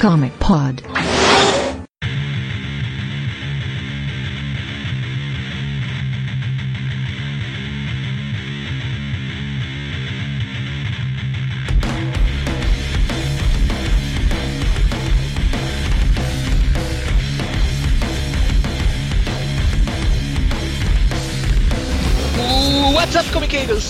[0.00, 0.89] Comic Pod.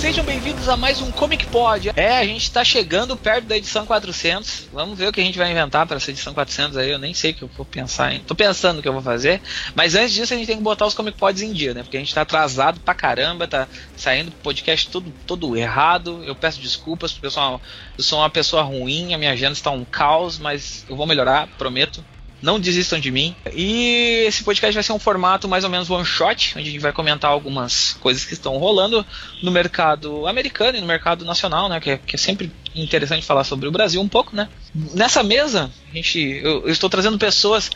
[0.01, 1.93] Sejam bem-vindos a mais um Comic Pod.
[1.95, 4.69] É, a gente tá chegando perto da edição 400.
[4.73, 6.91] Vamos ver o que a gente vai inventar para essa edição 400 aí.
[6.91, 8.21] Eu nem sei o que eu vou pensar em.
[8.21, 9.43] Tô pensando o que eu vou fazer.
[9.75, 11.83] Mas antes disso, a gente tem que botar os Comic Pods em dia, né?
[11.83, 16.25] Porque a gente tá atrasado pra caramba, tá saindo podcast todo, todo errado.
[16.25, 17.61] Eu peço desculpas, uma,
[17.99, 21.47] eu sou uma pessoa ruim, a minha agenda está um caos, mas eu vou melhorar,
[21.59, 22.03] prometo.
[22.43, 23.35] Não desistam de mim.
[23.53, 26.81] E esse podcast vai ser um formato mais ou menos one shot, onde a gente
[26.81, 29.05] vai comentar algumas coisas que estão rolando
[29.43, 31.81] no mercado americano e no mercado nacional, né?
[31.81, 34.49] Que é, que é sempre interessante falar sobre o Brasil um pouco, né?
[34.95, 37.71] Nessa mesa, a gente, eu, eu estou trazendo pessoas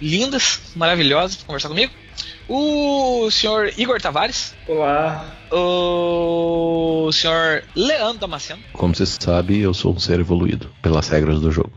[0.00, 1.92] lindas, maravilhosas para conversar comigo.
[2.48, 4.54] O senhor Igor Tavares.
[4.66, 5.26] Olá.
[5.52, 8.62] O senhor Leandro Damasceno.
[8.72, 11.72] Como você sabe, eu sou um ser evoluído pelas regras do jogo.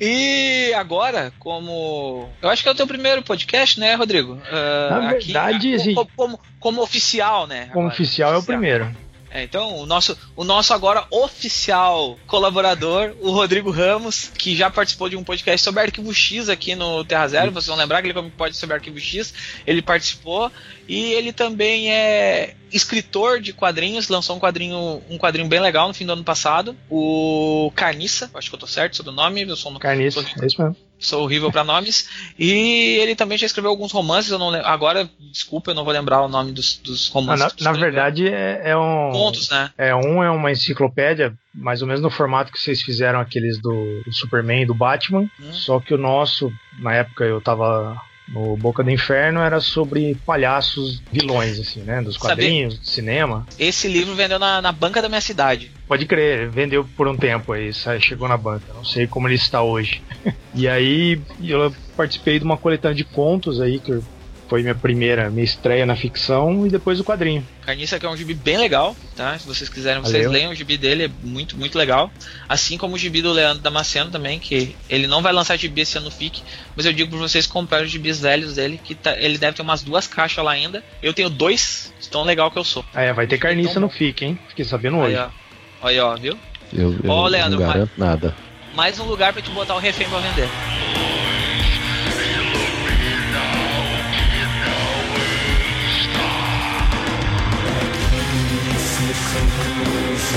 [0.00, 2.28] E agora, como.
[2.40, 4.34] Eu acho que é o teu primeiro podcast, né, Rodrigo?
[4.34, 5.94] Uh, Na verdade, aqui, gente...
[5.94, 7.68] como, como, como, oficial, né?
[7.72, 8.94] Como agora, oficial é o primeiro.
[9.36, 15.10] É, então, o nosso, o nosso agora oficial colaborador, o Rodrigo Ramos, que já participou
[15.10, 17.52] de um podcast sobre Arquivo X aqui no Terra Zero.
[17.52, 19.34] Vocês vão lembrar que ele como pode sobre Arquivo X,
[19.66, 20.50] ele participou
[20.88, 25.92] e ele também é escritor de quadrinhos, lançou um quadrinho, um quadrinho bem legal no
[25.92, 29.54] fim do ano passado, o Carniça, acho que eu tô certo sobre o nome, eu
[29.54, 30.76] sou no Carniça, sou, é isso mesmo.
[30.98, 32.08] Sou horrível para nomes.
[32.38, 36.22] E ele também já escreveu alguns romances, eu não agora, desculpa, eu não vou lembrar
[36.22, 37.44] o nome dos, dos romances.
[37.60, 39.70] Ah, na, na verdade é, é, um contos, né?
[39.76, 44.02] É um é uma enciclopédia, mais ou menos no formato que vocês fizeram aqueles do,
[44.04, 45.52] do Superman e do Batman, hum.
[45.52, 51.02] só que o nosso, na época eu tava no Boca do Inferno era sobre palhaços
[51.12, 52.02] vilões, assim, né?
[52.02, 53.46] Dos quadrinhos, Sabe, do cinema.
[53.58, 55.70] Esse livro vendeu na, na, banca da minha cidade.
[55.86, 58.66] Pode crer, vendeu por um tempo aí, chegou na banca.
[58.74, 60.02] Não sei como ele está hoje.
[60.54, 64.02] e aí eu participei de uma coletânea de contos aí que
[64.48, 67.46] foi minha primeira, minha estreia na ficção e depois o quadrinho.
[67.64, 69.36] Carniça que é um gibi bem legal, tá?
[69.38, 70.30] Se vocês quiserem, vocês Valeu.
[70.30, 72.10] leiam o gibi dele, é muito, muito legal.
[72.48, 75.98] Assim como o gibi do Leandro Damasceno também, que ele não vai lançar gibi esse
[75.98, 76.42] ano FIC,
[76.76, 79.62] mas eu digo pra vocês comprarem os gibis velhos dele, que tá, ele deve ter
[79.62, 80.82] umas duas caixas lá ainda.
[81.02, 82.84] Eu tenho dois, tão legal que eu sou.
[82.94, 84.38] Ah, é, vai ter carniça então, no FIC, hein?
[84.48, 85.16] Fiquei sabendo hoje.
[85.16, 85.86] Aí, ó.
[85.88, 86.38] Aí, ó, viu?
[86.72, 88.34] Eu, eu ó, Leandro, não garanto mais, nada.
[88.74, 90.48] Mais um lugar pra te botar o refém pra vender.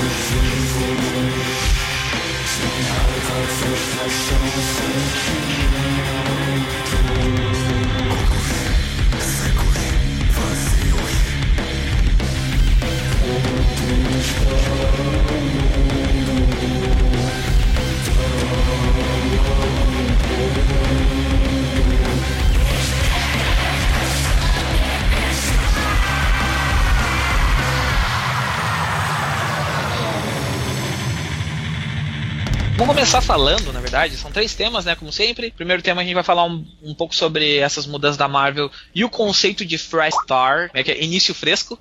[0.00, 0.40] Vamos
[32.90, 34.96] começar falando, na verdade, são três temas, né?
[34.96, 35.52] Como sempre.
[35.52, 39.04] Primeiro tema a gente vai falar um, um pouco sobre essas mudanças da Marvel e
[39.04, 41.78] o conceito de Fresh Star, é que é início fresco.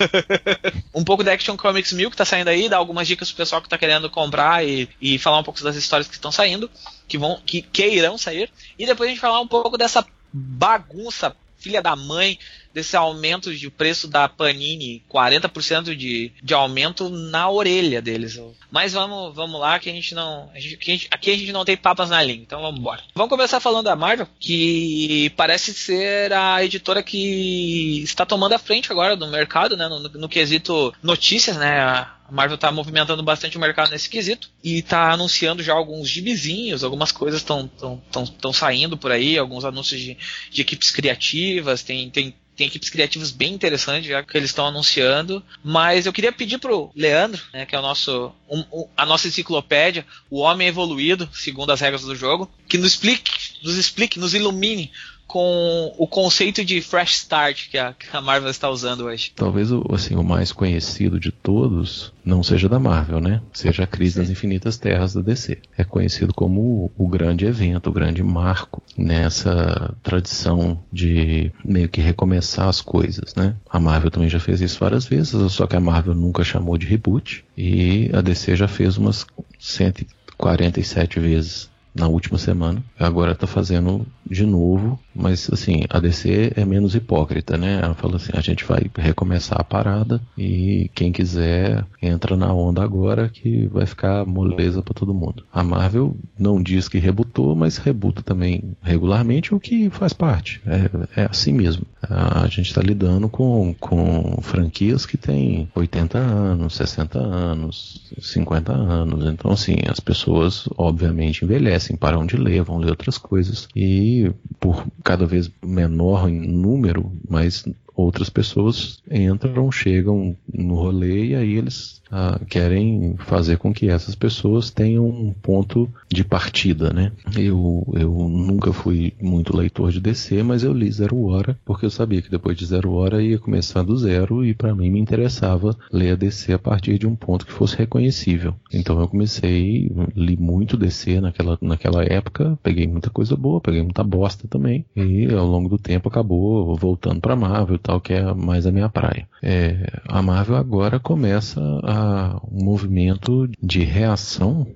[0.94, 3.60] um pouco da Action Comics 1000 que tá saindo aí, dar algumas dicas pro pessoal
[3.60, 6.70] que tá querendo comprar e, e falar um pouco das histórias que estão saindo,
[7.06, 8.50] que vão, que, que irão sair.
[8.78, 12.38] E depois a gente falar um pouco dessa bagunça filha da mãe
[12.72, 18.40] desse aumento de preço da Panini, 40% de, de aumento na orelha deles.
[18.70, 20.50] Mas vamos, vamos lá que a gente não.
[20.54, 23.02] A gente, aqui, a gente não tem papas na língua, então vamos embora.
[23.14, 28.90] Vamos começar falando da Marvel, que parece ser a editora que está tomando a frente
[28.90, 29.88] agora do mercado, né?
[29.88, 31.80] No, no, quesito notícias, né?
[31.80, 36.82] A Marvel está movimentando bastante o mercado nesse quesito e está anunciando já alguns gibizinhos,
[36.82, 40.16] algumas coisas estão saindo por aí, alguns anúncios de,
[40.50, 45.42] de equipes criativas, tem, tem tem equipes criativas bem interessantes já que eles estão anunciando.
[45.62, 49.28] Mas eu queria pedir pro Leandro, né, que é o nosso um, um, a nossa
[49.28, 53.32] enciclopédia, o homem evoluído, segundo as regras do jogo, que nos explique,
[53.62, 54.90] nos explique, nos ilumine
[55.26, 59.32] com o conceito de fresh start que a, que a, Marvel está usando hoje.
[59.34, 63.40] Talvez o, assim, o mais conhecido de todos não seja da Marvel, né?
[63.52, 65.58] Seja a Crise das Infinitas Terras da DC.
[65.76, 72.00] É conhecido como o, o grande evento, o grande marco nessa tradição de meio que
[72.00, 73.56] recomeçar as coisas, né?
[73.70, 76.86] A Marvel também já fez isso várias vezes, só que a Marvel nunca chamou de
[76.86, 79.26] reboot e a DC já fez umas
[79.58, 82.82] 147 vezes na última semana.
[82.98, 87.80] Agora está fazendo de novo, mas assim, a DC é menos hipócrita, né?
[87.82, 92.82] Ela fala assim, a gente vai recomeçar a parada e quem quiser entra na onda
[92.82, 95.44] agora que vai ficar moleza para todo mundo.
[95.52, 100.60] A Marvel não diz que rebutou, mas rebuta também regularmente, o que faz parte.
[100.66, 101.86] É, é assim mesmo.
[102.02, 109.26] A gente está lidando com, com franquias que têm 80 anos, 60 anos, 50 anos.
[109.26, 113.68] Então, assim, as pessoas obviamente envelhecem, param de ler, vão ler outras coisas.
[113.74, 121.34] E por cada vez menor em número, mas outras pessoas entram, chegam no rolê e
[121.34, 127.10] aí eles ah, querem fazer com que essas pessoas tenham um ponto de partida, né?
[127.34, 131.90] Eu, eu nunca fui muito leitor de DC, mas eu li Zero Hora porque eu
[131.90, 135.74] sabia que depois de Zero Hora ia começar do zero e para mim me interessava
[135.90, 138.54] ler a DC a partir de um ponto que fosse reconhecível.
[138.72, 144.04] Então eu comecei, li muito DC naquela, naquela época, peguei muita coisa boa, peguei muita
[144.04, 148.66] bosta também e ao longo do tempo acabou voltando para Marvel tal, que é mais
[148.66, 149.26] a minha praia.
[149.42, 154.66] É, a Marvel agora começa a, um movimento de reação.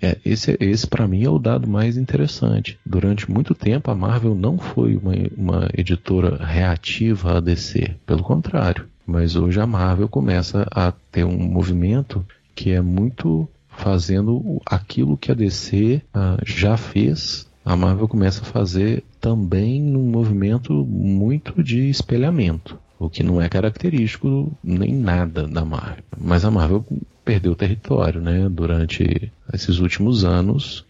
[0.00, 2.78] É, esse, esse para mim é o dado mais interessante.
[2.84, 8.86] Durante muito tempo a Marvel não foi uma, uma editora reativa a DC, pelo contrário.
[9.06, 12.24] Mas hoje a Marvel começa a ter um movimento
[12.54, 18.44] que é muito fazendo aquilo que a DC uh, já fez a Marvel começa a
[18.44, 25.64] fazer também num movimento muito de espelhamento, o que não é característico nem nada da
[25.64, 26.04] Marvel.
[26.18, 26.84] Mas a Marvel
[27.24, 28.50] perdeu território, né?
[28.50, 30.84] Durante esses últimos anos,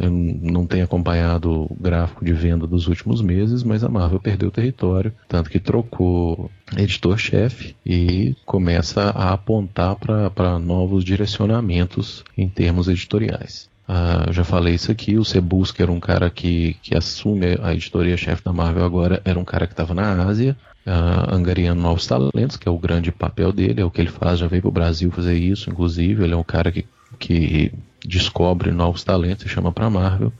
[0.00, 4.50] eu não tenho acompanhado o gráfico de venda dos últimos meses, mas a Marvel perdeu
[4.50, 13.68] território, tanto que trocou editor-chefe e começa a apontar para novos direcionamentos em termos editoriais.
[13.88, 18.42] Uh, já falei isso aqui, o Cebusca era um cara que, que assume a editoria-chefe
[18.42, 22.68] da Marvel agora, era um cara que estava na Ásia, uh, angariando novos talentos, que
[22.68, 25.10] é o grande papel dele, é o que ele faz, já veio para o Brasil
[25.12, 26.84] fazer isso, inclusive, ele é um cara que,
[27.16, 27.72] que
[28.04, 30.32] descobre novos talentos e chama para Marvel.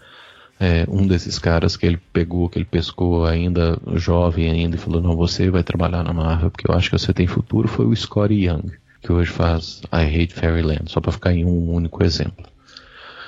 [0.58, 5.02] É, um desses caras que ele pegou, que ele pescou ainda jovem ainda e falou,
[5.02, 7.94] não, você vai trabalhar na Marvel porque eu acho que você tem futuro, foi o
[7.94, 8.72] Scottie Young,
[9.02, 12.55] que hoje faz I Hate Fairyland, só para ficar em um único exemplo.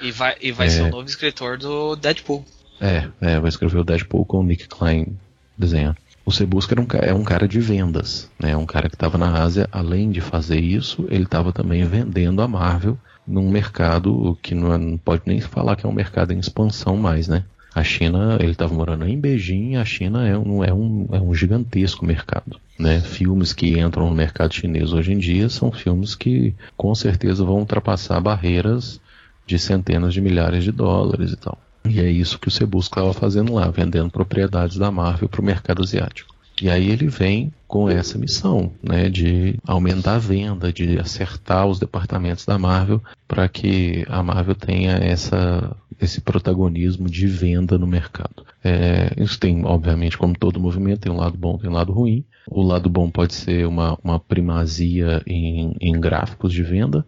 [0.00, 0.70] E vai, e vai é...
[0.70, 2.44] ser o novo escritor do Deadpool.
[2.80, 5.16] É, é, vai escrever o Deadpool com o Nick Klein
[5.56, 5.96] desenhando.
[6.24, 8.56] O Sebuska era um, é um cara de vendas, né?
[8.56, 12.46] Um cara que estava na Ásia, além de fazer isso, ele estava também vendendo a
[12.46, 16.38] Marvel num mercado que não, é, não, pode nem falar que é um mercado em
[16.38, 17.44] expansão mais, né?
[17.74, 21.34] A China, ele estava morando em Beijing, a China é um, é, um, é um
[21.34, 22.58] gigantesco mercado.
[22.78, 23.00] Né?
[23.00, 27.58] Filmes que entram no mercado chinês hoje em dia são filmes que com certeza vão
[27.58, 29.00] ultrapassar barreiras
[29.48, 31.58] de centenas de milhares de dólares e tal.
[31.88, 35.44] E é isso que o Cebus estava fazendo lá, vendendo propriedades da Marvel para o
[35.44, 36.36] mercado asiático.
[36.60, 41.78] E aí ele vem com essa missão, né, de aumentar a venda, de acertar os
[41.78, 48.44] departamentos da Marvel para que a Marvel tenha essa, esse protagonismo de venda no mercado.
[48.62, 52.24] É, isso tem, obviamente, como todo movimento, tem um lado bom, tem um lado ruim.
[52.50, 57.06] O lado bom pode ser uma, uma primazia em, em gráficos de venda.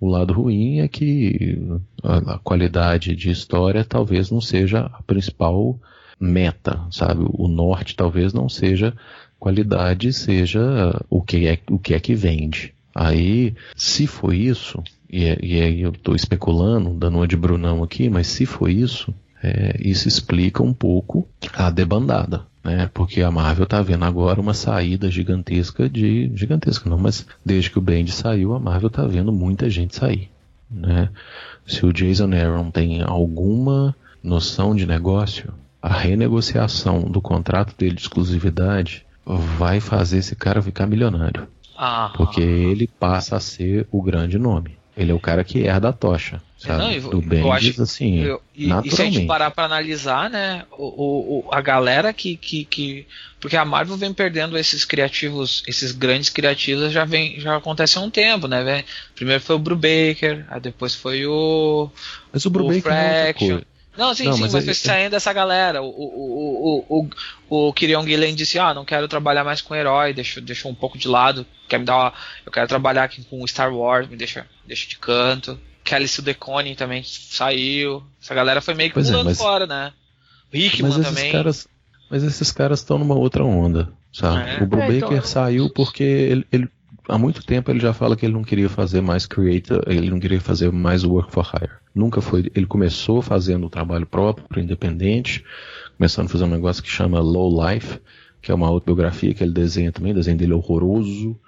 [0.00, 1.60] O lado ruim é que
[2.02, 5.78] a, qualidade de história talvez não seja a principal
[6.18, 7.22] meta, sabe?
[7.28, 8.94] O norte talvez não seja
[9.38, 12.72] qualidade, seja o que é, o que, é que vende.
[12.94, 17.82] Aí, se foi isso, e, é, e aí eu estou especulando, dando uma de Brunão
[17.82, 22.90] aqui, mas se foi isso, é, isso explica um pouco a debandada né?
[22.92, 27.78] Porque a Marvel tá vendo agora uma saída gigantesca de gigantesca não, mas desde que
[27.78, 30.30] o Bend saiu, a Marvel tá vendo muita gente sair,
[30.70, 31.08] né?
[31.66, 38.02] Se o Jason Aaron tem alguma noção de negócio, a renegociação do contrato dele de
[38.02, 41.46] exclusividade vai fazer esse cara ficar milionário.
[41.76, 42.12] Ah.
[42.14, 44.79] Porque ele passa a ser o grande nome.
[44.96, 46.42] Ele é o cara que herda a tocha.
[46.58, 46.78] Sabe?
[46.78, 48.92] Não, eu, do Bendis, eu assim, eu, e, naturalmente.
[48.92, 53.06] E se a gente parar pra analisar, né, o, o, a galera que, que, que...
[53.40, 58.02] Porque a Marvel vem perdendo esses criativos, esses grandes criativos já vem já acontece há
[58.02, 58.84] um tempo, né?
[59.14, 61.90] Primeiro foi o Brubaker, aí depois foi o...
[62.30, 63.60] Mas o Brubaker é Fraction.
[64.00, 65.82] Não, sim, não, sim, mas, mas foi é, saindo dessa galera.
[65.82, 67.10] O, o, o,
[67.50, 68.02] o, o Kirion
[68.34, 71.78] disse, ah, não quero trabalhar mais com herói, deixa, deixa um pouco de lado, quer
[71.78, 72.12] me dar uma,
[72.46, 75.60] eu quero trabalhar aqui com Star Wars, me deixa, deixa de canto.
[75.84, 78.02] Kelly Sudecone também saiu.
[78.22, 79.92] Essa galera foi meio que pois é, pulando é, mas, fora, né?
[80.50, 81.32] Hickman mas também.
[81.32, 81.68] Caras,
[82.10, 84.48] mas esses caras estão numa outra onda, sabe?
[84.48, 84.62] É.
[84.62, 85.22] O Brubaker é, então...
[85.24, 86.70] saiu porque ele, ele
[87.10, 90.20] há muito tempo ele já fala que ele não queria fazer mais creator, ele não
[90.20, 91.72] queria fazer mais work for hire.
[91.94, 92.50] Nunca foi.
[92.54, 95.44] Ele começou fazendo o trabalho próprio, independente,
[95.96, 98.00] começando a fazer um negócio que chama Low Life,
[98.40, 101.38] que é uma autobiografia que ele desenha também, o desenho dele é horroroso.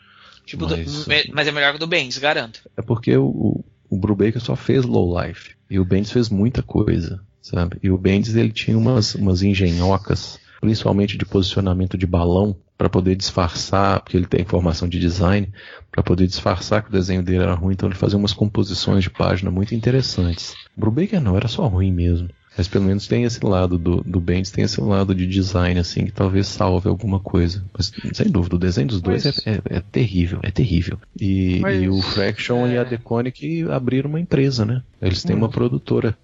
[0.44, 2.68] Tipo, mas, do, mas é melhor que o do Bendis, garanto.
[2.76, 7.20] É porque o, o Brubaker só fez Low Life e o Bendis fez muita coisa,
[7.40, 7.78] sabe?
[7.82, 13.14] E o Bendis ele tinha umas, umas engenhocas, principalmente de posicionamento de balão, para poder
[13.14, 15.48] disfarçar, porque ele tem informação de design,
[15.92, 19.10] para poder disfarçar que o desenho dele era ruim, então ele fazia umas composições de
[19.10, 20.56] página muito interessantes.
[20.76, 22.28] Brubaker não, era só ruim mesmo.
[22.58, 26.06] Mas pelo menos tem esse lado do, do Bendis, tem esse lado de design, assim,
[26.06, 27.64] que talvez salve alguma coisa.
[27.72, 29.46] Mas, sem dúvida, o desenho dos dois Mas...
[29.46, 30.98] é, é, é, terrível, é terrível.
[31.18, 31.82] E, Mas...
[31.82, 32.74] e o Fraction é...
[32.74, 34.82] e a Deconic abriram uma empresa, né?
[35.00, 35.38] Eles têm hum.
[35.38, 36.18] uma produtora.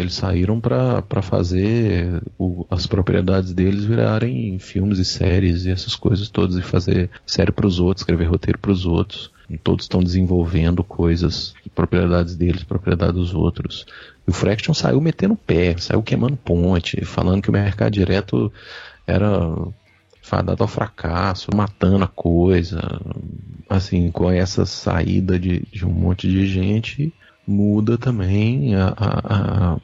[0.00, 6.28] Eles saíram para fazer o, as propriedades deles virarem filmes e séries e essas coisas
[6.28, 9.30] todas, e fazer série para os outros, escrever roteiro para os outros.
[9.48, 13.84] E todos estão desenvolvendo coisas, propriedades deles, propriedade dos outros.
[14.26, 18.52] E o Fraction saiu metendo pé, saiu queimando ponte, falando que o mercado direto
[19.06, 19.28] era
[20.22, 22.80] fadado ao fracasso, matando a coisa.
[23.68, 27.12] Assim, com essa saída de, de um monte de gente,
[27.50, 29.76] muda também a, a,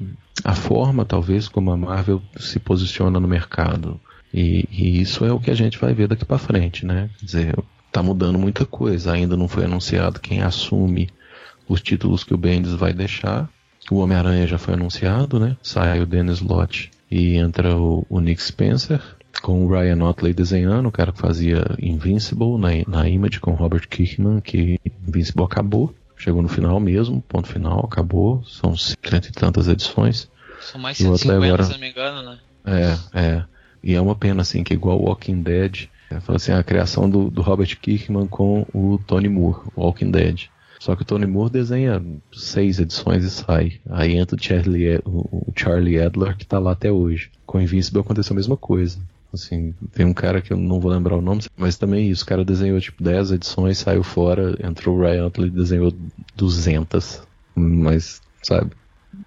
[0.45, 4.01] a, forma, talvez, como a Marvel se posiciona no mercado.
[4.33, 7.11] E, e isso é o que a gente vai ver daqui para frente, né?
[7.19, 7.59] Quer dizer,
[7.91, 9.13] tá mudando muita coisa.
[9.13, 11.09] Ainda não foi anunciado quem assume
[11.69, 13.49] os títulos que o Bendis vai deixar.
[13.91, 15.57] O Homem-Aranha já foi anunciado, né?
[15.63, 19.01] Sai o Dennis Lott e entra o, o, Nick Spencer
[19.43, 23.89] com o Ryan Otley desenhando, o cara que fazia Invincible na, na Image com Robert
[23.89, 25.95] Kirkman, que Invincible acabou.
[26.17, 28.43] Chegou no final mesmo, ponto final, acabou.
[28.45, 30.31] São cento e tantas edições.
[30.61, 31.63] São mais 150, agora...
[31.65, 32.39] se não me engano, né?
[32.65, 33.45] É, é.
[33.83, 37.43] E é uma pena, assim, que igual Walking Dead, é, assim, a criação do, do
[37.43, 40.49] Robert Kirkman com o Tony Moore, Walking Dead.
[40.79, 43.81] Só que o Tony Moore desenha seis edições e sai.
[43.89, 47.31] Aí entra o Charlie, o Charlie Adler, que está lá até hoje.
[47.45, 48.99] Com Invincible aconteceu a mesma coisa.
[49.37, 52.25] Assim, tem um cara que eu não vou lembrar o nome, mas também isso.
[52.25, 55.93] O cara desenhou tipo 10 edições, saiu fora, entrou o Ryan e desenhou
[56.35, 57.23] 200.
[57.55, 58.73] Mas, sabe?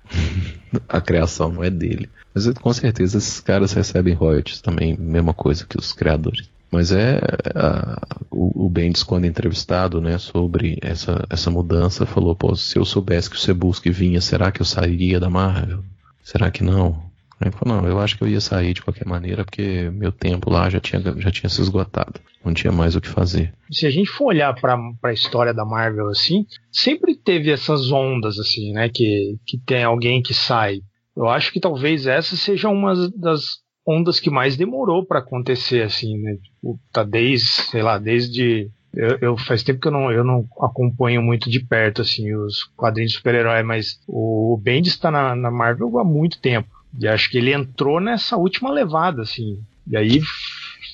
[0.90, 2.10] a criação não é dele.
[2.34, 6.50] Mas com certeza esses caras recebem royalties também, mesma coisa que os criadores.
[6.72, 7.20] Mas é
[7.56, 8.00] a,
[8.30, 13.30] o, o Bendis, quando entrevistado né, sobre essa, essa mudança, falou: Pô, se eu soubesse
[13.30, 15.84] que o Sebuski vinha, será que eu sairia da Marvel?
[16.24, 17.09] Será que não?
[17.42, 20.50] Ele falou: Não, eu acho que eu ia sair de qualquer maneira, porque meu tempo
[20.50, 22.20] lá já tinha, já tinha se esgotado.
[22.44, 23.54] Não tinha mais o que fazer.
[23.72, 28.40] Se a gente for olhar para a história da Marvel assim, sempre teve essas ondas
[28.40, 28.90] assim, né?
[28.90, 30.80] Que, que tem alguém que sai.
[31.16, 36.18] Eu acho que talvez essa seja uma das ondas que mais demorou para acontecer, assim,
[36.18, 36.36] né?
[36.36, 40.48] Tipo, tá desde, sei lá, desde eu, eu, faz tempo que eu não, eu não
[40.62, 45.52] acompanho muito de perto assim os quadrinhos de super-herói, mas o Bendis está na, na,
[45.52, 46.70] Marvel há muito tempo.
[46.98, 49.62] E acho que ele entrou nessa última levada, assim.
[49.88, 50.22] E aí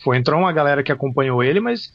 [0.03, 1.93] foi entrar uma galera que acompanhou ele, mas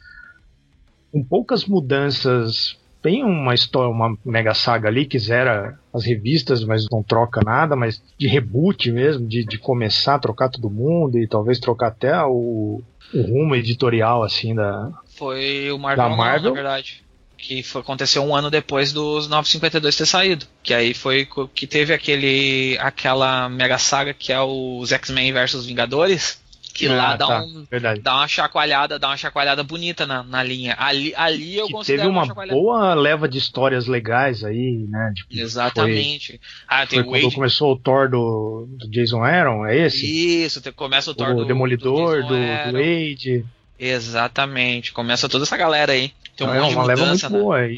[1.12, 6.86] com poucas mudanças tem uma história, uma mega saga ali que zera as revistas, mas
[6.90, 11.26] não troca nada, mas de reboot mesmo, de, de começar a trocar todo mundo e
[11.26, 12.82] talvez trocar até o,
[13.14, 16.50] o rumo editorial assim da foi o Marvel, da Marvel.
[16.50, 17.02] na verdade
[17.40, 20.46] que foi, aconteceu um ano depois dos 952 ter saído.
[20.62, 26.40] Que aí foi que teve aquele aquela mega saga que é os X-Men versus Vingadores,
[26.72, 27.66] que ah, lá dá, tá, um,
[28.00, 30.76] dá uma chacoalhada, dá uma chacoalhada bonita na, na linha.
[30.78, 35.12] Ali, ali eu que considero Teve uma, uma boa leva de histórias legais aí, né?
[35.14, 36.28] Tipo, Exatamente.
[36.28, 40.44] Foi, ah, foi quando começou o Thor do, do, Jason Aaron, é esse?
[40.44, 43.44] Isso, começa o Thor o do Demolidor, do, do, do Wade.
[43.78, 44.92] Exatamente.
[44.92, 46.12] Começa toda essa galera aí.
[46.40, 47.38] Tem um ah, monte é uma leva muito né?
[47.38, 47.68] boa.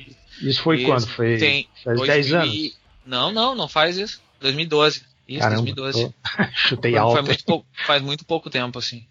[0.40, 0.86] Isso foi isso.
[0.86, 1.06] quando?
[1.08, 2.78] Foi tem faz 10 anos?
[3.04, 4.20] Não, não, não faz isso.
[4.40, 5.02] 2012.
[5.26, 6.14] Isso, Caramba, 2012.
[6.54, 7.14] Chutei alto.
[7.14, 9.04] Faz muito, pouco, faz muito pouco tempo, assim.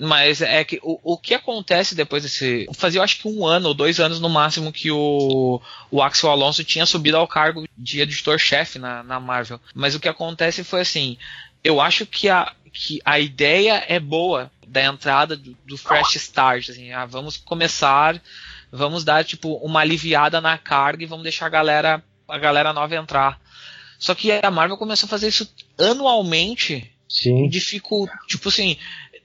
[0.00, 2.68] Mas é que o, o que acontece depois desse.
[2.74, 5.60] Fazia eu acho que um ano ou dois anos no máximo que o,
[5.92, 9.60] o Axel Alonso tinha subido ao cargo de editor-chefe na, na Marvel.
[9.72, 11.16] Mas o que acontece foi assim.
[11.62, 16.70] Eu acho que a, que a ideia é boa da entrada do, do Fresh Start.
[16.70, 18.20] Assim, ah, vamos começar,
[18.70, 22.94] vamos dar tipo uma aliviada na carga e vamos deixar a galera, a galera nova
[22.94, 23.40] entrar.
[23.98, 26.90] Só que a Marvel começou a fazer isso anualmente.
[27.08, 27.48] Sim.
[27.48, 28.76] Dificu tipo assim,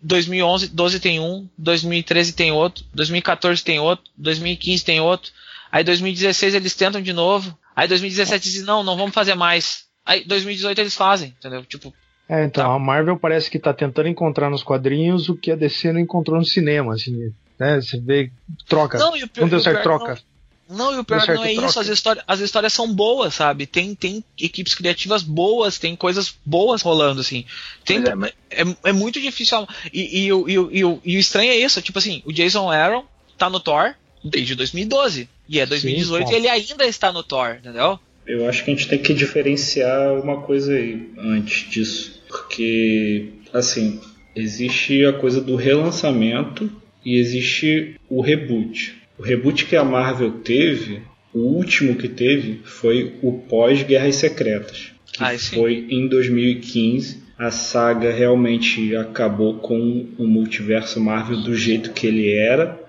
[0.01, 5.31] 2011, 12 tem um, 2013 tem outro, 2014 tem outro, 2015 tem outro.
[5.71, 7.57] Aí 2016 eles tentam de novo.
[7.75, 9.85] Aí 2017 dizem, não, não vamos fazer mais.
[10.05, 11.63] Aí 2018 eles fazem, entendeu?
[11.65, 11.93] Tipo.
[12.29, 12.73] É, então, tá.
[12.73, 16.37] a Marvel parece que tá tentando encontrar nos quadrinhos o que a DC não encontrou
[16.37, 17.33] no cinema, assim.
[17.59, 17.81] Né?
[17.81, 18.31] Você vê,
[18.67, 18.97] troca.
[18.97, 20.21] Não, e o pior, não deu certo, pior, troca.
[20.69, 21.67] Não, não, e o pior não é troca.
[21.67, 23.65] isso, as histórias, as histórias são boas, sabe?
[23.65, 27.45] Tem, tem equipes criativas boas, tem coisas boas rolando, assim.
[27.85, 29.67] Tem, é, é, é, muito difícil.
[29.91, 32.69] E, e, e, e, e, o, e o estranho é isso, tipo assim, o Jason
[32.69, 33.05] Aaron
[33.37, 33.93] tá no Thor
[34.23, 35.29] desde 2012.
[35.47, 37.99] E é 2018 Sim, e ele ainda está no Thor, entendeu?
[38.25, 42.21] Eu acho que a gente tem que diferenciar uma coisa aí antes disso.
[42.29, 43.99] Porque, assim,
[44.35, 46.71] existe a coisa do relançamento
[47.05, 48.95] e existe o reboot.
[49.17, 51.01] O reboot que a Marvel teve,
[51.33, 57.23] o último que teve, foi o pós-Guerras Secretas, que ah, foi em 2015.
[57.37, 62.79] A saga realmente acabou com o multiverso Marvel do jeito que ele era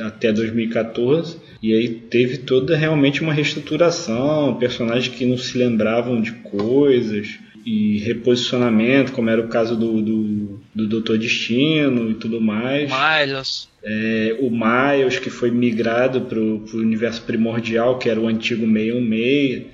[0.00, 1.38] até 2014.
[1.62, 7.98] E aí teve toda realmente uma reestruturação, personagens que não se lembravam de coisas e
[7.98, 12.88] reposicionamento, como era o caso do, do, do Doutor Destino e tudo mais.
[12.88, 13.68] Miles.
[13.82, 19.64] É, o Miles, que foi migrado para o universo primordial, que era o antigo 616.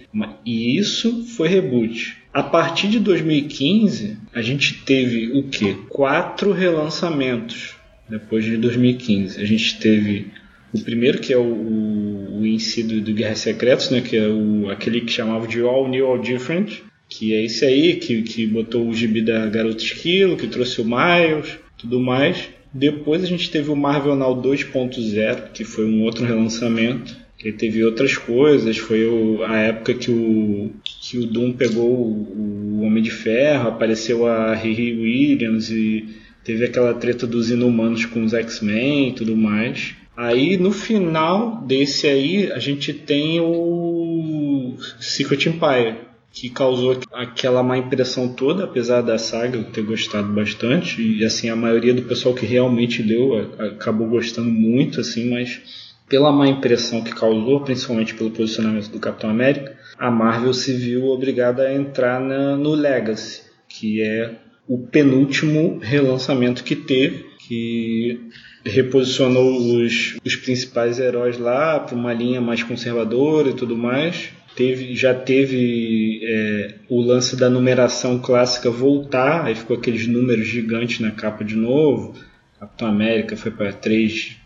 [0.47, 2.17] E isso foi reboot.
[2.33, 5.77] A partir de 2015, a gente teve o quê?
[5.91, 7.75] Quatro relançamentos
[8.09, 9.39] depois de 2015.
[9.39, 10.29] A gente teve
[10.73, 14.71] o primeiro, que é o, o, o do, do Guerra Secretos, né, que é o,
[14.71, 16.81] aquele que chamava de All New, All Different,
[17.13, 20.85] que é esse aí, que, que botou o gibi da Garota Esquilo, que trouxe o
[20.85, 22.49] Miles, tudo mais.
[22.73, 27.21] Depois a gente teve o Marvel Now 2.0, que foi um outro relançamento.
[27.37, 32.79] Que teve outras coisas, foi o, a época que o, que o Doom pegou o,
[32.79, 36.07] o Homem de Ferro, apareceu a Riri Williams e
[36.45, 39.93] teve aquela treta dos inumanos com os X-Men e tudo mais.
[40.17, 47.77] Aí no final desse aí a gente tem o Secret Empire, que causou aquela má
[47.77, 52.35] impressão toda, apesar da saga eu ter gostado bastante e assim a maioria do pessoal
[52.35, 55.61] que realmente leu acabou gostando muito assim, mas
[56.09, 61.07] pela má impressão que causou, principalmente pelo posicionamento do Capitão América, a Marvel se viu
[61.07, 64.35] obrigada a entrar na, no Legacy, que é
[64.67, 68.21] o penúltimo relançamento que teve, que
[68.65, 74.95] reposicionou os, os principais heróis lá para uma linha mais conservadora e tudo mais teve,
[74.95, 81.11] já teve é, o lance da numeração clássica voltar, aí ficou aqueles números gigantes na
[81.11, 82.15] capa de novo.
[82.59, 84.37] Capitão América foi para 3,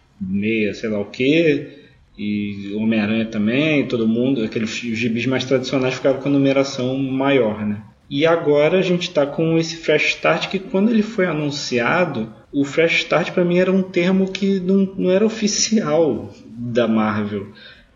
[0.40, 1.68] 6, sei lá o que,
[2.16, 7.82] e Homem-Aranha também, todo mundo, aqueles gibis mais tradicionais ficavam com a numeração maior, né?
[8.08, 12.64] E agora a gente está com esse Fresh Start que quando ele foi anunciado, o
[12.64, 17.48] Fresh Start para mim era um termo que não, não era oficial da Marvel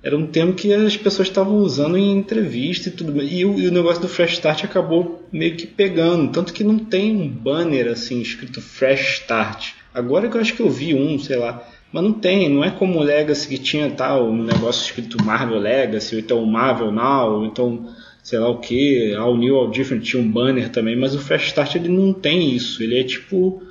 [0.03, 3.69] era um termo que as pessoas estavam usando em entrevista e tudo e o, e
[3.69, 7.89] o negócio do Fresh Start acabou meio que pegando, tanto que não tem um banner
[7.89, 9.73] assim escrito Fresh Start.
[9.93, 12.71] Agora que eu acho que eu vi um, sei lá, mas não tem, não é
[12.71, 17.39] como o Legacy que tinha tal um negócio escrito Marvel Legacy, ou então Marvel Now,
[17.39, 17.89] ou então
[18.23, 21.49] sei lá o que, All New, All Different tinha um banner também, mas o Fresh
[21.49, 23.63] Start ele não tem isso, ele é tipo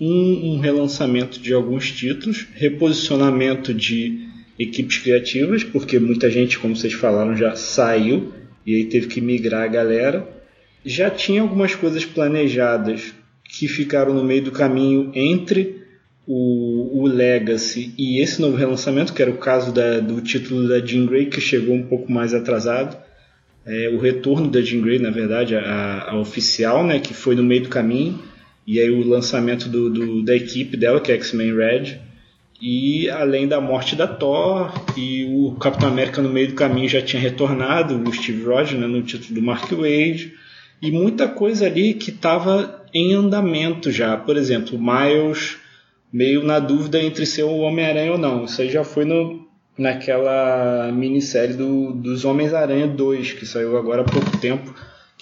[0.00, 4.31] um, um relançamento de alguns títulos, reposicionamento de
[4.62, 8.32] equipes criativas, porque muita gente, como vocês falaram, já saiu
[8.66, 10.28] e aí teve que migrar a galera.
[10.84, 15.82] Já tinha algumas coisas planejadas que ficaram no meio do caminho entre
[16.26, 20.84] o, o Legacy e esse novo relançamento, que era o caso da, do título da
[20.84, 22.96] Jean Grey, que chegou um pouco mais atrasado.
[23.64, 27.42] É, o retorno da Jean Grey, na verdade, a, a, oficial, né, que foi no
[27.42, 28.20] meio do caminho,
[28.66, 32.00] e aí o lançamento do, do da equipe dela, que é X-Men Red,
[32.62, 37.02] e além da morte da Thor, e o Capitão América no meio do caminho já
[37.02, 40.32] tinha retornado, o Steve Rogers né, no título do Mark Wade,
[40.80, 44.16] e muita coisa ali que estava em andamento já.
[44.16, 45.56] Por exemplo, Miles
[46.12, 48.44] meio na dúvida entre ser o Homem-Aranha ou não.
[48.44, 49.44] Isso aí já foi no,
[49.76, 54.72] naquela minissérie do, dos Homens-Aranha 2, que saiu agora há pouco tempo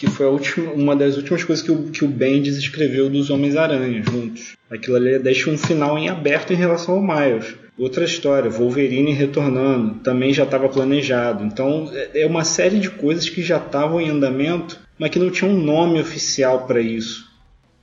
[0.00, 4.02] que foi última, uma das últimas coisas que o, que o Bendis escreveu dos Homens-Aranha
[4.02, 4.56] juntos.
[4.70, 7.54] Aquilo ali deixa um final em aberto em relação ao Miles.
[7.76, 11.44] Outra história, Wolverine retornando, também já estava planejado.
[11.44, 15.28] Então é, é uma série de coisas que já estavam em andamento, mas que não
[15.28, 17.28] tinha um nome oficial para isso.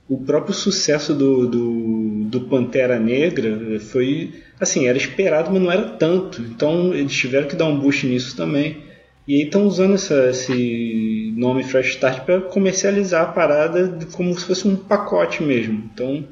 [0.08, 5.84] O próprio sucesso do, do, do Pantera Negra foi assim, era esperado, mas não era
[5.90, 6.42] tanto.
[6.42, 8.88] Então eles tiveram que dar um boost nisso também.
[9.28, 14.44] E aí estão usando essa, esse nome Fresh Start para comercializar a parada como se
[14.44, 15.88] fosse um pacote mesmo.
[15.92, 16.24] Então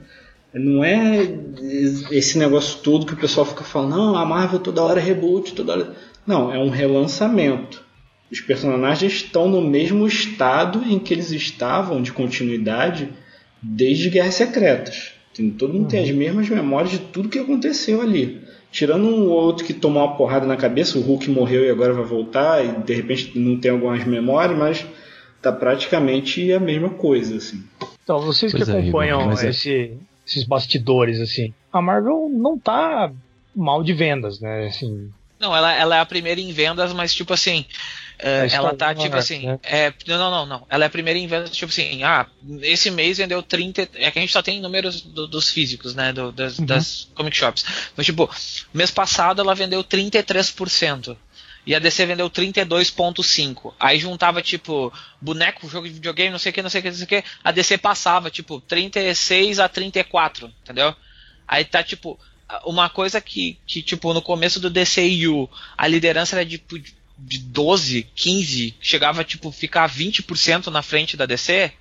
[0.53, 1.21] não é
[2.11, 5.55] esse negócio todo que o pessoal fica falando, não, a Marvel toda hora é reboot,
[5.55, 5.93] toda hora.
[6.27, 7.85] Não, é um relançamento.
[8.33, 13.09] Os personagens estão no mesmo estado em que eles estavam de continuidade
[13.63, 15.13] desde Guerras Secretas.
[15.57, 15.89] Todo mundo uhum.
[15.89, 18.41] tem as mesmas memórias de tudo que aconteceu ali.
[18.71, 22.05] Tirando um outro que tomou uma porrada na cabeça, o Hulk morreu e agora vai
[22.05, 24.87] voltar, e de repente não tem algumas memórias, mas
[25.41, 27.65] tá praticamente a mesma coisa, assim.
[28.03, 29.49] Então, vocês pois que é, acompanham é.
[29.49, 33.11] esse, esses bastidores, assim, a Marvel não tá
[33.55, 34.67] mal de vendas, né?
[34.67, 37.65] Assim, não, ela, ela é a primeira em vendas, mas tipo assim.
[38.19, 39.47] Uh, ela tá tipo assim.
[39.47, 39.59] Né?
[39.63, 40.67] É, não, não, não.
[40.71, 42.03] Ela é a primeira em tipo assim.
[42.03, 42.27] Ah,
[42.63, 43.89] esse mês vendeu 30.
[43.95, 46.13] É que a gente só tem números do, dos físicos, né?
[46.13, 46.65] Do, das, uhum.
[46.65, 47.65] das comic shops.
[47.93, 48.31] Então, tipo,
[48.73, 51.17] mês passado ela vendeu 33%.
[51.67, 53.75] E a DC vendeu 32.5.
[53.79, 56.91] Aí juntava, tipo, boneco, jogo de videogame, não sei o que, não sei o que,
[56.91, 57.25] não sei o que.
[57.43, 60.95] A DC passava, tipo, 36 a 34, entendeu?
[61.47, 62.19] Aí tá, tipo,
[62.65, 66.63] uma coisa que, que, tipo, no começo do DCU, a liderança era de,
[67.19, 71.73] de 12, 15, chegava, tipo, ficar 20% na frente da DC.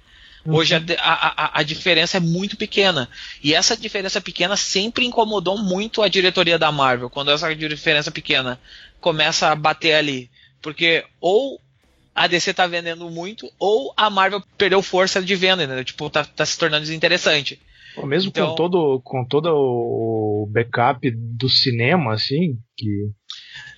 [0.45, 0.55] Uhum.
[0.55, 3.09] Hoje a, a, a, diferença é muito pequena.
[3.43, 8.59] E essa diferença pequena sempre incomodou muito a diretoria da Marvel, quando essa diferença pequena
[9.01, 10.29] começa a bater ali.
[10.61, 11.59] Porque ou
[12.13, 15.83] a DC tá vendendo muito, ou a Marvel perdeu força de venda, né?
[15.83, 17.59] Tipo, tá, tá se tornando desinteressante.
[18.03, 23.09] Mesmo então, com todo com todo o backup do cinema, assim, que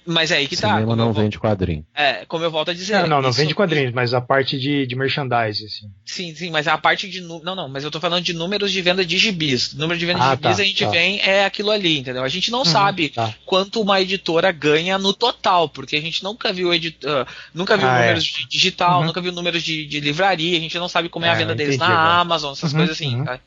[0.07, 0.75] mas é aí que tá.
[0.75, 1.85] Cinema não vende quadrinho.
[1.93, 3.01] É, como eu volto a dizer.
[3.01, 3.39] Não, não, não isso...
[3.39, 5.91] vende quadrinhos, mas a parte de, de merchandise, assim.
[6.05, 7.21] Sim, sim, mas a parte de.
[7.21, 9.73] Não, não, mas eu tô falando de números de venda de gibis.
[9.73, 10.89] Número de venda ah, de gibis tá, a gente tá.
[10.89, 12.23] vem é aquilo ali, entendeu?
[12.23, 13.33] A gente não uhum, sabe tá.
[13.45, 16.97] quanto uma editora ganha no total, porque a gente nunca viu edit...
[17.05, 18.37] Uh, nunca viu ah, números é.
[18.37, 19.07] de digital, uhum.
[19.07, 21.53] nunca viu números de, de livraria, a gente não sabe como é, a é, venda
[21.53, 22.21] deles na agora.
[22.21, 23.25] Amazon, essas uhum, coisas assim, uhum.
[23.25, 23.39] tá?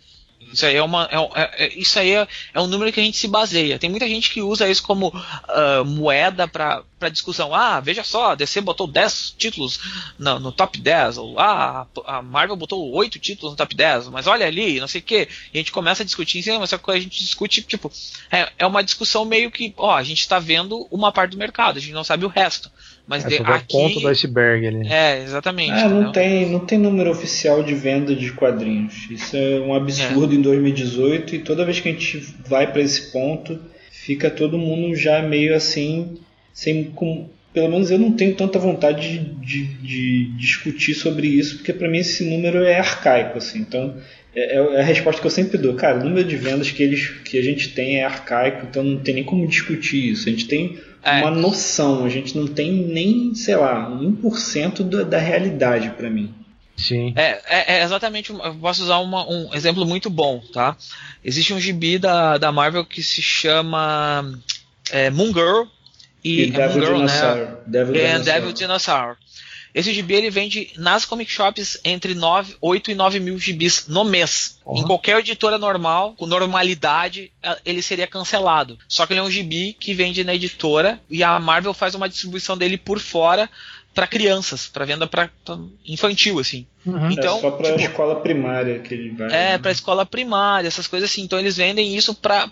[0.53, 1.09] Isso aí é uma.
[1.11, 3.79] É, é, é, isso aí é, é, um número que a gente se baseia.
[3.79, 7.55] Tem muita gente que usa isso como uh, moeda para discussão.
[7.55, 9.81] Ah, veja só, a DC botou 10 títulos
[10.19, 11.19] no, no, top 10.
[11.19, 14.09] Ou ah, a Marvel botou 8 títulos no top 10.
[14.09, 15.29] Mas olha ali, não sei o que.
[15.53, 17.91] E a gente começa a discutir em cima, só que a gente discute, tipo,
[18.31, 21.79] é, é uma discussão meio que, ó, a gente está vendo uma parte do mercado,
[21.79, 22.71] a gente não sabe o resto.
[23.11, 24.87] Mas é, de, aqui, ponto do iceberg ali.
[24.87, 25.73] É, exatamente.
[25.73, 29.09] É, não, tem, não tem número oficial de venda de quadrinhos.
[29.11, 30.37] Isso é um absurdo é.
[30.37, 33.59] em 2018 e toda vez que a gente vai para esse ponto,
[33.91, 36.19] fica todo mundo já meio assim,
[36.55, 41.57] sem com, pelo menos eu não tenho tanta vontade de, de, de discutir sobre isso,
[41.57, 43.59] porque para mim esse número é arcaico, assim.
[43.59, 43.97] Então
[44.33, 45.75] é, é, a resposta que eu sempre dou.
[45.75, 48.99] Cara, o número de vendas que, eles, que a gente tem é arcaico, então não
[49.01, 50.29] tem nem como discutir isso.
[50.29, 51.21] A gente tem é.
[51.21, 56.35] uma noção, a gente não tem nem, sei lá, 1% da, da realidade para mim.
[56.77, 57.13] Sim.
[57.15, 58.31] É, é, é, exatamente.
[58.31, 60.77] Eu posso usar uma, um exemplo muito bom, tá?
[61.23, 64.33] Existe um gibi da, da Marvel que se chama
[64.91, 65.65] é, Moon Girl
[66.25, 67.37] e, e Devil, Girl, Dinosaur.
[67.37, 67.57] Né?
[67.67, 68.25] Devil, é, Dinosaur.
[68.25, 69.17] Devil Dinosaur.
[69.75, 74.05] Esse gibi ele vende nas comic shops entre 9, 8 e 9 mil gibis no
[74.05, 74.59] mês.
[74.67, 74.79] Uhum.
[74.79, 77.33] Em qualquer editora normal, com normalidade,
[77.65, 78.79] ele seria cancelado.
[78.89, 82.09] Só que ele é um gibi que vende na editora e a Marvel faz uma
[82.09, 83.49] distribuição dele por fora
[83.95, 85.29] para crianças, para venda para
[85.85, 86.67] infantil assim.
[86.87, 87.11] Uhum.
[87.11, 89.33] Então, é só para tipo, escola primária que ele vai.
[89.33, 91.23] É, para escola primária, essas coisas assim.
[91.23, 92.49] Então eles vendem isso para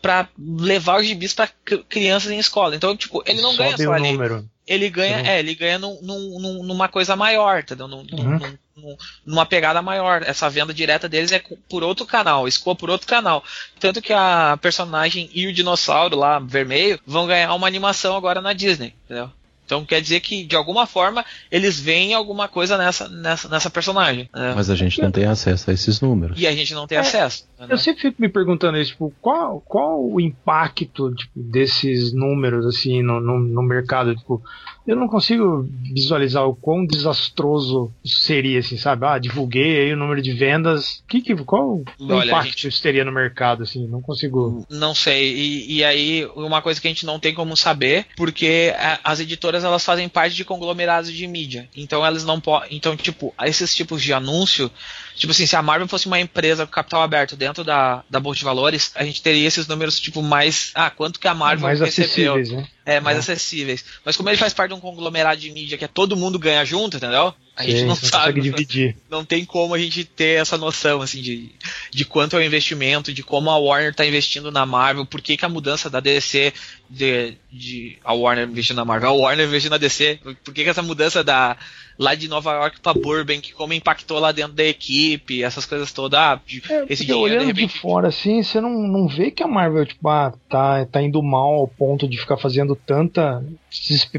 [0.00, 1.48] para levar os gibis para
[1.88, 2.76] crianças em escola.
[2.76, 4.12] Então, tipo, ele não Sobe ganha só ali.
[4.12, 5.26] Número ele ganha, uhum.
[5.26, 7.86] é, ele ganha num, num, numa coisa maior, entendeu?
[7.86, 8.96] Num, uhum.
[9.24, 10.22] numa pegada maior.
[10.22, 13.44] Essa venda direta deles é por outro canal, escoa por outro canal.
[13.78, 18.52] Tanto que a personagem e o dinossauro lá, vermelho, vão ganhar uma animação agora na
[18.52, 19.30] Disney, entendeu?
[19.66, 24.28] Então quer dizer que, de alguma forma, eles veem alguma coisa nessa, nessa, nessa personagem.
[24.34, 24.52] Né?
[24.54, 26.38] Mas a gente não tem acesso a esses números.
[26.38, 27.46] E a gente não tem é, acesso.
[27.66, 27.74] Né?
[27.74, 33.02] Eu sempre fico me perguntando isso, tipo, qual, qual o impacto tipo, desses números assim
[33.02, 34.14] no, no, no mercado?
[34.14, 34.42] Tipo,
[34.86, 39.06] eu não consigo visualizar o quão desastroso seria, assim, sabe?
[39.06, 41.02] Ah, divulguei aí o número de vendas.
[41.08, 42.68] Que, que, qual Olha, o impacto gente...
[42.68, 43.86] isso teria no mercado, assim?
[43.86, 44.66] Não consigo.
[44.68, 45.34] Não sei.
[45.34, 49.64] E, e, aí, uma coisa que a gente não tem como saber, porque as editoras
[49.64, 51.68] elas fazem parte de conglomerados de mídia.
[51.74, 52.76] Então elas não podem.
[52.76, 54.70] Então, tipo, esses tipos de anúncio
[55.14, 58.38] Tipo assim, se a Marvel fosse uma empresa com capital aberto dentro da, da Bolsa
[58.38, 60.72] de Valores, a gente teria esses números, tipo, mais.
[60.74, 62.34] Ah, quanto que a Marvel mais recebeu.
[62.34, 62.68] Acessíveis, né?
[62.86, 63.20] É, mais é.
[63.20, 63.84] acessíveis.
[64.04, 66.64] Mas como ele faz parte de um conglomerado de mídia que é todo mundo ganha
[66.64, 67.34] junto, entendeu?
[67.56, 68.40] A gente não sabe.
[68.40, 68.96] Dividir.
[69.08, 71.52] Não tem como a gente ter essa noção, assim, de,
[71.90, 75.36] de quanto é o investimento, de como a Warner está investindo na Marvel, por que,
[75.36, 76.52] que a mudança da DC
[76.90, 77.98] de, de.
[78.04, 81.22] A Warner investindo na Marvel, a Warner investindo na DC, por que, que essa mudança
[81.22, 81.56] da
[81.98, 86.18] lá de Nova York para Burbank, como impactou lá dentro da equipe, essas coisas todas.
[86.18, 87.74] Ah, é, esse dinheiro, olhando de, repente...
[87.74, 91.22] de fora assim, você não, não vê que a Marvel tipo, ah, tá, tá indo
[91.22, 93.44] mal ao ponto de ficar fazendo tanta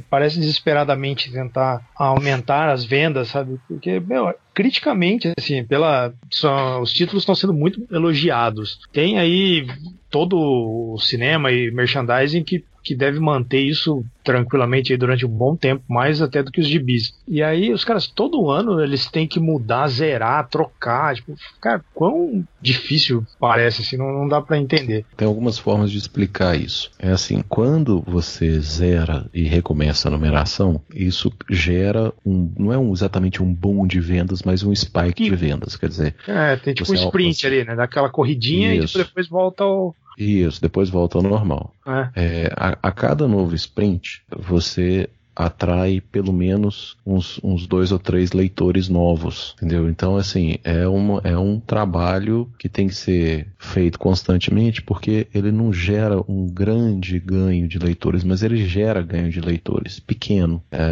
[0.09, 3.59] parece desesperadamente tentar aumentar as vendas sabe?
[3.67, 6.13] Porque, meu, criticamente, assim, pela.
[6.31, 8.79] Só, os títulos estão sendo muito elogiados.
[8.91, 9.67] Tem aí
[10.09, 15.83] todo o cinema e merchandising que que deve manter isso tranquilamente durante um bom tempo,
[15.89, 17.13] mais até do que os gibis.
[17.27, 22.43] E aí os caras todo ano eles têm que mudar, zerar, trocar, tipo, cara, quão
[22.61, 25.05] difícil parece assim, não, não dá para entender.
[25.17, 26.91] Tem algumas formas de explicar isso.
[26.99, 32.93] É assim, quando você zera e recomeça a numeração, isso gera um, não é um,
[32.93, 36.15] exatamente um boom de vendas, mas um spike de vendas, quer dizer.
[36.27, 37.47] É, tem tipo um sprint você...
[37.47, 38.99] ali, né, daquela corridinha isso.
[38.99, 41.73] e depois volta ao isso, depois volta ao normal.
[41.85, 42.09] É.
[42.15, 48.31] É, a, a, cada novo sprint, você atrai pelo menos uns, uns dois ou três
[48.31, 49.89] leitores novos, entendeu?
[49.89, 55.51] Então, assim, é, uma, é um trabalho que tem que ser feito constantemente, porque ele
[55.51, 60.63] não gera um grande ganho de leitores, mas ele gera ganho de leitores, pequeno.
[60.71, 60.85] É,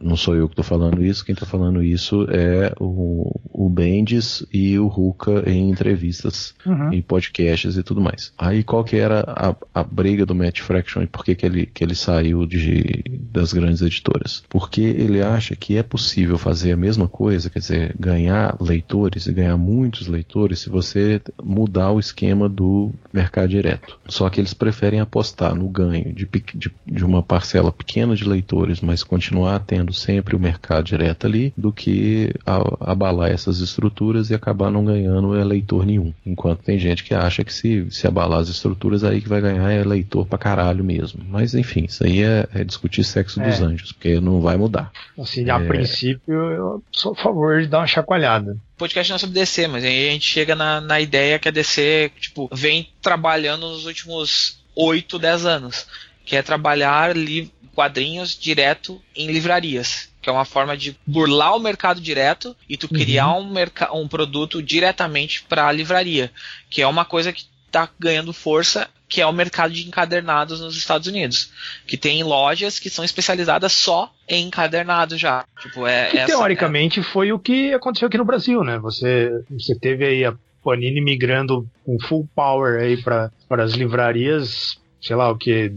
[0.00, 4.46] não sou eu que estou falando isso, quem está falando isso é o, o Bendis
[4.52, 6.92] e o Ruka em entrevistas, uhum.
[6.92, 8.32] em podcasts e tudo mais.
[8.38, 11.66] Aí qual que era a, a briga do Matt Fraction e por que, que, ele,
[11.66, 16.72] que ele saiu de, das grandes grandes editoras, porque ele acha que é possível fazer
[16.72, 22.00] a mesma coisa, quer dizer, ganhar leitores e ganhar muitos leitores se você mudar o
[22.00, 23.98] esquema do mercado direto.
[24.06, 28.80] Só que eles preferem apostar no ganho de, de, de uma parcela pequena de leitores,
[28.80, 34.34] mas continuar tendo sempre o mercado direto ali, do que a, abalar essas estruturas e
[34.34, 36.12] acabar não ganhando eleitor nenhum.
[36.24, 39.70] Enquanto tem gente que acha que se, se abalar as estruturas, aí que vai ganhar
[39.70, 41.22] é eleitor pra caralho mesmo.
[41.28, 43.48] Mas enfim, isso aí é, é discutir sexo é.
[43.48, 44.92] dos anjos anjos, porque não vai mudar.
[45.18, 45.66] Assim, a é...
[45.66, 48.52] princípio, eu sou a favor de dar uma chacoalhada.
[48.76, 51.48] O podcast não é sobre DC, mas aí a gente chega na, na ideia que
[51.48, 55.86] a DC, tipo, vem trabalhando nos últimos 8, 10 anos.
[56.24, 61.60] Que é trabalhar li quadrinhos direto em livrarias que é uma forma de burlar o
[61.60, 63.54] mercado direto e tu criar uhum.
[63.54, 66.30] um, um produto diretamente para a livraria,
[66.68, 70.76] que é uma coisa que está ganhando força que é o mercado de encadernados nos
[70.76, 71.50] Estados Unidos,
[71.84, 75.44] que tem lojas que são especializadas só em encadernados já.
[75.60, 77.02] Tipo, é, que, essa, teoricamente é...
[77.02, 78.78] foi o que aconteceu aqui no Brasil, né?
[78.78, 85.16] Você, você teve aí a Panini migrando com full power aí para as livrarias, sei
[85.16, 85.68] lá o que,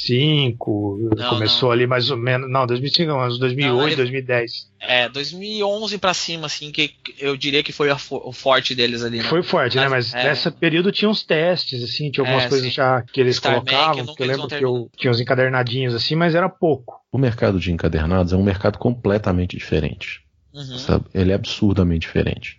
[0.00, 1.72] 2005, não, começou não.
[1.72, 4.70] ali mais ou menos, não, 2005 não, mas 2008, não, ele, 2010.
[4.80, 9.18] É, 2011 para cima, assim, que eu diria que foi o forte deles ali.
[9.18, 9.24] Né?
[9.24, 9.88] Foi forte, né?
[9.88, 12.74] Mas é, nesse período tinha uns testes, assim, tinha algumas é, coisas sim.
[12.74, 16.14] já que eles Star colocavam, que, que eu lembro que eu, tinha uns encadernadinhos assim,
[16.14, 17.00] mas era pouco.
[17.12, 20.22] O mercado de encadernados é um mercado completamente diferente.
[20.52, 20.78] Uhum.
[20.78, 21.04] Sabe?
[21.14, 22.58] Ele é absurdamente diferente.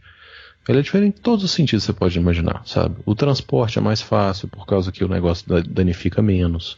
[0.70, 2.96] Ele é diferente em todos os sentidos que você pode imaginar, sabe?
[3.06, 6.78] O transporte é mais fácil por causa que o negócio danifica menos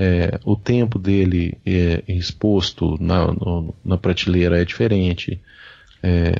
[0.00, 5.38] é, o tempo dele é, exposto na, no, na prateleira é diferente.
[6.02, 6.34] É,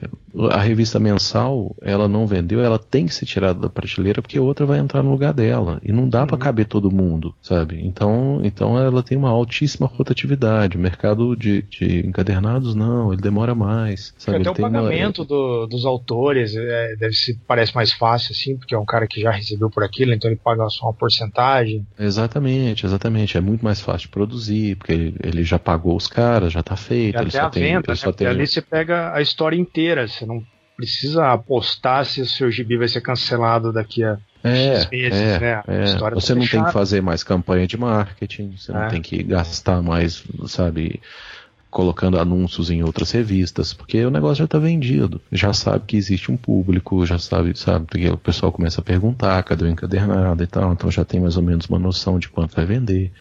[0.51, 4.65] a revista mensal, ela não vendeu, ela tem que ser tirada da prateleira porque outra
[4.65, 5.81] vai entrar no lugar dela.
[5.85, 6.27] E não dá uhum.
[6.29, 7.81] para caber todo mundo, sabe?
[7.85, 10.77] Então, então ela tem uma altíssima rotatividade.
[10.77, 14.15] O mercado de, de encadernados, não, ele demora mais.
[14.19, 14.39] Sabe?
[14.39, 15.29] Até o pagamento uma...
[15.29, 19.21] do, dos autores é, deve ser, parece mais fácil, assim, porque é um cara que
[19.21, 21.87] já recebeu por aquilo, então ele paga só uma porcentagem.
[21.99, 23.37] Exatamente, exatamente.
[23.37, 26.77] É muito mais fácil de produzir, porque ele, ele já pagou os caras, já tá
[26.77, 27.17] feito.
[27.17, 28.13] E até a tem, venda, né?
[28.13, 28.27] Tem...
[28.27, 30.45] ali você pega a história inteira você não
[30.77, 35.63] precisa apostar se o seu gibi vai ser cancelado daqui a é, meses, é, né?
[35.67, 35.95] É.
[35.99, 38.75] Tá você não tem que fazer mais campanha de marketing, você é.
[38.75, 41.01] não tem que gastar mais, sabe,
[41.71, 45.21] colocando anúncios em outras revistas, porque o negócio já está vendido.
[45.31, 49.43] Já sabe que existe um público, já sabe, sabe, porque o pessoal começa a perguntar,
[49.45, 52.57] cadê o encadernado e tal, então já tem mais ou menos uma noção de quanto
[52.57, 53.13] vai vender.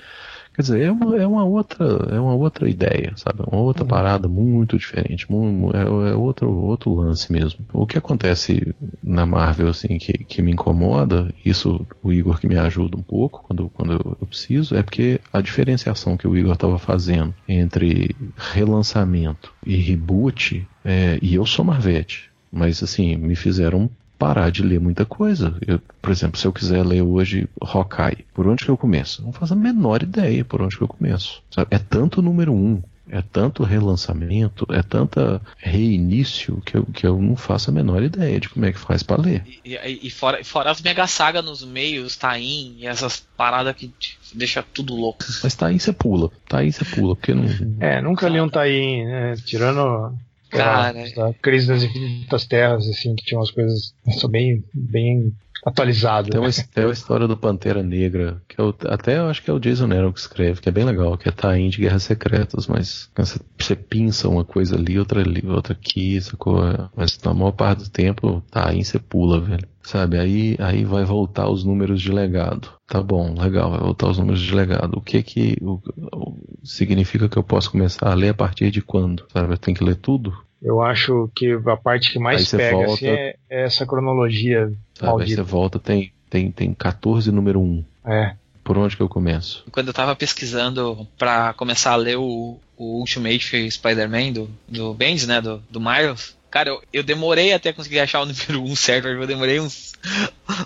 [0.60, 3.44] Quer dizer, é uma, é uma, outra, é uma outra ideia, sabe?
[3.50, 3.90] Uma outra uhum.
[3.90, 5.26] parada muito diferente,
[5.74, 7.66] é, é, outro, outro lance mesmo.
[7.72, 12.58] O que acontece na Marvel, assim, que, que me incomoda, isso o Igor que me
[12.58, 16.78] ajuda um pouco quando, quando eu preciso, é porque a diferenciação que o Igor estava
[16.78, 24.52] fazendo entre relançamento e reboot, é, e eu sou Marvete, mas assim, me fizeram parar
[24.52, 25.56] de ler muita coisa.
[25.66, 29.24] Eu, por exemplo, se eu quiser ler hoje Hawkeye, por onde que eu começo?
[29.24, 31.42] Não faço a menor ideia por onde que eu começo.
[31.50, 31.70] Sabe?
[31.72, 37.36] É tanto número um, é tanto relançamento, é tanta reinício que eu, que eu não
[37.36, 39.44] faço a menor ideia de como é que faz para ler.
[39.64, 43.92] E, e, e, fora, fora as mega sagas nos meios, Taim e essas paradas que
[44.34, 45.24] deixa tudo louco.
[45.42, 47.46] Mas Taim você pula, Taim você pula, porque não.
[47.80, 49.36] É, nunca li um Taim, né?
[49.46, 50.14] Tirando
[50.50, 51.04] Cara.
[51.30, 53.94] A Crise das Infinitas Terras, assim, que tinha umas coisas
[54.30, 55.34] bem, bem
[55.66, 56.30] atualizado.
[56.30, 59.54] Tem uma, tem uma história do Pantera Negra, que eu, até eu acho que é
[59.54, 62.68] o Jason Aaron que escreve, que é bem legal, que é Taim de Guerras Secretas,
[62.68, 66.62] mas você, você pinça uma coisa ali, outra ali, outra aqui, sacou?
[66.96, 69.68] Mas na maior parte do tempo, Taim você pula, velho.
[69.90, 72.70] Sabe, aí, aí vai voltar os números de legado.
[72.86, 74.96] Tá bom, legal, vai voltar os números de legado.
[74.96, 75.82] O que que o,
[76.14, 79.26] o, significa que eu posso começar a ler a partir de quando?
[79.34, 80.32] Sabe, eu tenho que ler tudo?
[80.62, 85.12] Eu acho que a parte que mais pega volta, assim, é, é, essa cronologia sabe,
[85.12, 85.32] maldita.
[85.32, 87.84] Aí você volta, tem, tem, tem 14 número 1.
[88.06, 88.36] É.
[88.64, 89.66] Por onde que eu começo?
[89.72, 95.26] Quando eu tava pesquisando para começar a ler o, o Ultimate Spider-Man do, do Bendis,
[95.26, 99.08] né, do, do Miles, Cara, eu, eu, demorei até conseguir achar o número 1 certo,
[99.08, 99.94] eu demorei uns,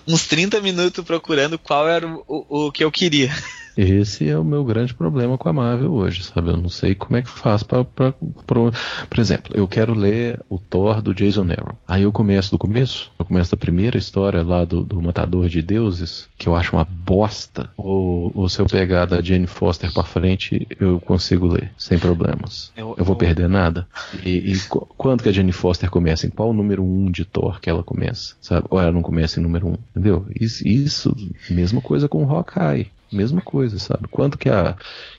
[0.07, 3.31] uns 30 minutos procurando qual era o, o, o que eu queria.
[3.75, 6.49] Esse é o meu grande problema com a Marvel hoje, sabe?
[6.49, 7.83] Eu não sei como é que faz para.
[7.83, 8.73] Por
[9.17, 11.75] exemplo, eu quero ler o Thor do Jason Aaron.
[11.87, 15.61] Aí eu começo do começo, eu começo da primeira história lá do, do Matador de
[15.61, 17.69] Deuses, que eu acho uma bosta.
[17.75, 22.71] Ou, ou se eu pegar da Jane Foster para frente, eu consigo ler, sem problemas.
[22.77, 23.19] Eu, eu vou eu...
[23.19, 23.87] perder nada.
[24.23, 24.59] E, e,
[24.97, 26.27] quando que a Jane Foster começa?
[26.27, 28.35] Em qual o número 1 um de Thor que ela começa?
[28.39, 28.67] Sabe?
[28.69, 30.25] Ou ela não começa em número 1, um, entendeu?
[30.39, 31.15] Isso, isso
[31.49, 32.91] mesma coisa com o Hawkeye.
[33.15, 34.07] Mesma coisa, sabe?
[34.09, 34.75] Quanto que a,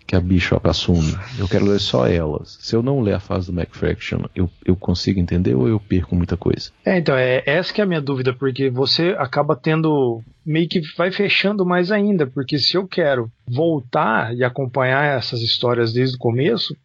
[0.07, 1.15] que a Bishop assume?
[1.39, 2.59] Eu quero ler só elas.
[2.61, 6.15] Se eu não ler a fase do MacFraction, eu, eu consigo entender ou eu perco
[6.15, 6.71] muita coisa?
[6.85, 10.23] É, então, é essa que é a minha dúvida, porque você acaba tendo.
[10.45, 15.93] meio que vai fechando mais ainda, porque se eu quero voltar e acompanhar essas histórias
[15.93, 16.77] desde o começo,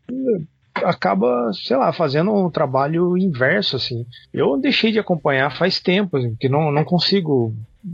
[0.76, 4.06] acaba, sei lá, fazendo um trabalho inverso, assim.
[4.34, 7.54] Eu deixei de acompanhar faz tempo, assim, porque não, não consigo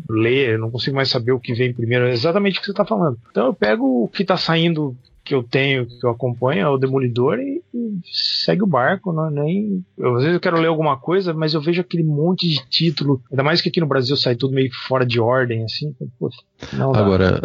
[0.09, 2.85] ler, não consigo mais saber o que vem primeiro, é exatamente o que você está
[2.85, 3.17] falando.
[3.29, 6.77] Então eu pego o que está saindo que eu tenho, que eu acompanho, é o
[6.77, 7.99] Demolidor e, e
[8.45, 9.83] segue o barco, não, é nem.
[9.97, 13.21] Eu, às vezes eu quero ler alguma coisa, mas eu vejo aquele monte de título,
[13.31, 15.93] ainda mais que aqui no Brasil sai tudo meio fora de ordem, assim.
[16.19, 16.37] Puta,
[16.93, 17.41] Agora,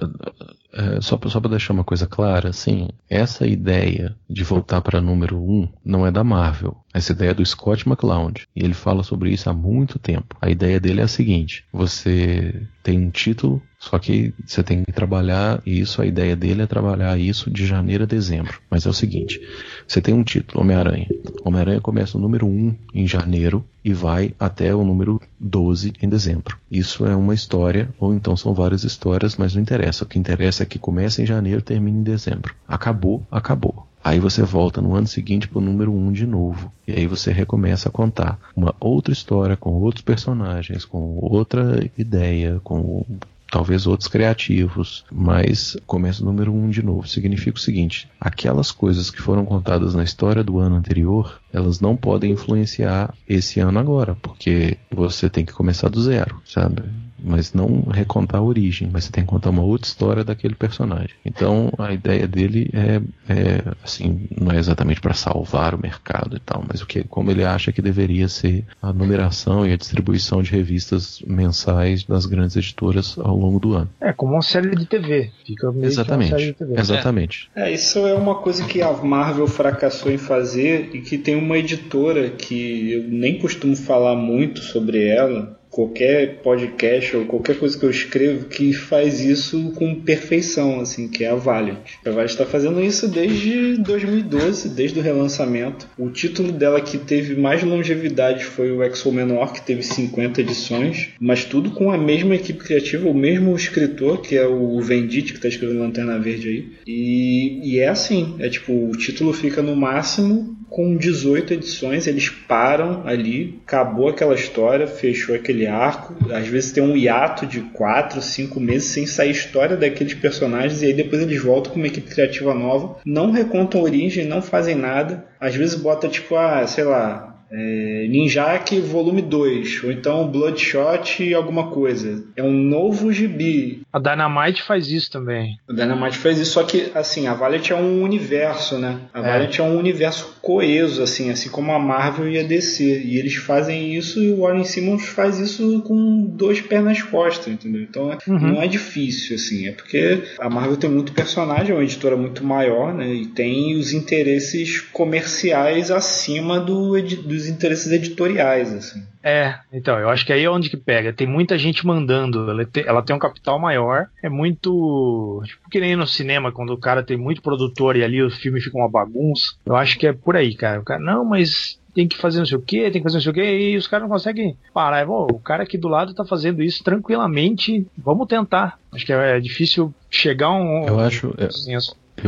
[0.72, 5.50] é, só para deixar uma coisa clara, assim, essa ideia de voltar para número 1
[5.50, 6.76] um não é da Marvel.
[6.92, 8.46] Essa ideia é do Scott McCloud.
[8.54, 10.36] E ele fala sobre isso há muito tempo.
[10.40, 14.92] A ideia dele é a seguinte: você tem um título, só que você tem que
[14.92, 16.02] trabalhar isso.
[16.02, 18.60] A ideia dele é trabalhar isso de janeiro a dezembro.
[18.70, 19.40] Mas é o seguinte:
[19.88, 21.08] você tem um título, Homem-Aranha.
[21.42, 26.58] Homem-Aranha começa no número 1 em janeiro e vai até o número 12 em dezembro.
[26.70, 30.04] Isso é uma história, ou então são várias histórias, mas não interessa.
[30.04, 32.54] O que interessa é que começa em janeiro e termina em dezembro.
[32.68, 33.86] Acabou, acabou.
[34.04, 36.70] Aí você volta no ano seguinte para o número 1 um de novo.
[36.86, 42.60] E aí você recomeça a contar uma outra história com outros personagens, com outra ideia,
[42.62, 43.04] com
[43.50, 47.08] talvez outros criativos, mas começa o número um de novo.
[47.08, 51.96] Significa o seguinte: aquelas coisas que foram contadas na história do ano anterior, elas não
[51.96, 56.82] podem influenciar esse ano agora, porque você tem que começar do zero, sabe?
[57.22, 61.10] Mas não recontar a origem, mas você tem que contar uma outra história daquele personagem.
[61.24, 66.40] Então a ideia dele é, é assim, não é exatamente para salvar o mercado e
[66.40, 70.42] tal, mas o que, como ele acha que deveria ser a numeração e a distribuição
[70.42, 73.90] de revistas mensais das grandes editoras ao longo do ano.
[74.00, 76.80] É como uma série de TV, fica meio exatamente, uma série de TV.
[76.80, 77.50] Exatamente.
[77.54, 81.58] É, isso é uma coisa que a Marvel fracassou em fazer e que tem uma
[81.58, 87.84] editora que eu nem costumo falar muito sobre ela, qualquer podcast ou qualquer coisa que
[87.84, 91.78] eu escrevo que faz isso com perfeição, assim, que é a Valiant.
[92.04, 95.88] A Valiant está fazendo isso desde 2012, desde o relançamento.
[95.98, 101.10] O título dela que teve mais longevidade foi o Exo Menor, que teve 50 edições,
[101.18, 105.38] mas tudo com a mesma equipe criativa, o mesmo escritor, que é o Vendit, que
[105.38, 106.72] está escrevendo Lanterna Verde aí.
[106.86, 112.30] E, e é assim, é tipo, o título fica no máximo com 18 edições, eles
[112.30, 116.14] param ali, acabou aquela história, fechou aquele arco.
[116.32, 120.86] Às vezes tem um hiato de 4, 5 meses sem sair história daqueles personagens, e
[120.86, 124.76] aí depois eles voltam com uma equipe criativa nova, não recontam a origem, não fazem
[124.76, 125.26] nada.
[125.40, 131.34] Às vezes bota tipo, ah, sei lá, é, Ninjak volume 2, ou então Bloodshot e
[131.34, 132.24] alguma coisa.
[132.36, 133.79] É um novo gibi.
[133.92, 135.58] A Dynamite faz isso também.
[135.68, 139.00] A Dynamite faz isso, só que assim, a Valiant é um universo, né?
[139.12, 139.22] A é.
[139.22, 143.02] Valiant é um universo coeso, assim, assim como a Marvel e a DC.
[143.04, 147.48] E eles fazem isso e o Warren Simmons faz isso com dois pés nas costas,
[147.48, 147.82] entendeu?
[147.82, 148.52] Então uhum.
[148.54, 149.66] não é difícil, assim.
[149.66, 153.12] É porque a Marvel tem muito personagem, é uma editora muito maior, né?
[153.12, 159.02] E tem os interesses comerciais acima do, dos interesses editoriais, assim.
[159.22, 161.12] É, então, eu acho que aí é onde que pega.
[161.12, 162.50] Tem muita gente mandando.
[162.50, 164.08] Ela tem, ela tem um capital maior.
[164.22, 165.42] É muito.
[165.44, 168.60] Tipo, que nem no cinema, quando o cara tem muito produtor e ali o filme
[168.60, 169.54] fica uma bagunça.
[169.64, 170.80] Eu acho que é por aí, cara.
[170.80, 173.22] O cara, não, mas tem que fazer não sei o que, tem que fazer não
[173.22, 175.04] sei o que, e os caras não conseguem parar.
[175.06, 178.78] Bom, o cara aqui do lado tá fazendo isso tranquilamente, vamos tentar.
[178.92, 180.86] Acho que é, difícil chegar a um.
[180.86, 181.34] Eu acho.
[181.36, 181.80] É, eu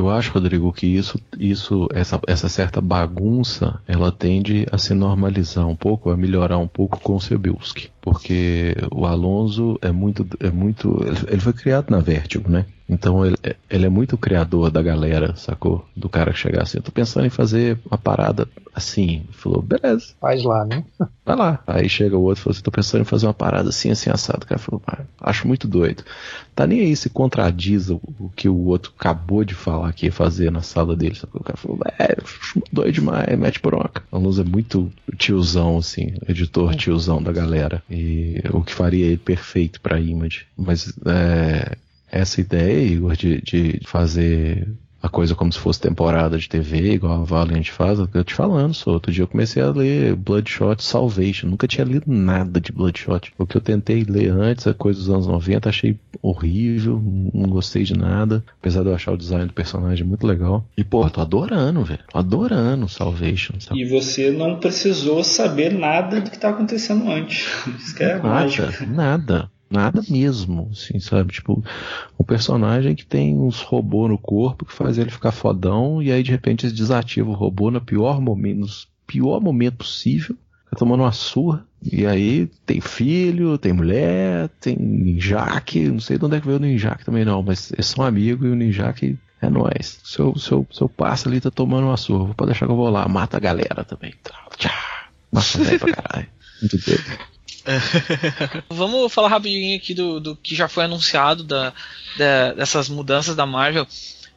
[0.08, 5.76] acho, Rodrigo, que isso, isso essa, essa certa bagunça, ela tende a se normalizar um
[5.76, 7.90] pouco, a melhorar um pouco com o Sebilski.
[8.02, 10.26] Porque o Alonso é muito.
[10.40, 10.98] É muito
[11.28, 12.66] ele foi criado na Vertigo, né?
[12.92, 13.36] Então ele,
[13.70, 15.86] ele, é muito criador da galera, sacou?
[15.96, 19.22] Do cara chegar assim, eu tô pensando em fazer uma parada assim.
[19.24, 20.08] Ele falou, beleza.
[20.20, 20.84] Faz lá, né?
[21.24, 21.62] Vai lá.
[21.66, 24.10] Aí chega o outro e falou assim, tô pensando em fazer uma parada assim, assim,
[24.10, 24.44] assado.
[24.44, 26.04] O cara falou, ah, acho muito doido.
[26.54, 30.12] Tá nem aí se contradiz o, o, que o outro acabou de falar que ia
[30.12, 31.14] fazer na sala dele.
[31.14, 31.40] Sacou?
[31.40, 32.16] O cara falou, é,
[32.70, 34.02] doido demais, mete bronca.
[34.12, 37.82] A Luz é muito tiozão, assim, editor tiozão da galera.
[37.92, 40.46] E o que faria ele perfeito pra Image.
[40.56, 41.76] Mas é,
[42.10, 44.66] essa ideia, Igor, de, de fazer
[45.02, 48.72] a coisa como se fosse temporada de TV, igual a Valiant faz, eu te falando,
[48.72, 48.92] só.
[48.92, 51.48] Outro dia eu comecei a ler Bloodshot Salvation.
[51.48, 53.32] Nunca tinha lido nada de Bloodshot.
[53.36, 57.02] O que eu tentei ler antes, a coisa dos anos 90, achei horrível,
[57.34, 58.44] não gostei de nada.
[58.60, 60.64] Apesar de eu achar o design do personagem muito legal.
[60.76, 62.00] E, pô, tô adorando, velho.
[62.14, 63.54] Adorando Salvation.
[63.58, 63.80] Sabe?
[63.80, 67.48] E você não precisou saber nada do que tá acontecendo antes.
[67.76, 68.86] Isso que é nada, mágico.
[68.86, 69.50] nada.
[69.72, 71.32] Nada mesmo, assim, sabe?
[71.32, 71.64] Tipo,
[72.20, 76.22] um personagem que tem uns robôs no corpo que faz ele ficar fodão e aí
[76.22, 78.66] de repente eles desativam o robô no pior momento, no
[79.06, 80.36] pior momento possível,
[80.70, 81.64] tá tomando uma surra.
[81.82, 86.58] E aí tem filho, tem mulher, tem ninjaque, não sei de onde é que veio
[86.58, 90.00] o ninjaque também não, mas eles são amigos e o ninjaque é nóis.
[90.04, 93.08] Seu, seu, seu parça ali tá tomando uma surra, pode deixar que eu vou lá,
[93.08, 94.12] mata a galera também.
[94.58, 94.70] Tchau.
[95.32, 96.28] Mata pra caralho.
[96.60, 97.31] Muito doido.
[98.68, 101.72] Vamos falar rapidinho aqui do, do que já foi anunciado da,
[102.16, 103.86] da dessas mudanças da Marvel.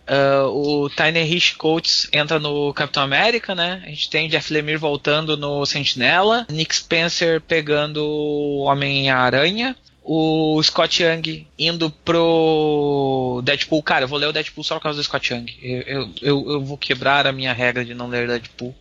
[0.07, 3.81] Uh, o Tiny Rich Coates entra no Capitão América, né?
[3.85, 11.01] A gente tem Jeff Lemire voltando no Sentinela, Nick Spencer pegando o Homem-Aranha, o Scott
[11.01, 13.81] Young indo pro Deadpool.
[13.81, 15.47] Cara, eu vou ler o Deadpool só por causa do Scott Young.
[15.59, 18.75] Eu, eu, eu vou quebrar a minha regra de não ler Deadpool.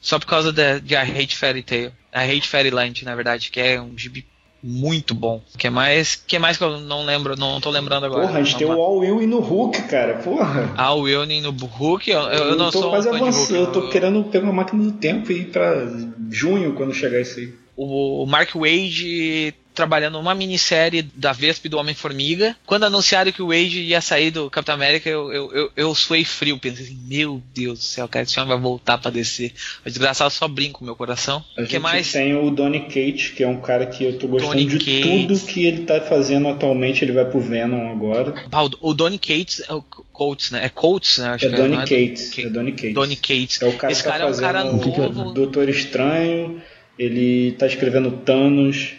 [0.00, 1.92] Só por causa de, de A Hate Fairy Tail.
[2.12, 4.26] A Hate Fairyland, na verdade, que é um gibi
[4.62, 5.42] muito bom.
[5.56, 8.26] Que é mais que é mais que eu não lembro, não tô lembrando agora.
[8.26, 10.18] Porra, a gente tem o All Will no Hulk, cara.
[10.18, 10.72] Porra.
[10.76, 13.56] All Will no Hulk, eu, eu, eu não tô sou quase um avançando.
[13.56, 15.86] Eu tô querendo pegar uma máquina do tempo e ir pra
[16.30, 17.54] junho quando chegar isso aí.
[17.76, 22.56] O Mark Wade trabalhando uma minissérie da Vespa e do Homem-Formiga.
[22.66, 26.24] Quando anunciaram que o Wade ia sair do Capitão América, eu, eu, eu, eu suei
[26.24, 26.58] frio.
[26.58, 29.52] Pensei assim, meu Deus do céu, cara, esse homem vai voltar pra descer.
[29.84, 31.44] O desgraçado só brinca com o meu coração.
[31.56, 32.12] A O que gente mais?
[32.12, 35.02] tem o Donny Cates, que é um cara que eu tô gostando Donny de Cates.
[35.38, 37.04] tudo que ele tá fazendo atualmente.
[37.04, 38.34] Ele vai pro Venom agora.
[38.50, 40.64] Ah, o, o Donny Cates, é o Coates, né?
[40.64, 41.28] É Coates, né?
[41.30, 42.34] Acho É que Donny não Cates.
[42.34, 42.94] Ca- É Donny Cates.
[42.94, 43.62] Donny Cates.
[43.62, 44.64] É o cara Esse que tá cara é um cara é?
[44.64, 45.32] novo.
[45.32, 46.60] Doutor Estranho,
[46.98, 48.94] ele tá escrevendo Thanos,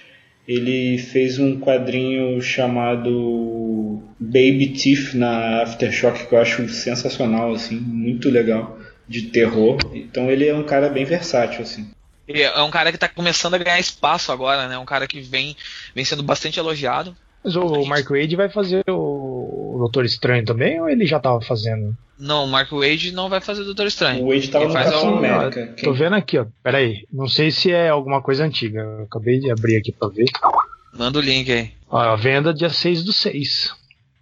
[0.47, 8.29] ele fez um quadrinho chamado Baby Thief na Aftershock que eu acho sensacional, assim, muito
[8.29, 9.91] legal, de terror.
[9.93, 11.89] Então ele é um cara bem versátil, assim.
[12.27, 14.77] É um cara que tá começando a ganhar espaço agora, né?
[14.77, 15.55] Um cara que vem,
[15.93, 17.15] vem sendo bastante elogiado.
[17.43, 21.41] Mas o Mark Wade vai fazer o, o Doutor Estranho também ou ele já tava
[21.41, 21.95] fazendo?
[22.19, 24.23] Não, o Mark Wade não vai fazer Doutor Estranho.
[24.23, 25.67] O Wade tava no faz Capitão o- América.
[25.69, 26.45] Tô Quem- vendo aqui, ó.
[26.61, 27.07] Pera aí.
[27.11, 28.79] Não sei se é alguma coisa antiga.
[28.81, 30.25] Eu acabei de abrir aqui pra ver.
[30.93, 31.71] Manda o link aí.
[31.89, 33.73] Ó, a venda dia 6 do 6.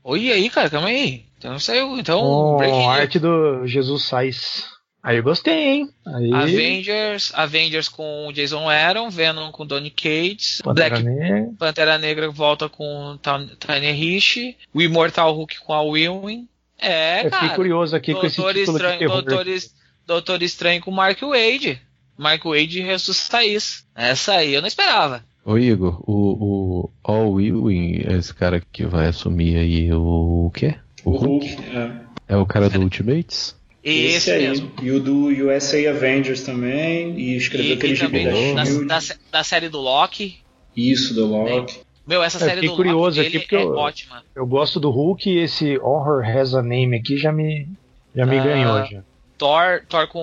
[0.03, 1.25] Oi, aí, cara, calma aí.
[1.37, 1.97] Então saiu.
[1.99, 2.87] Então, news.
[2.87, 4.63] arte do Jesus Sais.
[5.01, 5.89] Aí eu gostei, hein?
[6.05, 11.49] Aí, Avengers, Avengers com o Jason Aaron, Venom com Donny Cates, Pantera Black Negra.
[11.57, 13.17] Pantera Negra volta com
[13.59, 16.47] Tiny Rich, o Immortal Hulk com a Wilwin.
[16.77, 17.41] É, eu cara.
[17.43, 19.07] fiquei curioso aqui com esse Doutor título Estranho.
[19.09, 19.73] Doutor, Es-
[20.05, 21.81] Doutor Estranho com Mark Wade.
[22.17, 23.85] Mark Wade ressuscita isso.
[23.95, 25.23] Essa aí eu não esperava.
[25.45, 30.75] Ô Igor, o, o All Ewing, esse cara que vai assumir aí o, o quê?
[31.05, 31.47] O Hulk.
[31.73, 32.09] é.
[32.33, 33.55] É o cara do Ultimates?
[33.83, 34.47] Esse, aí.
[34.49, 34.71] mesmo.
[34.81, 37.17] E o do USA Avengers também.
[37.19, 40.37] E escreveu E, aquele gibi também da da, da, da série do Loki.
[40.75, 41.79] Isso, do Loki.
[42.05, 44.23] Meu, essa Eu série do curioso Loki aqui porque é eu- ótima.
[44.35, 47.67] Eu gosto do Hulk e esse Horror Has a Name aqui já me,
[48.15, 48.85] já me Ah, ganhou.
[48.85, 49.01] Já.
[49.37, 50.21] Thor, Thor com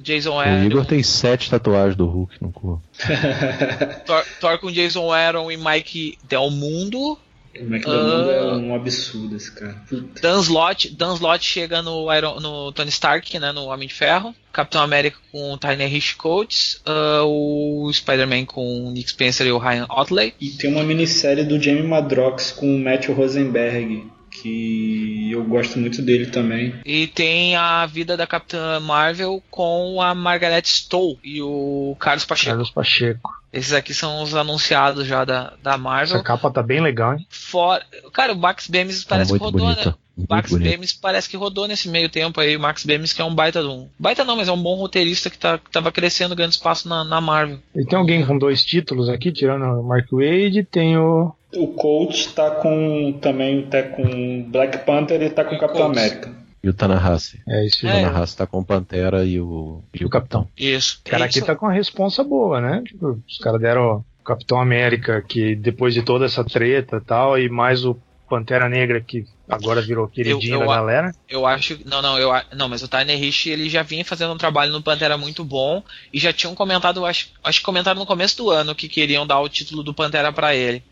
[0.00, 0.64] Jason O Aaron.
[0.64, 2.82] Igor tem sete tatuagens do Hulk no corpo.
[4.06, 7.18] Thor, Thor com Jason Aaron e Mike Del Mundo.
[7.58, 9.74] O uh, é um absurdo esse cara.
[9.88, 10.20] Puta.
[10.20, 14.34] Dan Slott, Dan Slott chega no, Iron, no Tony Stark, né, no Homem de Ferro.
[14.52, 19.52] Capitão América com o Tyler Rich Coates, uh, o Spider-Man com o Nick Spencer e
[19.52, 20.34] o Ryan Otley.
[20.40, 26.02] E tem uma minissérie do Jamie Madrox com o Matthew Rosenberg, que eu gosto muito
[26.02, 26.74] dele também.
[26.84, 32.50] E tem a vida da Capitã Marvel com a Margaret Stowe e o Carlos Pacheco.
[32.50, 33.39] Carlos Pacheco.
[33.52, 36.16] Esses aqui são os anunciados já da, da Marvel.
[36.16, 37.26] Essa capa tá bem legal, hein?
[37.28, 37.80] For...
[38.12, 39.90] Cara, o Max Bemis parece é que rodou, bonita.
[39.90, 39.94] né?
[40.16, 42.56] O Max Bemis parece que rodou nesse meio tempo aí.
[42.56, 43.88] O Max Bemis que é um baita de um.
[43.98, 47.02] Baita não, mas é um bom roteirista que, tá, que tava crescendo grande espaço na,
[47.04, 47.58] na Marvel.
[47.74, 52.28] E tem alguém com dois títulos aqui, tirando o Mark Wade, tem o o Colt
[52.28, 56.32] tá com também tá com Black Panther e tá com o Capitão América.
[56.62, 57.42] E o Tanahasi.
[57.48, 57.86] É isso.
[57.86, 60.48] O Tanahasi tá com o Pantera e o, e o Capitão.
[60.56, 61.00] Isso.
[61.06, 62.82] O cara aqui tá com a responsa boa, né?
[62.84, 67.38] Tipo, os caras deram o Capitão América, que depois de toda essa treta e tal,
[67.38, 67.96] e mais o
[68.30, 71.12] Pantera Negra, que agora virou queridinho eu, eu, da galera.
[71.28, 71.80] Eu acho.
[71.84, 74.80] Não, não, eu não, mas o Tyner Rich ele já vinha fazendo um trabalho no
[74.80, 75.82] Pantera muito bom
[76.12, 79.40] e já tinham comentado, acho, acho que comentaram no começo do ano que queriam dar
[79.40, 80.84] o título do Pantera para ele.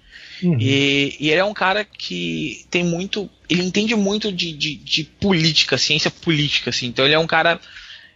[0.42, 0.56] Uhum.
[0.60, 3.28] E, e, ele é um cara que tem muito.
[3.48, 6.86] Ele entende muito de, de, de, política, ciência política, assim.
[6.86, 7.60] Então ele é um cara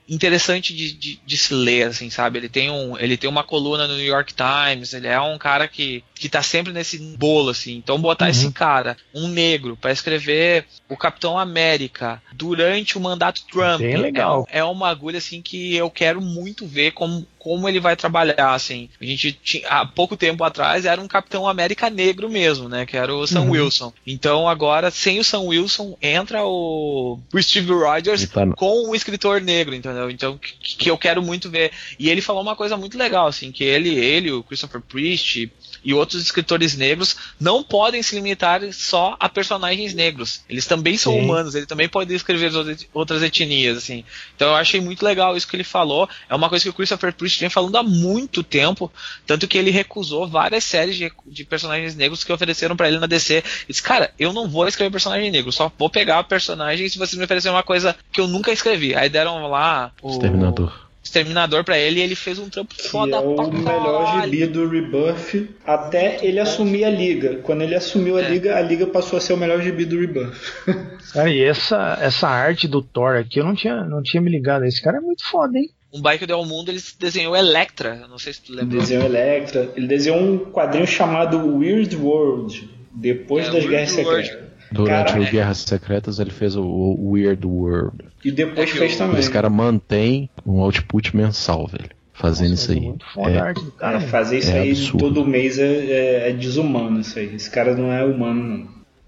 [0.08, 2.38] interessante de, de, de, se ler, assim, sabe?
[2.38, 5.66] Ele tem, um, ele tem uma coluna no New York Times, ele é um cara
[5.66, 7.74] que, que tá sempre nesse bolo, assim.
[7.74, 8.30] Então botar uhum.
[8.30, 14.46] esse cara, um negro, para escrever o Capitão América durante o mandato Trump Bem legal.
[14.48, 18.54] É, é uma agulha, assim, que eu quero muito ver como, como ele vai trabalhar,
[18.54, 18.88] assim.
[19.00, 22.86] A gente tinha, há pouco tempo atrás era um Capitão América negro mesmo, né?
[22.86, 23.50] Que era o Sam uhum.
[23.50, 23.92] Wilson.
[24.06, 29.74] Então agora, sem o Sam Wilson, entra o, o Steve Rogers com um escritor negro,
[29.74, 30.08] entendeu?
[30.08, 31.72] Então, que, que, eu quero muito ver.
[31.98, 35.50] E ele falou uma coisa muito legal, assim, que ele, ele, o Christopher Priest,
[35.84, 40.42] e outros escritores negros não podem se limitar só a personagens negros.
[40.48, 41.20] Eles também são Sim.
[41.20, 42.52] humanos, eles também podem escrever
[42.92, 44.04] outras etnias, assim.
[44.34, 46.08] Então eu achei muito legal isso que ele falou.
[46.28, 48.90] É uma coisa que o Christopher Priest vem falando há muito tempo,
[49.26, 53.06] tanto que ele recusou várias séries de, de personagens negros que ofereceram para ele na
[53.06, 53.34] DC.
[53.34, 57.16] Ele disse, cara, eu não vou escrever personagem negro, só vou pegar personagem se você
[57.16, 58.94] me oferecer uma coisa que eu nunca escrevi.
[58.94, 60.91] Aí deram lá o Exterminador.
[61.12, 64.66] Exterminador para ele e ele fez um trampo que foda é o melhor gibi do
[64.66, 67.36] Rebuff até ele assumir a liga.
[67.42, 68.30] Quando ele assumiu a é.
[68.30, 70.40] liga, a liga passou a ser o melhor gibi do Rebuff.
[71.12, 74.64] Cara, e essa, essa arte do Thor aqui eu não tinha, não tinha me ligado.
[74.64, 75.68] Esse cara é muito foda, hein?
[75.92, 78.78] Um bike do mundo ele desenhou Electra, não sei se tu lembra.
[78.78, 79.70] Desenhou Electra.
[79.76, 84.51] Ele desenhou um quadrinho chamado Weird World, depois é, das Weird Guerras Secretas.
[84.72, 85.20] Durante Caraca.
[85.20, 88.04] o Guerras Secretas ele fez o Weird World.
[88.24, 89.18] E depois é fez também.
[89.18, 91.90] Esse cara mantém um output mensal, velho.
[92.14, 93.34] Fazendo Nossa, isso aí.
[93.34, 94.98] É, cara, é, fazer isso é aí absurdo.
[94.98, 97.34] todo mês é, é, é, desumano isso aí.
[97.34, 98.42] Esse cara não é humano,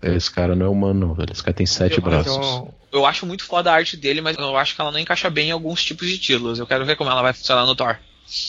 [0.03, 0.15] não.
[0.15, 1.33] Esse cara não é humano, não, velho.
[1.33, 2.37] Esse cara tem sete eu, braços.
[2.37, 5.31] Eu, eu acho muito foda a arte dele, mas eu acho que ela não encaixa
[5.31, 6.59] bem em alguns tipos de títulos.
[6.59, 7.97] Eu quero ver como ela vai funcionar no Thor.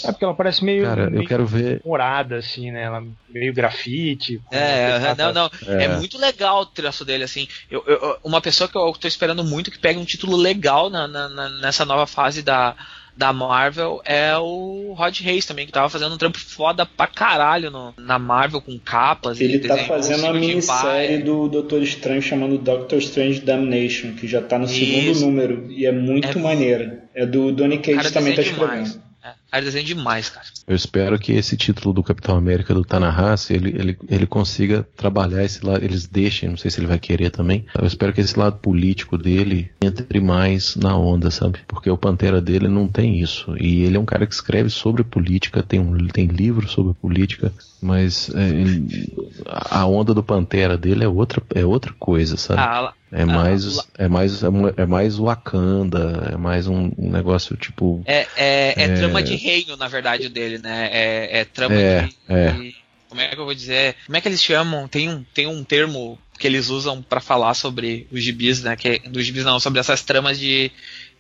[0.03, 0.83] É porque ela parece meio.
[0.83, 1.81] Cara, meio eu quero ver.
[1.85, 2.83] Morada, assim, né?
[2.83, 4.41] Ela meio grafite.
[4.51, 5.51] É, não, não.
[5.67, 5.85] É.
[5.85, 5.87] é.
[5.97, 7.47] muito legal o traço dele, assim.
[7.69, 11.07] Eu, eu, uma pessoa que eu tô esperando muito que pegue um título legal na,
[11.07, 12.75] na, nessa nova fase da,
[13.15, 17.71] da Marvel é o Rod Reis também, que tava fazendo um trampo foda pra caralho
[17.71, 19.39] no, na Marvel com capas.
[19.39, 24.59] Ele tá fazendo a minissérie do Doutor Estranho chamando Doctor Strange Damnation, que já tá
[24.59, 24.73] no Isso.
[24.73, 27.05] segundo número e é muito é maneira.
[27.13, 29.01] É do Donny Cates também tá escrevendo.
[29.23, 30.45] É, cara, desenho demais, cara.
[30.67, 35.43] Eu espero que esse título do Capitão América do Tanahasi, ele, ele, ele consiga trabalhar
[35.43, 37.65] esse lado, eles deixem, não sei se ele vai querer também.
[37.79, 41.59] Eu espero que esse lado político dele entre mais na onda, sabe?
[41.67, 43.55] Porque o Pantera dele não tem isso.
[43.59, 47.53] E ele é um cara que escreve sobre política, tem, um, tem livro sobre política,
[47.81, 49.13] mas é, ele,
[49.45, 52.59] a onda do Pantera dele é outra, é outra coisa, sabe?
[52.59, 58.01] Ah, é mais, ah, é mais, é mais Wakanda, é mais um, um negócio tipo.
[58.05, 60.89] É, é, é, é, trama de reino, na verdade, dele, né?
[60.91, 62.51] É, é trama é, de, é.
[62.51, 62.75] de,
[63.07, 63.95] Como é que eu vou dizer?
[64.05, 64.87] Como é que eles chamam?
[64.87, 68.75] Tem um, tem um termo que eles usam para falar sobre os gibis, né?
[68.75, 70.71] Que, é, dos gibis não, sobre essas tramas de,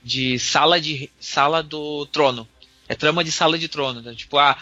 [0.03, 2.47] de sala de sala do trono.
[2.87, 4.01] É trama de sala de trono.
[4.01, 4.13] Né?
[4.13, 4.57] Tipo, ah,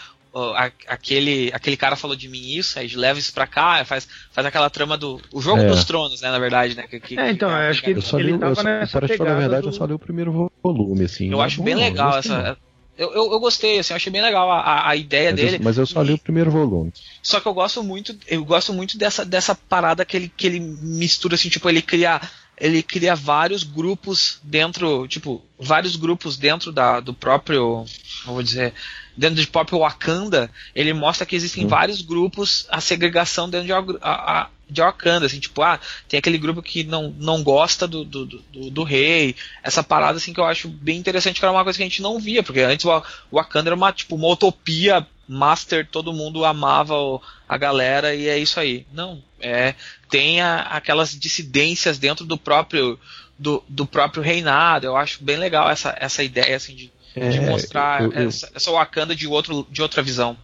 [0.88, 4.68] aquele, aquele cara falou de mim isso, aí leva isso pra cá, faz, faz aquela
[4.68, 5.20] trama do.
[5.32, 5.66] O jogo é.
[5.66, 6.84] dos tronos, né, na verdade, né?
[6.88, 9.16] Que, que, é, então, eu acho que eu só li, ele eu só, para te
[9.16, 9.68] falar a verdade, do...
[9.68, 11.30] eu só li o primeiro volume, assim.
[11.30, 12.56] Eu acho bem legal essa.
[12.96, 15.56] Eu, eu, eu, gostei, assim, eu achei bem legal a, a ideia mas dele.
[15.56, 16.92] Eu, mas eu só li o primeiro volume.
[17.22, 20.60] Só que eu gosto muito, eu gosto muito dessa, dessa parada que ele, que ele
[20.60, 22.20] mistura, assim, tipo, ele cria
[22.56, 27.84] ele cria vários grupos dentro, tipo, vários grupos dentro da, do próprio,
[28.24, 28.72] vou dizer,
[29.16, 31.68] dentro de próprio Wakanda, ele mostra que existem hum.
[31.68, 36.38] vários grupos, a segregação dentro de a, a, de Wakanda, assim, tipo, ah, tem aquele
[36.38, 40.44] grupo que não, não gosta do, do, do, do, rei, essa parada, assim, que eu
[40.44, 43.02] acho bem interessante, que era uma coisa que a gente não via, porque antes o
[43.32, 48.38] Wakanda era uma, tipo, uma utopia master, todo mundo amava o, a galera e é
[48.38, 48.86] isso aí.
[48.92, 49.74] Não, é,
[50.08, 52.98] tem a, aquelas dissidências dentro do próprio
[53.38, 57.40] do, do próprio reinado, eu acho bem legal essa, essa ideia, assim, de, é, de
[57.40, 60.36] mostrar eu, eu, essa, essa Wakanda de, outro, de outra visão.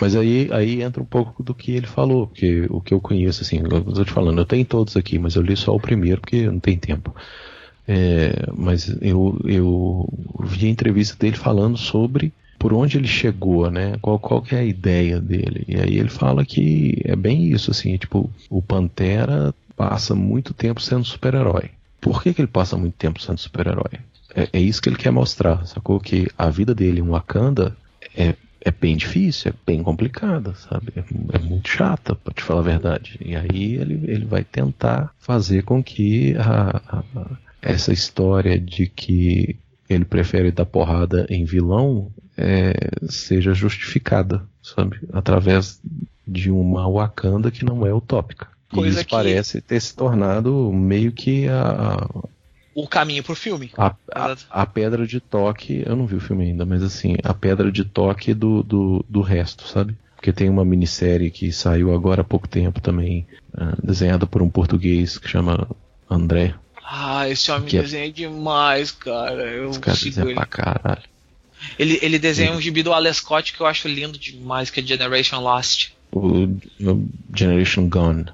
[0.00, 3.42] Mas aí, aí entra um pouco do que ele falou, porque o que eu conheço,
[3.42, 6.20] assim, eu tô te falando, eu tenho todos aqui, mas eu li só o primeiro
[6.20, 7.14] porque não tem tempo.
[7.86, 10.08] É, mas eu, eu
[10.40, 13.96] vi a entrevista dele falando sobre por onde ele chegou, né?
[14.02, 15.64] Qual, qual que é a ideia dele.
[15.66, 20.82] E aí ele fala que é bem isso, assim, tipo, o Pantera passa muito tempo
[20.82, 21.70] sendo super-herói.
[22.00, 24.00] Por que, que ele passa muito tempo sendo super-herói?
[24.34, 26.00] É, é, isso que ele quer mostrar, sacou?
[26.00, 27.76] Que a vida dele em Wakanda
[28.14, 28.34] é
[28.68, 30.92] é bem difícil, é bem complicada, sabe?
[30.94, 33.18] É, é, muito chata, pra te falar a verdade.
[33.20, 39.56] E aí ele, ele vai tentar fazer com que a, a, essa história de que
[39.88, 42.74] ele prefere dar porrada em vilão é,
[43.08, 44.98] seja justificada, sabe?
[45.12, 45.80] Através
[46.26, 48.48] de uma Wakanda que não é utópica.
[48.70, 49.10] Coisa e isso que...
[49.10, 52.06] parece ter se tornado meio que a,
[52.78, 53.72] o caminho pro filme.
[53.76, 57.34] A, a, a, pedra de toque, eu não vi o filme ainda, mas assim, a
[57.34, 59.96] pedra de toque do, do, do resto, sabe?
[60.14, 64.48] Porque tem uma minissérie que saiu agora há pouco tempo também, uh, desenhada por um
[64.48, 65.68] português que chama
[66.08, 66.54] André.
[66.84, 68.10] Ah, esse homem que é desenha é...
[68.10, 69.42] demais, cara.
[69.42, 70.34] Eu Esse cara desenha ele.
[70.34, 71.02] pra caralho.
[71.76, 74.82] Ele, ele desenha um gibi do Alex Scott que eu acho lindo demais, que é
[74.84, 75.90] Generation Lost.
[76.12, 78.26] O, o Generation Gone.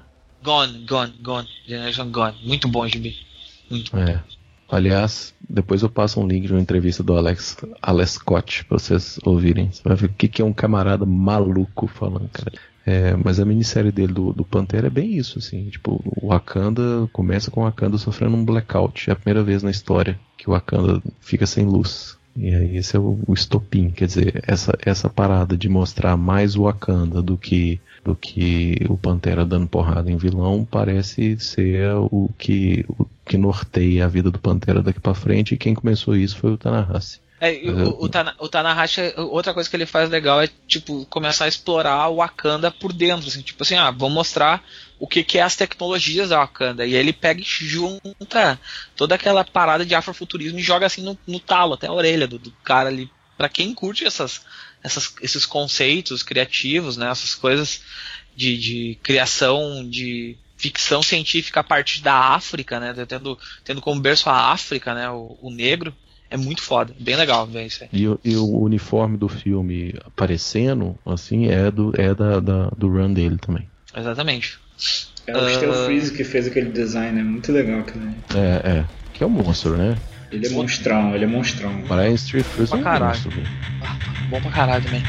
[0.43, 1.47] Gone, Gone, Gone.
[1.67, 2.37] Generation Gone.
[2.43, 3.25] Muito bom gibi.
[3.69, 4.23] Muito é.
[4.69, 9.19] Aliás, depois eu passo um link de uma entrevista do Alex, Alex Scott pra vocês
[9.23, 9.71] ouvirem.
[9.71, 12.53] Você vai ver o que, que é um camarada maluco falando, cara.
[12.85, 15.69] É, mas a minissérie dele do, do Pantera é bem isso, assim.
[15.69, 19.09] Tipo, o Wakanda começa com o Wakanda sofrendo um blackout.
[19.09, 22.17] É a primeira vez na história que o Wakanda fica sem luz.
[22.35, 26.55] E aí esse é o, o estopim, quer dizer, essa, essa parada de mostrar mais
[26.55, 32.29] o Wakanda do que do que o Pantera dando porrada em vilão parece ser o
[32.37, 36.37] que, o que norteia a vida do Pantera daqui para frente e quem começou isso
[36.37, 37.19] foi o Tanahashi.
[37.39, 38.09] É, o, o,
[38.39, 42.71] o, Tanahashi, outra coisa que ele faz legal é, tipo, começar a explorar o Wakanda
[42.71, 44.63] por dentro, assim, tipo assim, ah, vou mostrar
[44.97, 48.59] o que, que é as tecnologias da Wakanda, e aí ele pega e junta
[48.95, 52.39] toda aquela parada de afrofuturismo e joga assim no, no talo, até a orelha do,
[52.39, 54.41] do cara ali, pra quem curte essas,
[54.81, 57.81] essas, esses conceitos criativos, né, essas coisas
[58.33, 64.29] de, de criação de ficção científica a partir da África, né, tendo, tendo como berço
[64.29, 65.93] a África, né, o, o negro,
[66.35, 67.89] é muito foda, bem legal ver isso aí.
[67.91, 73.13] E, e, o uniforme do filme aparecendo, assim, é do, é da, da do run
[73.13, 73.67] dele também.
[73.95, 74.59] Exatamente.
[75.25, 75.85] É o Steel uh...
[75.85, 78.05] Freeze que fez aquele design, é muito legal aquele.
[78.35, 78.85] É, é.
[79.13, 79.97] Que é um monstro, né?
[80.31, 81.73] Ele é monstrão, ele é monstrão.
[81.87, 83.31] Brian Street Freeze é um monstro.
[84.29, 85.03] Bom pra caralho também.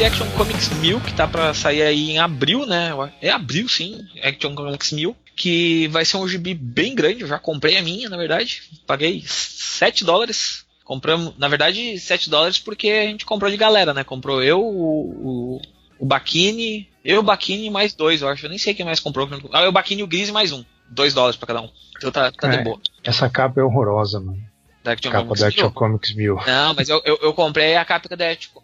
[0.00, 2.90] De Action Comics 1000, que tá para sair aí em abril, né?
[3.20, 7.38] É abril, sim, Action Comics 1000, que vai ser um gibi bem grande, eu já
[7.38, 8.62] comprei a minha, na verdade.
[8.86, 10.64] Paguei 7 dólares.
[10.86, 14.02] Compramos, na verdade, 7 dólares porque a gente comprou de galera, né?
[14.02, 15.62] Comprou eu, o, o,
[15.98, 18.46] o Baquini, eu, o Baquini mais dois, eu acho.
[18.46, 19.28] Eu nem sei quem mais comprou.
[19.52, 20.64] Ah, o Baquini e o Gris e mais um.
[20.88, 21.68] 2 dólares pra cada um.
[21.98, 22.80] Então tá, tá é, de boa.
[23.04, 24.49] Essa capa é horrorosa, mano
[24.82, 26.36] da Action capa Comics da Action Comics 1000.
[26.46, 28.16] Não, mas eu, eu, eu, comprei a capa da,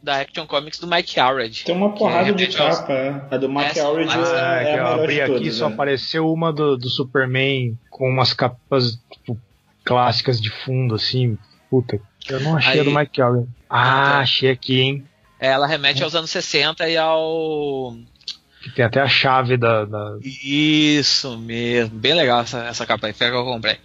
[0.03, 1.65] da Action Comics do Mike Howard.
[1.65, 3.23] Tem uma porrada é, de capa, é.
[3.31, 5.75] A do Mike Howard ah, é, é, a Eu abri aqui e só né?
[5.75, 9.39] apareceu uma do, do Superman com umas capas tipo,
[9.85, 11.37] clássicas de fundo, assim.
[11.69, 13.49] Puta, eu não achei Aí, a do Mike Howard.
[13.69, 15.05] Ah, então, achei aqui, hein.
[15.39, 17.95] Ela remete aos anos 60 e ao.
[18.63, 20.19] Que tem até a chave da, da...
[20.23, 23.77] Isso mesmo, bem legal essa, essa capa aí, foi a que eu comprei.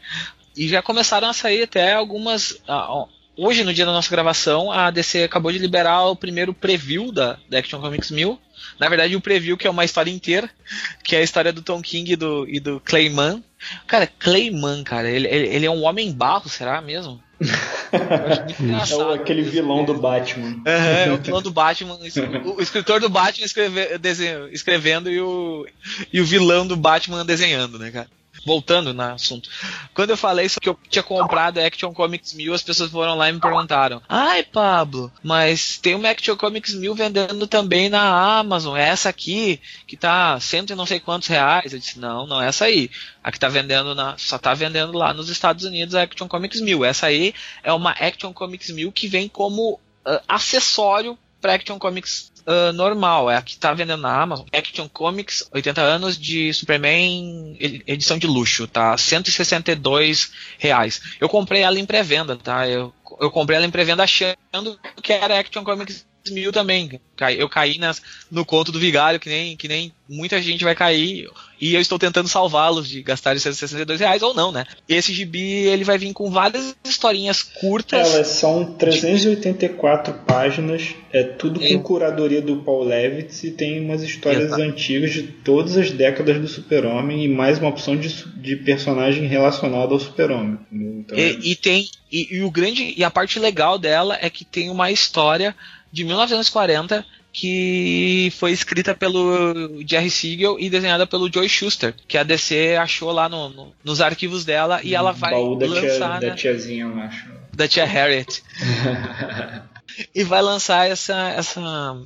[0.55, 2.51] E já começaram a sair até algumas.
[2.67, 7.11] Uh, hoje, no dia da nossa gravação, a DC acabou de liberar o primeiro preview
[7.11, 8.39] da, da Action Comics 1000.
[8.79, 10.49] Na verdade, o preview que é uma história inteira,
[11.03, 13.43] que é a história do Tom King e do, e do Clayman.
[13.87, 17.21] Cara, Clayman, cara, ele, ele é um homem barro, será mesmo?
[17.91, 20.61] é aquele vilão do Batman.
[20.65, 21.95] É, é o vilão do Batman.
[21.95, 25.65] O, escritor do Batman escreve, desenho, escrevendo e o,
[26.13, 28.07] e o vilão do Batman desenhando, né, cara?
[28.45, 29.49] Voltando no assunto.
[29.93, 33.33] Quando eu falei que eu tinha comprado Action Comics 1000, as pessoas foram lá e
[33.33, 38.75] me perguntaram: Ai, Pablo, mas tem uma Action Comics 1000 vendendo também na Amazon.
[38.75, 41.73] É essa aqui, que tá cento e não sei quantos reais.
[41.73, 42.89] Eu disse: Não, não é essa aí.
[43.23, 46.61] A que tá vendendo na, só tá vendendo lá nos Estados Unidos a Action Comics
[46.61, 46.85] 1000.
[46.85, 47.33] Essa aí
[47.63, 53.29] é uma Action Comics 1000 que vem como uh, acessório para Action Comics uh, normal,
[53.29, 54.45] é a que tá vendendo na Amazon.
[54.51, 57.55] Action Comics, 80 anos de Superman,
[57.87, 58.97] edição de luxo, tá?
[58.97, 61.01] 162 reais.
[61.19, 62.67] Eu comprei ela em pré-venda, tá?
[62.67, 66.99] Eu, eu comprei ela em pré-venda achando que era Action Comics mil também.
[67.37, 68.01] Eu caí nas,
[68.31, 71.97] no conto do vigário, que nem, que nem muita gente vai cair, e eu estou
[71.99, 74.65] tentando salvá-los de gastar esses 62 reais ou não, né?
[74.89, 78.13] Esse gibi ele vai vir com várias historinhas curtas.
[78.13, 81.77] Elas são 384 páginas, é tudo com é.
[81.77, 84.61] curadoria do Paul Levitz e tem umas histórias Exato.
[84.63, 89.93] antigas de todas as décadas do Super-Homem e mais uma opção de, de personagem relacionado
[89.93, 90.57] ao Super-Homem.
[90.71, 94.43] Então, e, e, tem e, e o grande e a parte legal dela é que
[94.43, 95.55] tem uma história
[95.91, 102.23] de 1940 que foi escrita pelo Jerry Siegel e desenhada pelo Joe Schuster, que a
[102.23, 106.29] DC achou lá no, no, nos arquivos dela e ela vai baú da lançar tia,
[106.29, 107.29] da tiazinha, eu acho.
[107.53, 108.43] Da tia Harriet.
[110.13, 111.61] e vai lançar essa, essa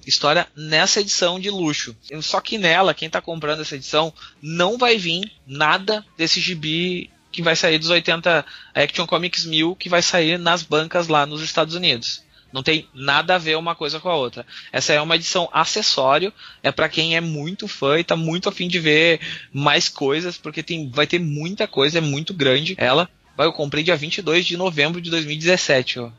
[0.06, 1.96] história nessa edição de luxo.
[2.22, 7.42] Só que nela, quem está comprando essa edição, não vai vir nada desse gibi que
[7.42, 11.76] vai sair dos 80 Action Comics 1000 que vai sair nas bancas lá nos Estados
[11.76, 12.25] Unidos.
[12.56, 14.46] Não tem nada a ver uma coisa com a outra.
[14.72, 16.32] Essa é uma edição acessório,
[16.64, 19.20] é para quem é muito fã e tá muito afim de ver
[19.52, 23.10] mais coisas, porque tem, vai ter muita coisa, é muito grande ela.
[23.38, 26.12] Eu comprei dia 22 de novembro de 2017, ó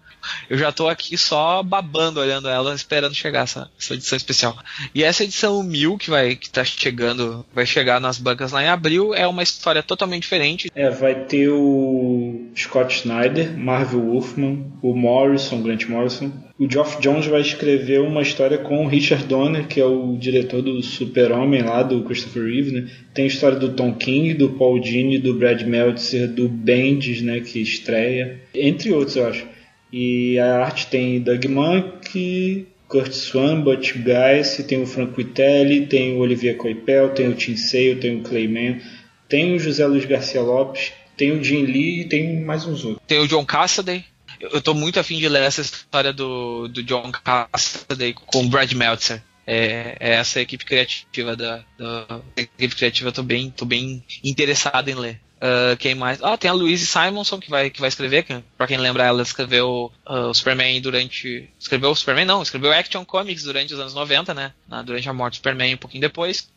[0.49, 4.57] eu já tô aqui só babando olhando ela, esperando chegar essa, essa edição especial.
[4.95, 8.69] E essa edição 1000 que vai que tá chegando, vai chegar nas bancas lá em
[8.69, 10.71] abril, é uma história totalmente diferente.
[10.75, 16.33] É, vai ter o Scott Snyder, Marvel Wolfman, o Morrison, Grant Morrison.
[16.59, 20.63] O Geoff Jones vai escrever uma história com o Richard Donner, que é o diretor
[20.63, 22.89] do Super-Homem lá do Christopher Reeve, né?
[23.13, 27.41] Tem a história do Tom King, do Paul Dini, do Brad Meltzer, do Bendis, né,
[27.41, 29.56] que estreia, entre outros, eu acho.
[29.99, 36.17] E a arte tem Doug Monk, Kurt Swan, Butch Guice, tem o Frank Vitelli, tem
[36.17, 38.79] o Olivier Coipel, tem o Tim Sale, tem o Clayman,
[39.27, 43.03] tem o José Luiz Garcia Lopes, tem o Jim Lee e tem mais uns outros.
[43.07, 44.05] Tem o John Cassaday.
[44.39, 48.71] Eu tô muito afim de ler essa história do, do John Cassaday com o Brad
[48.75, 49.23] Meltzer.
[49.47, 54.95] É, é, essa equipe criativa da, da equipe criativa, tô bem, tô bem interessado em
[54.95, 55.21] ler.
[55.37, 56.23] Uh, quem mais?
[56.23, 58.23] Ah, tem a Louise Simonson que vai, que vai escrever.
[58.23, 61.49] Que, pra quem lembra, ela escreveu uh, o Superman durante.
[61.59, 64.53] Escreveu o Superman, não, escreveu Action Comics durante os anos 90, né?
[64.67, 66.49] Na, durante a morte do Superman um pouquinho depois.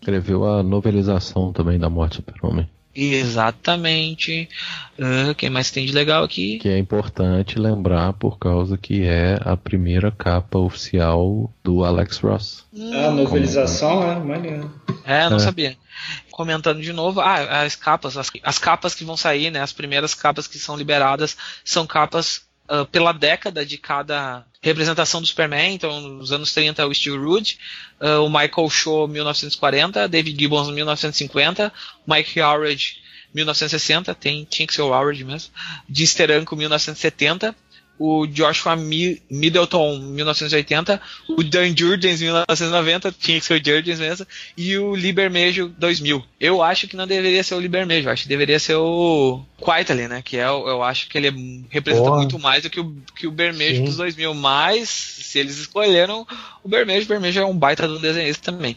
[0.00, 2.68] Escreveu a novelização também da morte do Superman.
[2.94, 4.48] Exatamente.
[4.98, 6.58] Uh, quem mais tem de legal aqui?
[6.58, 12.64] Que é importante lembrar por causa que é a primeira capa oficial do Alex Ross.
[12.94, 14.70] Ah, a novelização é maneiro.
[15.04, 15.40] É, não é.
[15.40, 15.76] sabia.
[16.42, 19.60] Comentando de novo, ah, as capas, as, as capas que vão sair, né?
[19.60, 25.26] As primeiras capas que são liberadas são capas uh, pela década de cada representação do
[25.28, 25.72] Superman.
[25.72, 27.60] Então, nos anos 30 o Steve Rude,
[28.00, 31.72] uh, o Michael Shaw 1940, David Gibbons 1950,
[32.08, 32.96] Mike Howard
[33.32, 35.48] 1960, tem, tinha que ser o Howard mesmo,
[35.88, 37.54] Jim Steranko 1970,
[38.04, 44.26] o Joshua Middleton 1980, o Dan Jurgens 1990, tinha que ser o Jurgens mesmo,
[44.56, 46.24] e o Libermejo 2000.
[46.40, 50.20] Eu acho que não deveria ser o Libermejo, acho que deveria ser o Quaitali, né,
[50.20, 52.16] que é, eu acho que ele representa Porra.
[52.16, 53.84] muito mais do que o, que o Bermejo Sim.
[53.84, 56.26] dos 2000, mas se eles escolheram
[56.64, 58.76] o Bermejo, o Bermejo é um baita do desenhista também.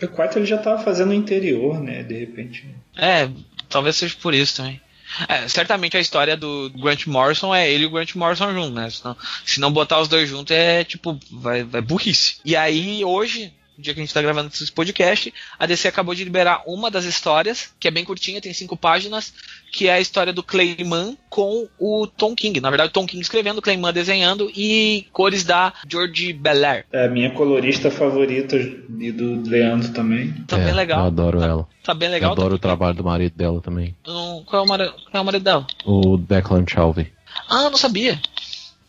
[0.00, 2.64] O Quaitali já estava fazendo o interior, né, de repente.
[2.96, 3.28] É,
[3.68, 4.80] talvez seja por isso também.
[5.28, 8.90] É, certamente a história do Grant Morrison é ele e o Grant Morrison juntos, né?
[8.90, 12.36] Se não, se não botar os dois juntos é tipo, vai, vai burrice.
[12.44, 16.24] E aí hoje, dia que a gente está gravando esse podcast, a DC acabou de
[16.24, 19.32] liberar uma das histórias, que é bem curtinha, tem cinco páginas,
[19.72, 22.60] que é a história do Clayman com o Tom King.
[22.60, 26.84] Na verdade, o Tom King escrevendo, o Clayman desenhando e cores da George Belair.
[26.92, 30.32] É a minha colorista favorita e do Leandro também.
[30.46, 31.00] Tá é, bem legal.
[31.00, 31.68] Eu adoro tá, ela.
[31.82, 32.30] Tá bem legal.
[32.30, 33.94] Eu adoro o trabalho do marido dela também.
[34.06, 35.66] Não, qual, é o marido, qual é o marido dela?
[35.84, 37.12] O Declan Chauvi.
[37.48, 38.20] Ah, não sabia.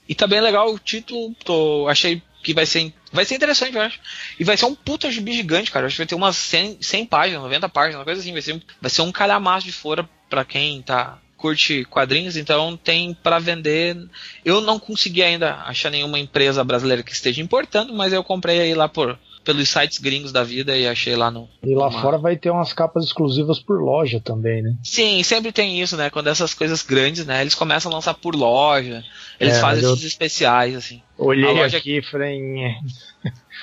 [0.08, 3.82] e tá bem legal o título, tô, achei que vai ser, vai ser interessante, eu
[3.82, 4.00] acho.
[4.40, 5.84] E vai ser um puta gibi gigante, cara.
[5.84, 8.34] Eu acho que vai ter umas 100, 100 páginas, 90 páginas, uma coisa assim.
[8.34, 13.14] Vai ser, vai ser um calhamaço de fora para quem tá curte quadrinhos, então tem
[13.16, 13.98] para vender.
[14.46, 18.76] Eu não consegui ainda achar nenhuma empresa brasileira que esteja importando, mas eu comprei aí
[18.76, 21.50] lá por pelos sites gringos da vida e achei lá no.
[21.64, 24.76] E lá fora vai ter umas capas exclusivas por loja também, né?
[24.84, 26.10] Sim, sempre tem isso, né?
[26.10, 27.42] Quando essas coisas grandes, né?
[27.42, 29.04] Eles começam a lançar por loja.
[29.40, 30.08] Eles é, fazem esses eu...
[30.08, 31.02] especiais, assim.
[31.18, 31.78] Olhei loja...
[31.78, 32.40] aqui e falei.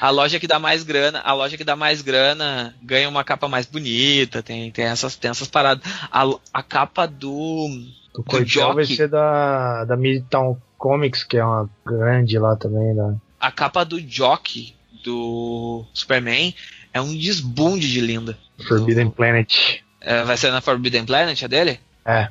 [0.01, 3.49] A loja que dá mais grana, a loja que dá mais grana ganha uma capa
[3.49, 5.83] mais bonita, tem, tem, essas, tem essas paradas.
[6.12, 6.24] A,
[6.55, 7.68] a capa do.
[8.14, 12.95] O Coitel vai ser da, da Midtown Comics, que é uma grande lá também.
[12.95, 13.16] Né?
[13.41, 14.78] A capa do Jockey
[15.09, 16.54] do Superman
[16.92, 18.36] é um desbunde de linda.
[18.66, 19.80] Forbidden Planet.
[20.00, 21.80] É, vai ser na Forbidden Planet a dele?
[22.04, 22.28] É.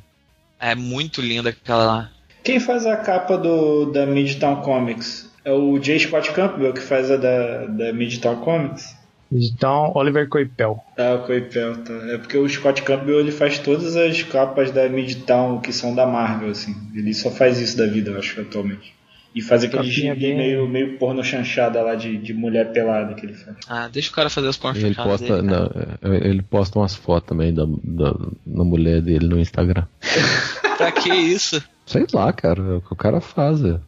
[0.60, 2.12] É muito linda aquela lá.
[2.44, 5.30] Quem faz a capa do, da Midtown Comics?
[5.44, 6.00] É o J.
[6.00, 8.96] Scott Campbell que faz a da, da Midtown Comics?
[9.32, 10.82] Então, Oliver Coipel.
[10.98, 11.94] Ah, o Coipel, tá.
[12.10, 16.06] É porque o Scott Campbell ele faz todas as capas da Midtown que são da
[16.06, 16.76] Marvel, assim.
[16.96, 18.97] Ele só faz isso da vida, eu acho, atualmente.
[19.38, 23.36] E faz aquele gibi meio, meio porno chanchada lá de, de mulher pelada que ele
[23.36, 23.56] faz.
[23.70, 27.54] Ah, deixa o cara fazer os porno ele posta, dele, Ele posta umas fotos também
[27.54, 28.14] da, da,
[28.44, 29.86] da mulher dele no Instagram.
[30.76, 31.62] pra que isso?
[31.86, 32.64] Sei lá, cara.
[32.64, 33.64] É o que o cara faz.
[33.64, 33.80] É.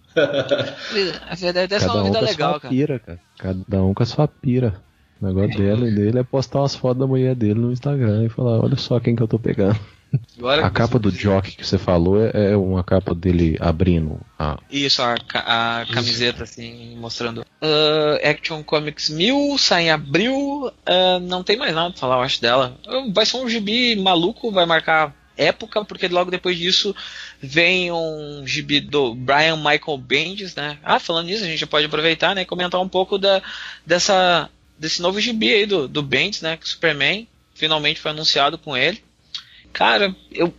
[1.28, 2.70] A verdade é uma vida um legal, cara.
[2.70, 3.20] Pira, cara.
[3.40, 4.80] Cada um com a sua pira.
[5.20, 8.64] O negócio dele, dele é postar umas fotos da mulher dele no Instagram e falar,
[8.64, 9.80] olha só quem que eu tô pegando.
[10.38, 14.58] Agora a capa do Jock que você falou é, é uma capa dele abrindo a.
[14.70, 17.42] Isso, a, a camiseta, assim, mostrando.
[17.42, 20.68] Uh, Action Comics 1000 sai em abril.
[20.68, 22.78] Uh, não tem mais nada pra falar, eu acho, dela.
[22.88, 26.94] Uh, vai ser um gibi maluco, vai marcar época, porque logo depois disso
[27.42, 30.78] vem um gibi do Brian Michael Bendis, né?
[30.84, 32.42] Ah, falando nisso, a gente já pode aproveitar, né?
[32.42, 33.42] E comentar um pouco da,
[33.86, 36.58] dessa, desse novo gibi aí do, do Bendis, né?
[36.58, 39.02] Que Superman finalmente foi anunciado com ele.
[39.74, 40.54] Cara, eu,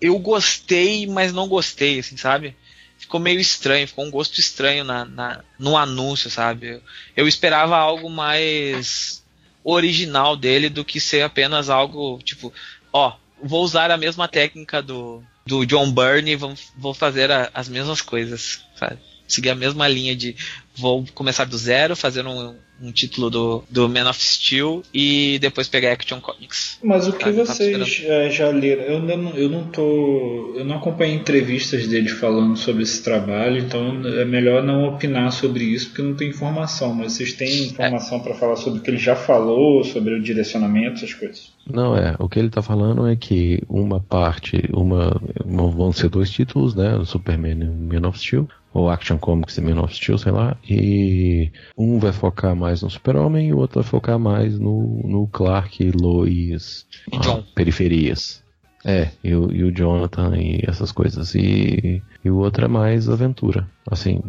[0.00, 2.56] eu gostei, mas não gostei, assim, sabe?
[2.98, 6.68] Ficou meio estranho, ficou um gosto estranho na, na, no anúncio, sabe?
[6.68, 6.82] Eu,
[7.16, 9.22] eu esperava algo mais
[9.62, 12.52] original dele do que ser apenas algo tipo,
[12.92, 17.50] ó, vou usar a mesma técnica do, do John Byrne e vou, vou fazer a,
[17.54, 18.98] as mesmas coisas, sabe?
[19.26, 20.36] Seguir a mesma linha de
[20.76, 25.68] vou começar do zero, fazer um, um título do, do Man of Steel e depois
[25.68, 26.78] pegar Action Comics.
[26.82, 28.82] Mas o que tá, vocês tá já leram?
[28.82, 30.54] Eu não, eu não tô.
[30.56, 35.64] Eu não acompanhei entrevistas dele falando sobre esse trabalho, então é melhor não opinar sobre
[35.64, 36.92] isso porque não tem informação.
[36.94, 38.22] Mas vocês têm informação é.
[38.22, 41.52] para falar sobre o que ele já falou, sobre o direcionamento, essas coisas?
[41.70, 42.14] Não, é.
[42.18, 46.74] O que ele está falando é que uma parte, uma, uma, vão ser dois títulos,
[46.74, 46.96] né?
[46.96, 50.32] O Superman e o Man of Steel ou Action Comics e Man of Steel, sei
[50.32, 55.00] lá, e um vai focar mais no Super-Homem e o outro vai focar mais no,
[55.04, 58.42] no Clark, Lois, ah, periferias.
[58.84, 61.34] É, e o, e o Jonathan e essas coisas.
[61.34, 63.66] E, e o outro é mais aventura.
[63.88, 64.20] Assim,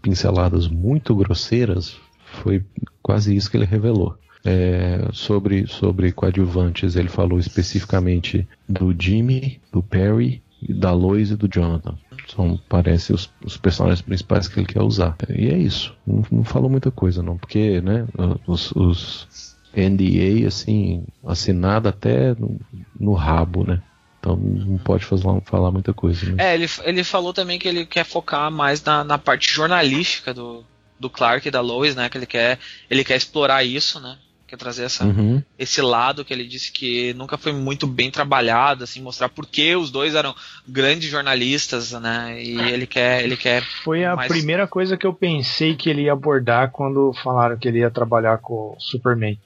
[0.00, 2.64] pinceladas muito grosseiras, foi
[3.02, 4.16] quase isso que ele revelou.
[4.42, 11.48] É, sobre, sobre coadjuvantes, ele falou especificamente do Jimmy, do Perry, da Lois e do
[11.48, 11.98] Jonathan.
[12.28, 15.16] São, parece, os, os, personagens principais que ele quer usar.
[15.28, 15.94] E é isso.
[16.06, 17.36] Não, não falou muita coisa, não.
[17.36, 18.06] Porque, né,
[18.46, 22.60] os, os NDA, assim, assinado até no,
[22.98, 23.82] no rabo, né?
[24.18, 26.26] Então não pode fazer, falar muita coisa.
[26.26, 26.50] Né?
[26.50, 30.64] É, ele, ele falou também que ele quer focar mais na, na parte jornalística do,
[30.98, 32.08] do Clark e da Lois, né?
[32.08, 32.58] Que ele quer,
[32.90, 34.18] ele quer explorar isso, né?
[34.50, 35.40] Quer trazer essa, uhum.
[35.56, 39.76] esse lado que ele disse que nunca foi muito bem trabalhado, assim, mostrar por que
[39.76, 40.34] os dois eram
[40.66, 42.42] grandes jornalistas, né?
[42.42, 43.62] E ele quer, ele quer.
[43.84, 44.28] Foi a mais...
[44.28, 48.38] primeira coisa que eu pensei que ele ia abordar quando falaram que ele ia trabalhar
[48.38, 49.38] com o Superman.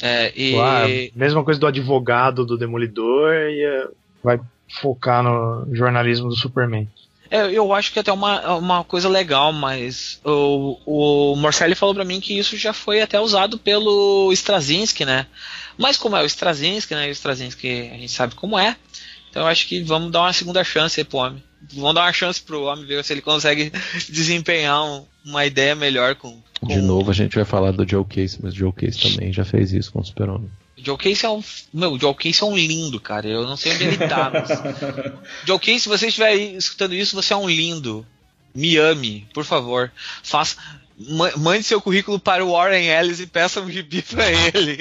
[0.00, 0.56] É, e...
[0.56, 0.84] Ah,
[1.14, 3.88] mesma coisa do advogado do Demolidor e
[4.22, 4.40] vai
[4.80, 6.88] focar no jornalismo do Superman.
[7.30, 11.94] É, eu acho que é até uma, uma coisa legal, mas o, o Morcelli falou
[11.94, 15.26] para mim que isso já foi até usado pelo Straczynski, né?
[15.76, 17.08] Mas como é o Straczynski, né?
[17.08, 18.76] O Straczynski a gente sabe como é.
[19.30, 21.42] Então eu acho que vamos dar uma segunda chance aí pro homem.
[21.72, 23.72] Vamos dar uma chance pro homem, ver se ele consegue
[24.08, 28.04] desempenhar um, uma ideia melhor com, com, De novo a gente vai falar do Joe
[28.04, 30.50] Case, mas o Joe Case também já fez isso com o Super-Homem.
[30.84, 31.42] Joe Case é um.
[31.72, 33.26] Meu, Joe Case é um lindo, cara.
[33.26, 34.30] Eu não sei onde ele tá.
[34.30, 34.48] Mas...
[35.46, 38.06] Joe Case, se você estiver escutando isso, você é um lindo.
[38.54, 39.90] Me ame, por favor.
[40.22, 40.56] Faça.
[41.38, 44.78] Mande seu currículo para o Warren Ellis e peça um gibi para ele.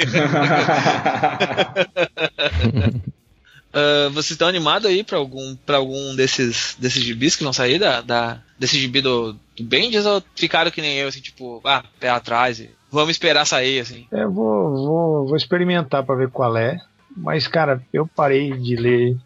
[3.73, 7.79] uh, vocês estão animados aí para algum, pra algum desses, desses gibis que vão sair
[7.79, 11.83] da, da, desse gibi do, do Bendis ou ficaram que nem eu, assim, tipo, ah,
[11.99, 14.07] pé atrás e vamos esperar sair, assim?
[14.11, 16.79] É, eu vou, vou, vou experimentar para ver qual é.
[17.15, 19.17] Mas, cara, eu parei de ler.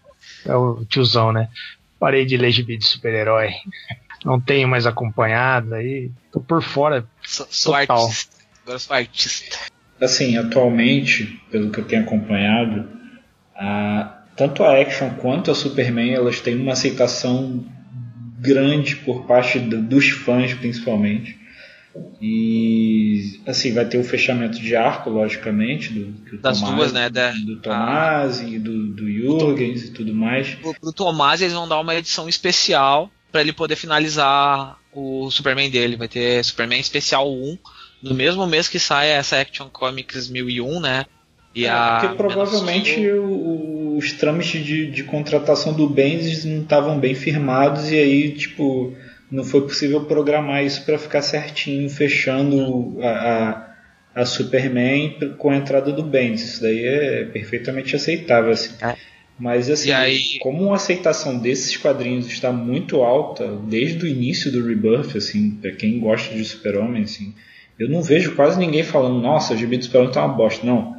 [0.46, 1.50] É o tiozão, né?
[2.00, 3.52] Parei de ler gibi de super-herói.
[4.24, 6.12] Não tenho mais acompanhado aí.
[6.32, 7.06] Tô por fora.
[7.24, 8.36] Sou, sou artista.
[8.64, 9.58] Agora sou artista.
[10.02, 12.88] Assim, atualmente, pelo que eu tenho acompanhado,
[13.56, 17.66] a, tanto a Action quanto a Superman elas têm uma aceitação
[18.40, 21.37] grande por parte do, dos fãs, principalmente.
[22.22, 27.10] E assim, vai ter o fechamento de arco, logicamente, do, do das Tomás, duas, né?
[27.10, 30.56] Da, do Tomás e do, do Jürgens e tudo mais.
[30.56, 35.70] Pro, pro Tomás eles vão dar uma edição especial para ele poder finalizar o Superman
[35.70, 35.96] dele.
[35.96, 37.58] Vai ter Superman Especial 1
[38.02, 41.06] no mesmo mês que sai essa Action Comics 1001, né?
[41.54, 47.00] E é, a porque provavelmente o, os trâmites de, de contratação do Bendis não estavam
[47.00, 48.96] bem firmados e aí, tipo,
[49.32, 53.08] não foi possível programar isso para ficar certinho, fechando a,
[54.16, 56.54] a, a, Superman com a entrada do Bendis.
[56.54, 58.52] Isso daí é perfeitamente aceitável.
[58.52, 58.74] Assim.
[58.82, 58.96] É.
[59.40, 60.40] Mas assim, aí...
[60.40, 65.72] como a aceitação desses quadrinhos está muito alta desde o início do Rebirth, assim, para
[65.72, 67.36] quem gosta de Super-Homem, assim,
[67.78, 70.66] eu não vejo quase ninguém falando, nossa, o gibi do Super-Homem tá uma bosta.
[70.66, 70.98] Não.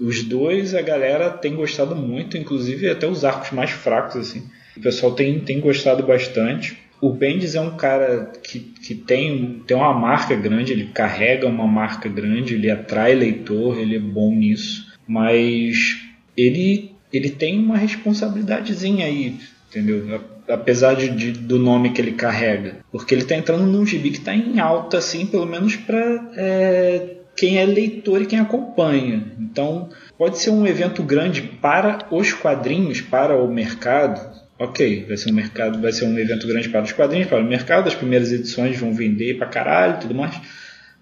[0.00, 4.48] Os dois a galera tem gostado muito, inclusive até os arcos mais fracos, assim.
[4.76, 6.83] O pessoal tem, tem gostado bastante.
[7.04, 11.66] O Bendis é um cara que, que tem, tem uma marca grande, ele carrega uma
[11.66, 14.90] marca grande, ele atrai leitor, ele é bom nisso.
[15.06, 15.98] Mas
[16.34, 19.36] ele, ele tem uma responsabilidadezinha aí,
[19.68, 20.18] entendeu?
[20.48, 22.76] Apesar de, de, do nome que ele carrega.
[22.90, 27.16] Porque ele está entrando num gibi que está em alta, assim, pelo menos para é,
[27.36, 29.30] quem é leitor e quem acompanha.
[29.38, 35.30] Então, pode ser um evento grande para os quadrinhos, para o mercado, ok, vai ser
[35.30, 38.32] um mercado, vai ser um evento grande para os quadrinhos, para o mercado, as primeiras
[38.32, 40.40] edições vão vender para caralho, tudo mais.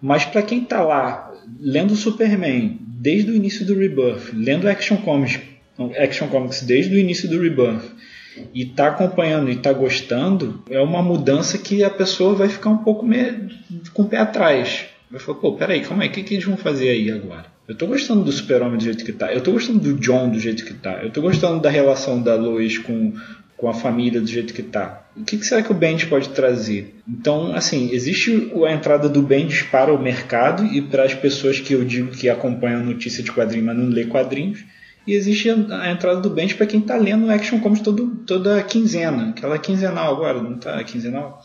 [0.00, 5.40] Mas para quem está lá lendo Superman desde o início do Rebirth, lendo Action Comics,
[5.96, 7.84] Action Comics desde o início do Rebirth
[8.55, 12.78] e está acompanhando e está gostando, é uma mudança que a pessoa vai ficar um
[12.78, 13.50] pouco meio,
[13.92, 14.86] com o pé atrás.
[15.11, 17.44] Vai falar, pô, peraí, calma aí, o que, que eles vão fazer aí agora?
[17.68, 19.32] Eu tô gostando do Super-Homem do jeito que tá.
[19.32, 21.03] Eu tô gostando do John do jeito que tá.
[21.03, 23.12] Eu tô gostando da relação da Lois com,
[23.63, 25.05] com a família do jeito que está.
[25.17, 26.97] O que, que, será que o Bendis pode trazer?
[27.09, 31.73] Então, assim, existe a entrada do Bendis para o mercado e para as pessoas que
[31.73, 34.65] eu digo que acompanham notícia de quadrinho, mas não lê quadrinhos.
[35.07, 39.29] E existe a entrada do Bendis para quem está lendo Action Comics todo, toda quinzena.
[39.29, 41.41] Aquela quinzenal agora, não está quinzenal?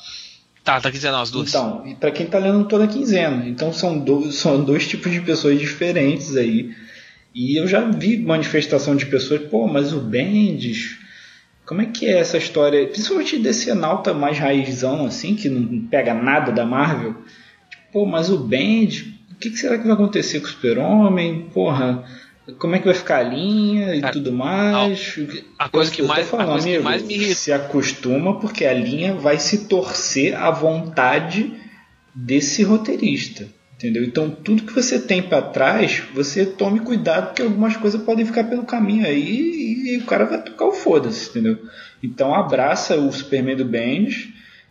[0.64, 1.50] Tá, tá quinzenal as duas.
[1.50, 3.48] Então, e para quem está lendo toda quinzena.
[3.48, 6.72] Então são, do, são dois tipos de pessoas diferentes aí.
[7.36, 11.06] E eu já vi manifestação de pessoas, pô, mas o Bendis
[11.68, 16.14] como é que é essa história, principalmente desse Enalta mais raizão, assim, que não pega
[16.14, 17.14] nada da Marvel?
[17.70, 21.50] Tipo, pô, mas o Bend, o que, que, será que vai acontecer com o Super-Homem?
[21.54, 22.06] Porra,
[22.58, 25.18] como é que vai ficar a linha e Cara, tudo mais?
[25.60, 27.36] A, a coisa, que mais, falando, a coisa amigo, que mais me irrita.
[27.36, 31.54] Se acostuma porque a linha vai se torcer à vontade
[32.16, 33.46] desse roteirista.
[33.78, 34.04] Entendeu?
[34.04, 38.46] Então, tudo que você tem para trás, você tome cuidado, porque algumas coisas podem ficar
[38.46, 41.60] pelo caminho aí e, o cara vai tocar o foda-se, entendeu?
[42.02, 44.30] Então, abraça o Superman do Bendis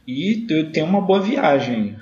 [0.09, 1.97] e tem uma boa viagem.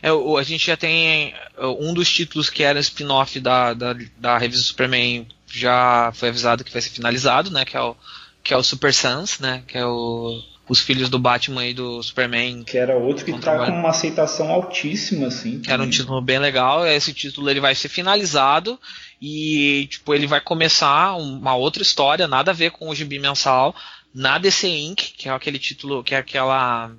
[0.00, 4.38] É, a gente já tem é, um dos títulos que era spin-off da, da, da
[4.38, 7.64] revista Superman já foi avisado que vai ser finalizado, né?
[7.64, 7.96] Que é o,
[8.44, 9.64] que é o Super Sons, né?
[9.66, 12.64] Que é o os filhos do Batman e do Superman.
[12.64, 15.60] Que era outro que tá com uma aceitação altíssima, assim.
[15.60, 16.86] Que era um título bem legal.
[16.86, 18.78] Esse título ele vai ser finalizado
[19.20, 23.74] e tipo ele vai começar uma outra história, nada a ver com o gibi mensal,
[24.12, 26.90] na DC Inc, que é aquele título, que é aquela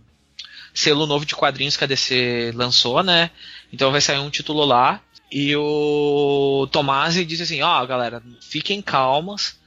[0.74, 3.32] selo novo de quadrinhos que a DC lançou, né?
[3.74, 5.02] Então vai sair um título lá.
[5.30, 9.58] E o Tomasi disse assim: Ó, oh, galera, fiquem calmas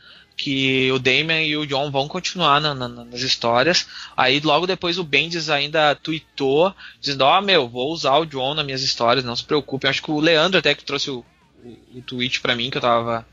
[0.41, 3.87] que o Damien e o John vão continuar na, na, nas histórias.
[4.17, 8.55] Aí logo depois o Bendis ainda tweetou, dizendo, ó oh, meu, vou usar o John
[8.55, 9.91] nas minhas histórias, não se preocupem.
[9.91, 11.23] Acho que o Leandro até que trouxe o,
[11.63, 13.27] o, o tweet para mim, que eu tava.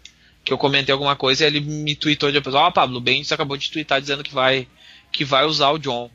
[0.44, 3.32] Que eu comentei alguma coisa e ele me tweetou depois, ó oh, Pablo, o Bendis
[3.32, 4.68] acabou de tweetar dizendo que vai,
[5.10, 6.12] que vai usar o John.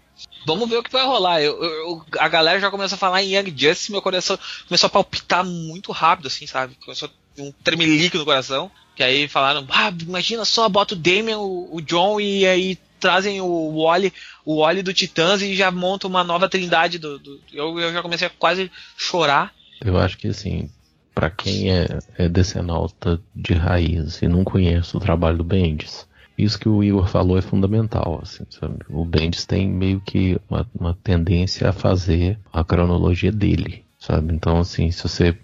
[0.47, 1.41] Vamos ver o que vai rolar.
[1.41, 4.39] Eu, eu, a galera já começou a falar em Young Justice, meu coração
[4.69, 6.77] começou a palpitar muito rápido, assim, sabe?
[6.85, 8.71] Começou um tremelique no coração.
[8.95, 13.41] Que aí falaram, ah, imagina só, bota o Damien, o, o John e aí trazem
[13.41, 14.13] o Wally,
[14.45, 18.01] o Wally do Titãs e já montam uma nova trindade do, do eu, eu, já
[18.01, 19.53] comecei a quase chorar.
[19.81, 20.71] Eu acho que assim,
[21.15, 26.07] para quem é, é decenalta de raiz e não conhece o trabalho do Bendis,
[26.39, 28.21] isso que o Igor falou é fundamental.
[28.23, 28.45] Assim,
[28.89, 34.35] o Bendis tem meio que uma, uma, tendência a fazer a cronologia dele, sabe?
[34.35, 35.37] Então, assim, se você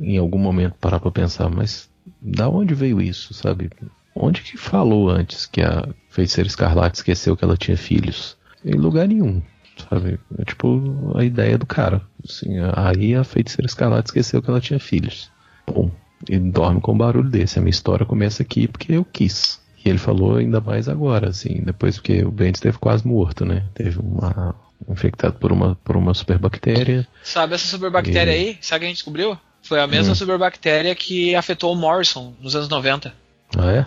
[0.00, 1.88] em algum momento parar para pensar, mas
[2.20, 3.70] da onde veio isso, sabe?
[4.14, 8.36] Onde que falou antes que a feiticeira escarlate esqueceu que ela tinha filhos?
[8.64, 9.42] Em lugar nenhum,
[9.88, 10.18] sabe?
[10.38, 12.02] É tipo a ideia do cara.
[12.24, 15.30] Assim, aí a feiticeira escarlate esqueceu que ela tinha filhos.
[15.66, 15.90] Bom,
[16.28, 17.58] e dorme com um barulho desse.
[17.58, 19.60] A minha história começa aqui porque eu quis.
[19.84, 23.64] E ele falou ainda mais agora, assim, depois que o Bendis esteve quase morto, né?
[23.74, 24.54] Teve uma.
[24.88, 27.06] infectado por uma, por uma superbactéria.
[27.24, 28.34] Sabe essa superbactéria e...
[28.34, 28.58] aí?
[28.60, 29.38] Sabe o que a gente descobriu?
[29.62, 30.16] Foi a mesma hum.
[30.16, 33.12] superbactéria que afetou o Morrison nos anos 90.
[33.56, 33.86] Ah, é?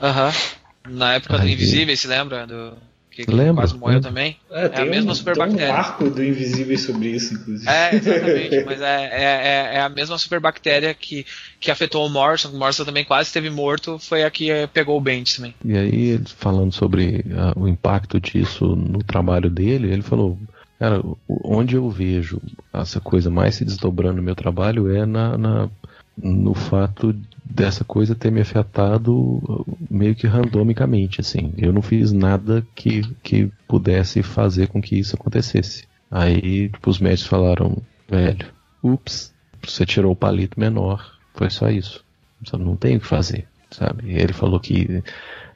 [0.00, 0.28] Aham.
[0.28, 0.64] Uhum.
[0.86, 2.46] Na época do Invisível, se lembra?
[2.46, 2.76] Do
[3.14, 4.36] que lembra, quase morreu também.
[4.50, 5.66] É, é a mesma um, superbactéria.
[5.66, 7.70] Tem um arco do Invisível sobre isso, inclusive.
[7.70, 8.64] É, exatamente.
[8.66, 11.24] mas é, é, é, é, a mesma superbactéria que,
[11.60, 12.48] que afetou o Morrison.
[12.48, 14.00] O Morrison também quase esteve morto.
[14.00, 15.54] Foi a que pegou o Bendis também.
[15.64, 20.36] E aí, falando sobre uh, o impacto disso no trabalho dele, ele falou.
[20.84, 25.70] Cara, onde eu vejo essa coisa mais se desdobrando no meu trabalho é na, na
[26.14, 31.54] no fato dessa coisa ter me afetado meio que randomicamente, assim.
[31.56, 35.86] Eu não fiz nada que, que pudesse fazer com que isso acontecesse.
[36.10, 38.46] Aí, tipo, os médicos falaram, velho,
[38.82, 39.32] ups,
[39.66, 42.04] você tirou o palito menor, foi só isso.
[42.52, 44.12] Não tem o que fazer, sabe?
[44.12, 45.02] Ele falou que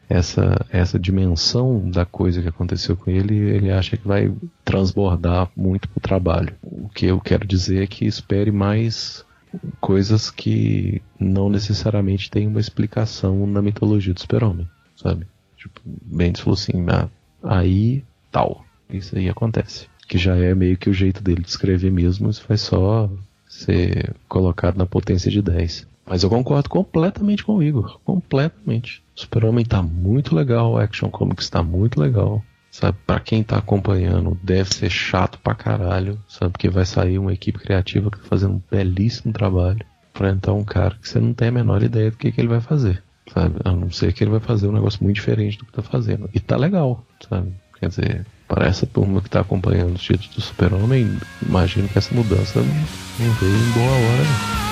[0.08, 4.32] essa, essa dimensão da coisa que aconteceu com ele, ele acha que vai
[4.64, 6.54] transbordar muito pro trabalho.
[6.62, 9.24] O que eu quero dizer é que espere mais
[9.80, 15.26] coisas que não necessariamente têm uma explicação na mitologia do super-homem, sabe?
[15.56, 17.08] Tipo, Bendis falou assim, ah,
[17.42, 19.86] aí tal, isso aí acontece.
[20.06, 23.10] Que já é meio que o jeito dele de escrever mesmo, isso vai só
[23.46, 25.86] ser colocado na potência de 10.
[26.08, 29.02] Mas eu concordo completamente com o Igor, completamente.
[29.14, 32.42] Super-Homem tá muito legal, Action Comics tá muito legal.
[32.70, 36.52] Sabe, pra quem tá acompanhando, deve ser chato pra caralho, sabe?
[36.52, 39.84] Porque vai sair uma equipe criativa que tá fazendo um belíssimo trabalho
[40.26, 42.60] entrar um cara que você não tem a menor ideia do que, que ele vai
[42.60, 43.02] fazer,
[43.32, 43.56] sabe?
[43.64, 46.28] A não ser que ele vai fazer um negócio muito diferente do que tá fazendo.
[46.34, 47.52] E tá legal, sabe?
[47.78, 52.12] Quer dizer, para essa turma que tá acompanhando os títulos do Super-Homem, imagino que essa
[52.14, 54.67] mudança não veio em boa hora,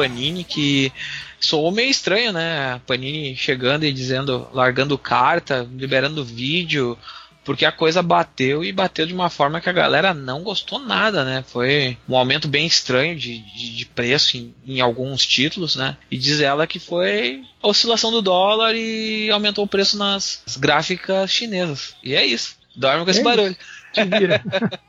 [0.00, 0.92] Panini que
[1.40, 2.74] soou meio estranho, né?
[2.74, 6.98] A Panini chegando e dizendo, largando carta, liberando vídeo,
[7.44, 11.24] porque a coisa bateu e bateu de uma forma que a galera não gostou nada,
[11.24, 11.44] né?
[11.48, 15.96] Foi um aumento bem estranho de, de, de preço em, em, alguns títulos, né?
[16.10, 21.30] E diz ela que foi a oscilação do dólar e aumentou o preço nas gráficas
[21.30, 21.94] chinesas.
[22.04, 22.56] E é isso.
[22.76, 23.56] Dorme com esse é barulho.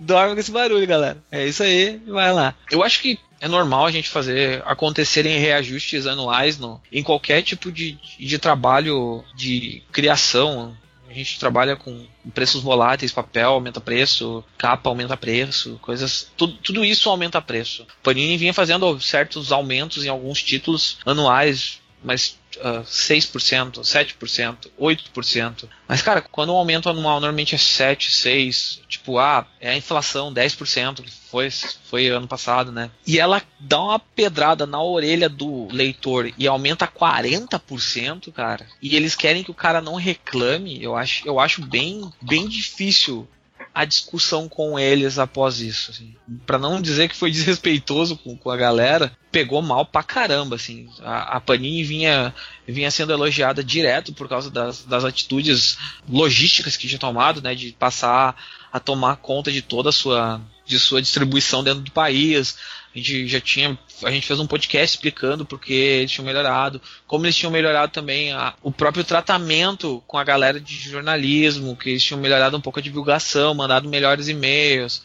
[0.00, 1.18] Dorme com esse barulho, galera.
[1.30, 2.54] É isso aí, vai lá.
[2.70, 7.70] Eu acho que é normal a gente fazer acontecerem reajustes anuais no, em qualquer tipo
[7.70, 10.76] de, de trabalho de criação.
[11.08, 16.30] A gente trabalha com preços voláteis, papel aumenta preço, capa aumenta preço, coisas.
[16.36, 17.86] Tudo, tudo isso aumenta preço.
[18.02, 25.68] Panini vinha fazendo certos aumentos em alguns títulos anuais, mas uh, 6%, 7%, 8%.
[25.88, 30.32] Mas, cara, quando o aumento anual normalmente é 7, 6, tipo, ah, é a inflação
[30.32, 31.48] 10%, que foi,
[31.84, 32.90] foi ano passado, né?
[33.06, 38.66] E ela dá uma pedrada na orelha do leitor e aumenta 40%, cara.
[38.80, 43.28] E eles querem que o cara não reclame, eu acho, eu acho bem, bem difícil
[43.76, 45.90] a discussão com eles após isso.
[45.90, 46.16] Assim.
[46.46, 50.56] para não dizer que foi desrespeitoso com, com, a galera, pegou mal pra caramba.
[50.56, 50.88] Assim.
[51.02, 52.34] A, a, Panini vinha,
[52.66, 55.76] vinha sendo elogiada direto por causa das, das atitudes
[56.08, 58.34] logísticas que tinha tomado, né, de passar
[58.72, 62.56] a tomar conta de toda a sua de sua distribuição dentro do país.
[62.94, 63.78] A gente já tinha.
[64.04, 68.32] A gente fez um podcast explicando porque eles tinham melhorado, como eles tinham melhorado também
[68.32, 72.78] a, o próprio tratamento com a galera de jornalismo, que eles tinham melhorado um pouco
[72.78, 75.02] a divulgação, mandado melhores e-mails,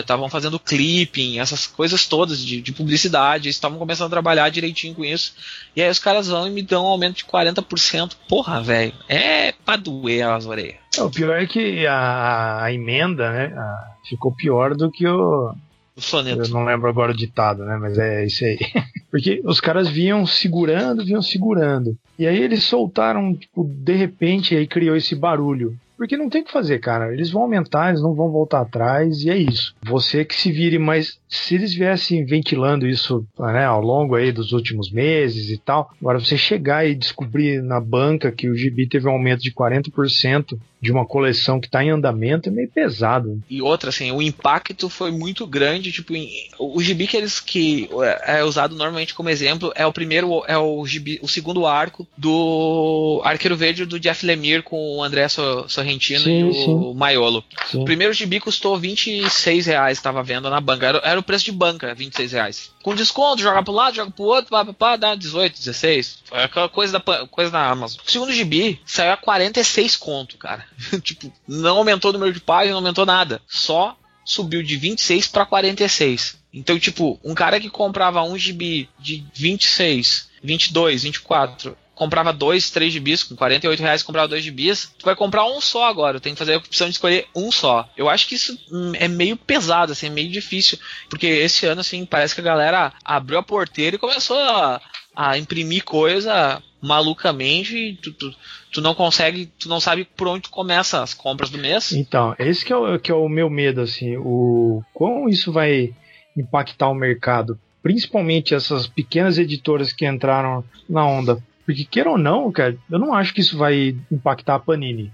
[0.00, 4.94] estavam uh, fazendo clipping, essas coisas todas de, de publicidade, estavam começando a trabalhar direitinho
[4.94, 5.34] com isso.
[5.74, 8.12] E aí os caras vão e me dão um aumento de 40%.
[8.28, 10.85] Porra, velho, é pra doer as orelhas.
[10.98, 15.54] É, o pior é que a, a emenda, né, a, ficou pior do que o,
[15.96, 16.42] o soneto.
[16.42, 17.76] Eu não lembro agora o ditado, né?
[17.80, 18.58] Mas é isso aí.
[19.10, 21.96] Porque os caras vinham segurando, vinham segurando.
[22.18, 25.76] E aí eles soltaram, tipo, de repente, aí criou esse barulho.
[25.96, 27.12] Porque não tem o que fazer, cara.
[27.12, 29.74] Eles vão aumentar, eles não vão voltar atrás, e é isso.
[29.82, 34.52] Você que se vire, mas se eles viessem ventilando isso né, ao longo aí dos
[34.52, 39.08] últimos meses e tal, agora você chegar e descobrir na banca que o gibi teve
[39.08, 43.42] um aumento de 40% de uma coleção que está em andamento é meio pesado.
[43.48, 46.28] E outra, assim, o impacto foi muito grande, tipo, em,
[46.58, 50.56] o gibi que eles que é, é usado normalmente como exemplo é o primeiro, é
[50.56, 56.20] o gibi, o segundo arco do Arqueiro Verde do Jeff Lemire com o André Sorrentino
[56.20, 56.94] sim, e o sim.
[56.94, 57.42] Maiolo.
[57.66, 57.82] Sim.
[57.82, 60.86] O primeiro gibi custou 26 reais, estava vendo na banca.
[60.86, 62.70] Era, era, o preço de banca, 26 reais.
[62.82, 66.18] Com desconto, joga pro lado, joga pro outro, pá, pá, pá, dá 18, 16.
[66.24, 68.00] Foi aquela coisa da, coisa da Amazon.
[68.06, 70.64] O segundo gibi saiu a 46 conto, cara.
[71.02, 73.40] tipo, não aumentou o número de páginas, não aumentou nada.
[73.46, 76.36] Só subiu de 26 para 46.
[76.52, 82.92] Então, tipo, um cara que comprava um GB de 26, 22, 24 comprava dois, três
[82.92, 86.38] gibis, com 48 reais comprava dois gibis, tu vai comprar um só agora, tem que
[86.38, 87.88] fazer a opção de escolher um só.
[87.96, 88.56] Eu acho que isso
[89.00, 90.78] é meio pesado, assim, é meio difícil,
[91.08, 94.80] porque esse ano, assim, parece que a galera abriu a porteira e começou a,
[95.16, 98.34] a imprimir coisa malucamente, tu, tu,
[98.70, 101.92] tu, não consegue, tu não sabe por onde começa as compras do mês.
[101.92, 105.94] Então, esse que é o, que é o meu medo, assim, o como isso vai
[106.36, 111.42] impactar o mercado, principalmente essas pequenas editoras que entraram na onda.
[111.66, 115.12] Porque, queira ou não, cara, eu não acho que isso vai impactar a Panini.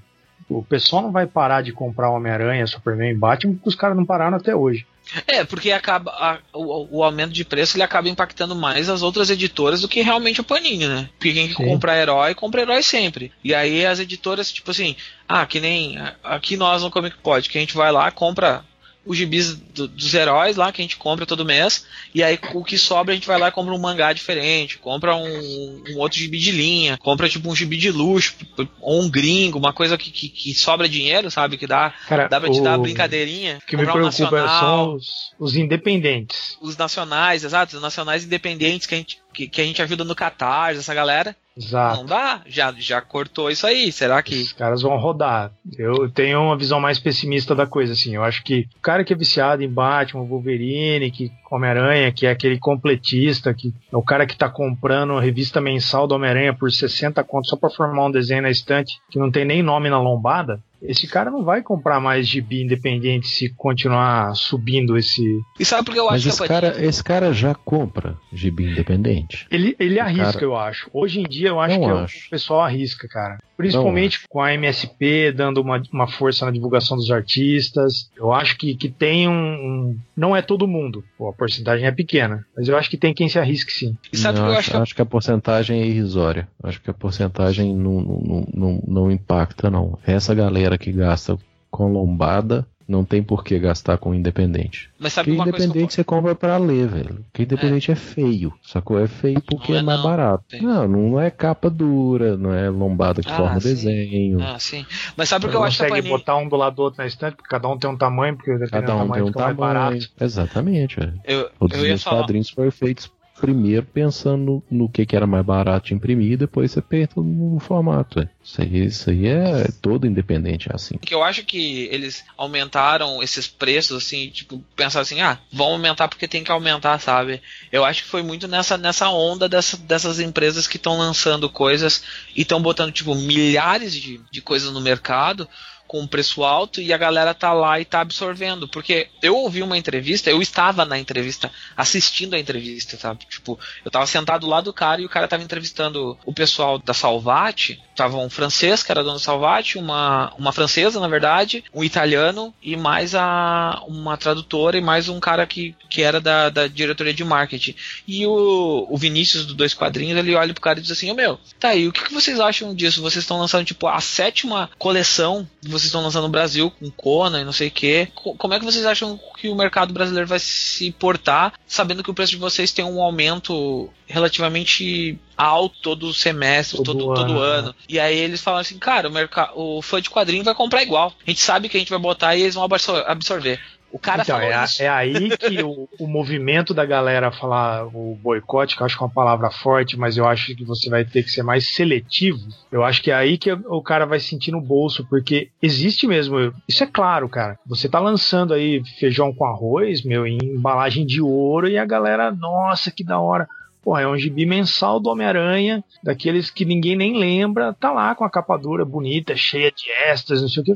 [0.49, 4.37] O pessoal não vai parar de comprar Homem-Aranha, Superman, Batman, porque os caras não pararam
[4.37, 4.87] até hoje.
[5.27, 9.31] É, porque acaba a, o, o, aumento de preço ele acaba impactando mais as outras
[9.31, 11.09] editoras do que realmente a Panini, né?
[11.15, 11.55] Porque quem Sim.
[11.55, 13.33] compra herói, compra herói sempre.
[13.43, 14.95] E aí as editoras, tipo assim,
[15.29, 18.65] ah, que nem aqui nós no Comic Pod, que a gente vai lá, compra
[19.05, 21.85] os gibis do, dos heróis lá que a gente compra todo mês.
[22.15, 25.17] E aí o que sobra a gente vai lá e compra um mangá diferente, compra
[25.17, 28.35] um, um outro gibi de linha, compra tipo um gibi de luxo,
[28.81, 31.57] ou um gringo, uma coisa que, que, que sobra dinheiro, sabe?
[31.57, 33.59] Que dá, Cara, dá pra te dar uma brincadeirinha.
[33.63, 35.07] O que me preocupa um são os,
[35.39, 36.57] os independentes.
[36.61, 40.15] Os nacionais, exato, os nacionais independentes que a gente que, que, a gente ajuda no
[40.15, 41.35] Catarse, essa galera.
[41.57, 41.99] Exato.
[41.99, 43.93] Não dá, já, já cortou isso aí.
[43.93, 44.43] Será que.
[44.43, 45.53] Os caras vão rodar.
[45.77, 48.15] Eu tenho uma visão mais pessimista da coisa, assim.
[48.15, 52.31] Eu acho que o cara que é viciado em Batman, Wolverine, que Homem-Aranha, que é
[52.31, 56.73] aquele completista, que é o cara que tá comprando a revista mensal do Homem-Aranha por
[56.73, 60.01] 60 contos só pra formar um desenho na estante, que não tem nem nome na
[60.01, 65.41] lombada esse cara não vai comprar mais gibi independente se continuar subindo esse.
[65.59, 68.71] E sabe por que eu Mas acho esse que cara, esse cara já compra gibi
[68.73, 69.47] independente.
[69.51, 70.45] Ele, ele arrisca, cara...
[70.45, 70.91] eu acho.
[70.93, 72.27] Hoje em dia eu acho não que acho.
[72.27, 73.39] o pessoal arrisca, cara.
[73.63, 78.11] Principalmente com a MSP dando uma, uma força na divulgação dos artistas.
[78.17, 81.05] Eu acho que, que tem um, um Não é todo mundo.
[81.17, 82.45] Pô, a porcentagem é pequena.
[82.57, 83.97] Mas eu acho que tem quem se arrisque sim.
[84.13, 86.49] E sabe não, eu acho, acho que a porcentagem é irrisória.
[86.63, 89.99] Acho que a porcentagem não, não, não, não impacta, não.
[90.07, 91.39] Essa galera que gasta
[91.71, 94.91] com lombada não tem por que gastar com independente.
[94.99, 97.25] Mas sabe porque independente que você compra para ler, velho.
[97.31, 97.93] Porque independente é.
[97.93, 97.97] é.
[97.97, 98.53] feio.
[98.63, 98.99] Sacou?
[98.99, 100.09] É feio porque é, é, mais não.
[100.09, 100.45] barato.
[100.51, 100.61] Sim.
[100.61, 103.69] Não, não é capa dura, não é lombada que ah, forma sim.
[103.69, 104.43] desenho.
[104.43, 104.85] Ah, sim.
[105.17, 107.37] Mas sabe porque eu acho que consegue botar um do lado do outro na estante,
[107.37, 110.01] porque cada um tem um tamanho, porque cada um tem um tamanho.
[110.21, 111.21] Exatamente, velho.
[111.25, 113.11] Eu, Todos eu os quadrinhos foram feitos
[113.43, 118.21] primeiro pensando no que, que era mais barato de imprimir, depois você pensa no formato.
[118.41, 120.95] Isso aí, isso aí é todo independente é assim.
[121.11, 126.29] Eu acho que eles aumentaram esses preços, assim, tipo, pensar assim, ah, vão aumentar porque
[126.29, 127.43] tem que aumentar, sabe?
[127.73, 132.05] Eu acho que foi muito nessa, nessa onda dessa, dessas empresas que estão lançando coisas
[132.37, 135.49] e estão botando, tipo, milhares de, de coisas no mercado
[135.93, 138.67] com um preço alto e a galera tá lá e tá absorvendo.
[138.67, 143.27] Porque eu ouvi uma entrevista, eu estava na entrevista, assistindo a entrevista, sabe?
[143.29, 146.95] Tipo, eu tava sentado lá do cara e o cara tava entrevistando o pessoal da
[146.95, 147.79] Salvati.
[147.95, 152.55] Tava um francês, que era dono da Salvati, uma, uma francesa, na verdade, um italiano
[152.63, 157.13] e mais a, uma tradutora e mais um cara que, que era da, da diretoria
[157.13, 157.75] de marketing.
[158.09, 161.13] E o, o Vinícius do Dois Quadrinhos, ele olha pro cara e diz assim, ô
[161.13, 163.03] oh, meu, tá aí, o que, que vocês acham disso?
[163.03, 167.41] Vocês estão lançando, tipo, a sétima coleção, vocês vocês estão lançando no Brasil, com Conan
[167.41, 168.09] e não sei o que.
[168.15, 172.15] Como é que vocês acham que o mercado brasileiro vai se portar, sabendo que o
[172.15, 177.69] preço de vocês tem um aumento relativamente alto todo semestre, todo, todo, todo ano.
[177.69, 177.75] ano.
[177.89, 181.13] E aí eles falam assim, cara, o, mercado, o fã de quadrinho vai comprar igual.
[181.27, 183.61] A gente sabe que a gente vai botar e eles vão absorver.
[183.93, 184.83] O cara então, é, isso.
[184.83, 189.05] é aí que o, o, movimento da galera falar o boicote, que eu acho que
[189.05, 192.41] é uma palavra forte, mas eu acho que você vai ter que ser mais seletivo.
[192.71, 196.55] Eu acho que é aí que o cara vai sentir no bolso, porque existe mesmo.
[196.67, 197.59] Isso é claro, cara.
[197.67, 202.31] Você tá lançando aí feijão com arroz, meu, em embalagem de ouro, e a galera,
[202.31, 203.47] nossa, que da hora.
[203.83, 208.25] Pô, é um gibi mensal do Homem-Aranha, daqueles que ninguém nem lembra, tá lá com
[208.25, 210.73] a capa dura bonita, cheia de extras, não sei o que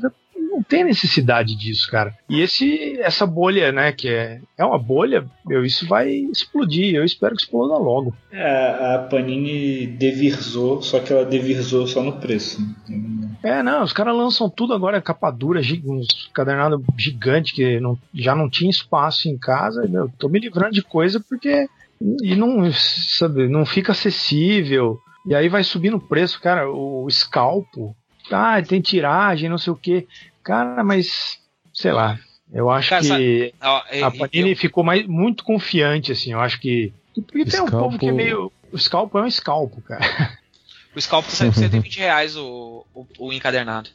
[0.56, 2.16] não tem necessidade disso, cara.
[2.28, 6.94] E esse essa bolha, né, que é, é uma bolha, meu, isso vai explodir.
[6.94, 8.14] Eu espero que exploda logo.
[8.32, 12.58] É, a Panini devirzou, só que ela devirzou só no preço.
[13.42, 18.34] É, não, os caras lançam tudo agora, capa dura, uns cadernado gigante que não, já
[18.34, 19.86] não tinha espaço em casa.
[19.86, 21.68] Meu, tô me livrando de coisa porque
[22.22, 24.98] e não, sabe, não fica acessível.
[25.26, 26.70] E aí vai subindo o preço, cara.
[26.70, 27.94] O scalpo,
[28.30, 30.06] ah, tem tiragem, não sei o que.
[30.42, 31.38] Cara, mas
[31.72, 32.18] sei lá.
[32.52, 34.56] Eu acho Cara, que ó, a Panini eu...
[34.56, 36.32] ficou mais, muito confiante, assim.
[36.32, 36.92] Eu acho que.
[37.14, 38.52] Porque tem um povo que é meio.
[38.72, 40.36] O scalpo é um scalpo, cara.
[40.94, 43.90] O scalpo sai por 120 reais o, o, o encadernado.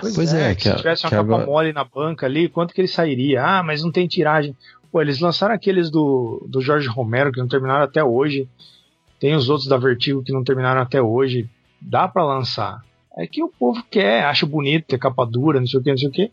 [0.00, 1.46] Pois, pois é, é, que se tivesse uma capa agora...
[1.46, 3.42] mole na banca ali, quanto que ele sairia?
[3.42, 4.54] Ah, mas não tem tiragem.
[4.92, 8.46] Pô, eles lançaram aqueles do, do Jorge Romero que não terminaram até hoje.
[9.18, 11.48] Tem os outros da Vertigo que não terminaram até hoje.
[11.80, 12.84] Dá para lançar.
[13.16, 15.98] É que o povo quer, acha bonito ter capa dura, não sei o que, não
[15.98, 16.30] sei o que.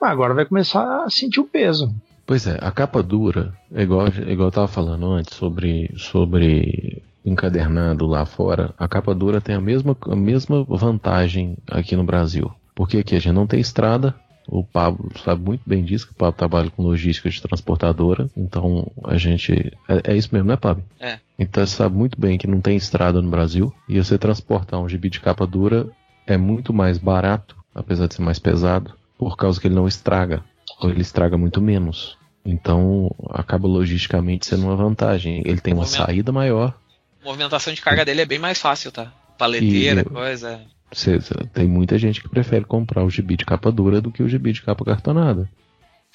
[0.00, 1.92] Mas agora vai começar a sentir o peso.
[2.24, 7.02] Pois é, a capa dura, é igual, é igual eu tava falando antes sobre, sobre
[7.24, 12.50] encadernado lá fora, a capa dura tem a mesma, a mesma vantagem aqui no Brasil.
[12.74, 14.14] Porque aqui a gente não tem estrada,
[14.46, 18.90] o Pablo sabe muito bem disso, que o Pablo trabalha com logística de transportadora, então
[19.04, 19.72] a gente.
[19.88, 20.82] É, é isso mesmo, né, Pablo?
[20.98, 21.18] É.
[21.38, 24.88] Então você sabe muito bem que não tem estrada no Brasil, e você transportar um
[24.88, 25.88] gibi de capa dura
[26.32, 30.44] é muito mais barato, apesar de ser mais pesado, por causa que ele não estraga,
[30.80, 32.16] ou ele estraga muito menos.
[32.44, 35.42] Então acaba logisticamente sendo uma vantagem.
[35.44, 36.74] Ele tem uma saída maior.
[37.22, 39.12] A movimentação de carga dele é bem mais fácil, tá?
[39.36, 40.60] Paleteira, e, coisa.
[40.92, 41.18] Cê,
[41.52, 44.52] tem muita gente que prefere comprar o gibi de capa dura do que o gibi
[44.52, 45.48] de capa cartonada.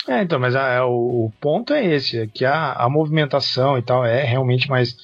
[0.08, 3.82] É, então, mas a, a, o, ponto é esse, é que a, a movimentação e
[3.82, 4.96] tal é realmente mais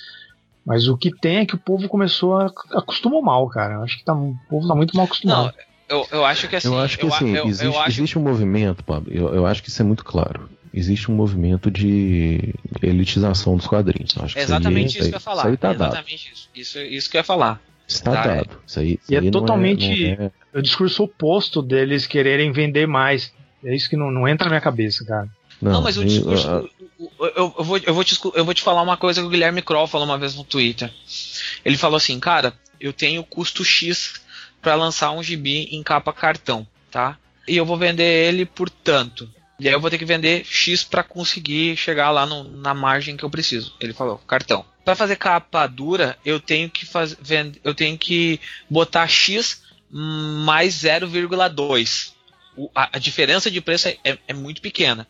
[0.66, 3.76] mas o que tem é que o povo começou a acostumar mal, cara.
[3.76, 5.54] Eu acho que tá, o povo tá muito mal acostumado.
[5.90, 6.68] Não, eu, eu acho que assim.
[6.68, 9.12] Eu acho que assim, eu, existe, eu existe um movimento, Pablo.
[9.12, 10.50] Eu, eu acho que isso é muito claro.
[10.74, 14.16] Existe um movimento de elitização dos quadrinhos.
[14.18, 15.50] Acho é exatamente isso, isso que eu ia falar.
[15.50, 16.34] Isso tá exatamente dado.
[16.34, 16.50] isso.
[16.56, 16.80] isso.
[16.80, 17.62] Isso que eu ia falar.
[17.86, 18.28] Está tá?
[18.28, 18.50] dado.
[18.66, 20.58] Isso aí, isso e é totalmente é, é...
[20.58, 23.34] o discurso oposto deles quererem vender mais.
[23.64, 25.28] É isso que não, não entra na minha cabeça, cara.
[25.62, 26.70] Não, não mas o discurso.
[27.20, 29.62] Eu, eu, vou, eu, vou te, eu vou te falar uma coisa que o Guilherme
[29.62, 30.92] Kroll falou uma vez no Twitter.
[31.66, 34.22] Ele falou assim, cara, eu tenho custo X
[34.62, 37.18] para lançar um gibi em capa cartão, tá?
[37.48, 39.30] E eu vou vender ele por tanto.
[39.60, 43.16] E aí eu vou ter que vender X para conseguir chegar lá no, na margem
[43.16, 43.76] que eu preciso.
[43.80, 44.66] Ele falou, cartão.
[44.84, 46.88] Para fazer capa dura, eu tenho que
[47.64, 49.62] eu tenho que botar X
[49.92, 52.14] mais 0,2
[52.76, 55.08] a, a, diferença de preço é, é, é, muito pequena.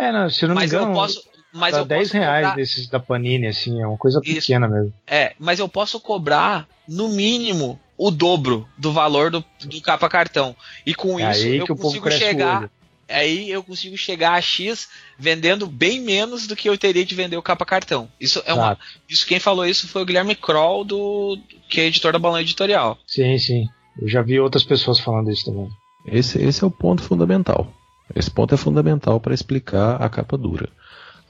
[0.00, 1.22] É, não, se não mas me engano, eu posso,
[1.52, 2.56] mas eu 10 reais cobrar...
[2.56, 4.40] desses da Panini, assim, é uma coisa Isso.
[4.40, 4.94] pequena mesmo.
[5.06, 10.56] É, mas eu posso cobrar, no mínimo, o dobro do valor do, do capa cartão.
[10.86, 12.70] E com é isso eu consigo chegar.
[13.06, 17.36] Aí eu consigo chegar a X vendendo bem menos do que eu teria de vender
[17.36, 18.08] o capa cartão.
[18.18, 18.78] Isso é uma.
[19.06, 22.96] Isso quem falou isso foi o Guilherme Kroll, do, que é editor da Balão Editorial.
[23.06, 23.66] Sim, sim.
[24.00, 25.68] Eu já vi outras pessoas falando isso também.
[26.06, 27.70] Esse, esse é o ponto fundamental.
[28.14, 30.68] Esse ponto é fundamental para explicar a capa dura.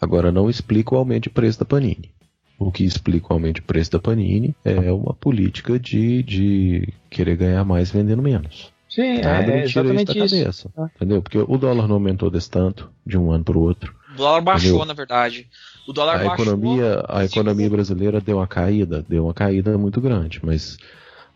[0.01, 2.11] Agora, não explica o aumento de preço da Panini.
[2.59, 7.37] O que explica o aumento de preço da Panini é uma política de, de querer
[7.37, 8.73] ganhar mais vendendo menos.
[8.89, 10.37] Sim, Nada é, é exatamente isso.
[10.37, 10.91] Cabeça, ah.
[10.97, 11.23] Entendeu?
[11.23, 13.95] Porque o dólar não aumentou desse tanto, de um ano para o outro.
[14.13, 14.87] O dólar baixou, entendeu?
[14.87, 15.49] na verdade.
[15.87, 16.45] O dólar a baixou.
[16.45, 20.77] Economia, a economia brasileira deu uma caída, deu uma caída muito grande, mas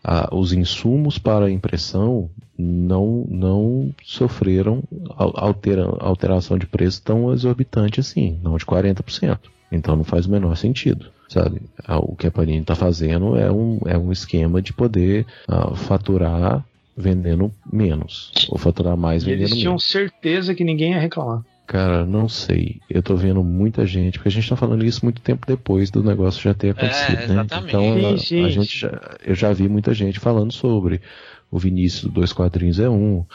[0.07, 4.83] ah, os insumos para impressão não, não sofreram
[5.17, 9.39] altera, alteração de preço tão exorbitante assim, não de 40%.
[9.71, 11.07] Então não faz o menor sentido.
[11.27, 11.59] Sabe?
[11.83, 15.73] Ah, o que a Panini está fazendo é um, é um esquema de poder ah,
[15.75, 16.63] faturar
[16.95, 19.51] vendendo menos, ou faturar mais e vendendo menos.
[19.51, 19.89] Eles tinham menos.
[19.89, 21.41] certeza que ninguém ia reclamar.
[21.67, 22.79] Cara, não sei.
[22.89, 26.03] Eu tô vendo muita gente, porque a gente tá falando isso muito tempo depois do
[26.03, 27.45] negócio já ter acontecido, é, né?
[27.67, 31.01] Então a, sim, a gente já, eu já vi muita gente falando sobre
[31.49, 33.25] o Vinícius Dois Quadrinhos é um,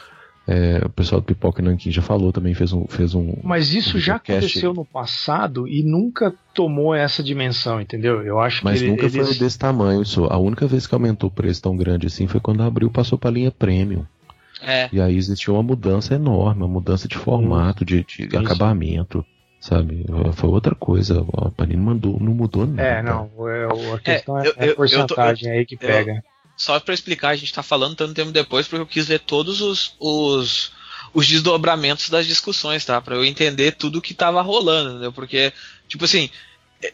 [0.47, 2.85] É, o pessoal do Pipoca Nankin já falou também, fez um.
[2.87, 8.21] Fez um Mas isso um já aconteceu no passado e nunca tomou essa dimensão, entendeu?
[8.23, 9.27] Eu acho Mas que nunca eles...
[9.27, 10.01] foi desse tamanho.
[10.01, 10.25] Isso.
[10.25, 13.31] A única vez que aumentou o preço tão grande assim foi quando abriu passou para
[13.31, 14.03] linha premium.
[14.61, 14.89] É.
[14.91, 19.25] E aí existiu uma mudança enorme, uma mudança de formato, de, de acabamento.
[19.59, 20.05] Sabe?
[20.33, 21.23] Foi outra coisa.
[21.37, 22.81] A Panini mandou, não mudou nada.
[22.81, 26.23] É, não, é, a questão é, eu- é eu- a porcentagem aí que eu- pega.
[26.57, 29.61] Só pra explicar, a gente tá falando tanto tempo depois porque eu quis ver todos
[29.61, 30.71] os, os,
[31.13, 32.99] os desdobramentos das discussões, tá?
[33.01, 35.11] Pra eu entender tudo que tava rolando, entendeu?
[35.11, 35.53] Porque,
[35.87, 36.29] tipo assim,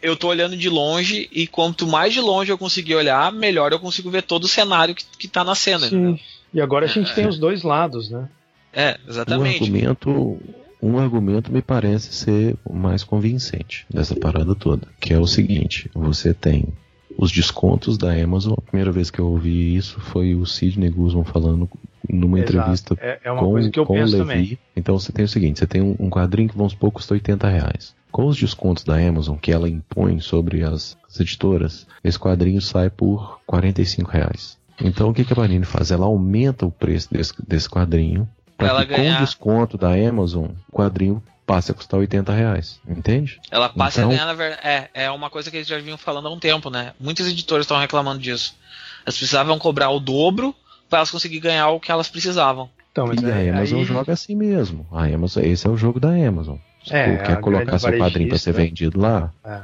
[0.01, 3.79] eu tô olhando de longe e quanto mais de longe eu conseguir olhar, melhor eu
[3.79, 5.87] consigo ver todo o cenário que, que tá na cena.
[5.87, 6.19] entendeu?
[6.53, 7.13] E agora a gente É.
[7.15, 8.27] tem os dois lados, né?
[8.73, 9.63] É, um exatamente.
[9.63, 10.37] argumento,
[10.81, 15.89] um argumento me parece ser o mais convincente dessa parada toda, que é o seguinte:
[15.93, 16.65] você tem
[17.17, 18.53] os descontos da Amazon.
[18.57, 21.67] A primeira vez que eu ouvi isso foi o Sidney Guzman falando
[22.07, 22.53] numa Exato.
[22.53, 24.27] entrevista É, é uma com, coisa que eu com o penso Levi.
[24.27, 24.59] também.
[24.75, 27.47] Então você tem o seguinte: você tem um, um quadrinho que vamos supor custa 80
[27.49, 27.95] reais.
[28.11, 32.89] Com os descontos da Amazon que ela impõe sobre as, as editoras, esse quadrinho sai
[32.89, 34.57] por 45 reais.
[34.81, 35.91] Então o que, que a Panini faz?
[35.91, 38.27] Ela aumenta o preço desse, desse quadrinho
[38.57, 39.17] Pra para ela que com ganhar.
[39.21, 42.79] o desconto da Amazon o quadrinho passe a custar 80 reais.
[42.87, 43.39] Entende?
[43.49, 44.61] Ela passa Então- a ganhar, na verdade.
[44.67, 46.93] É, é uma coisa que eles já vinham falando há um tempo, né?
[46.99, 48.55] Muitas editoras estão reclamando disso.
[49.05, 50.53] Elas precisavam cobrar o dobro
[50.89, 52.69] para elas conseguirem ganhar o que elas precisavam.
[52.91, 54.85] Então, mas e aí- a Amazon aí- joga assim mesmo.
[54.91, 56.57] A Amazon, esse é o jogo da Amazon.
[56.85, 58.53] Se É, tu quer colocar seu quadrinho para ser varejista.
[58.53, 59.61] vendido lá, É.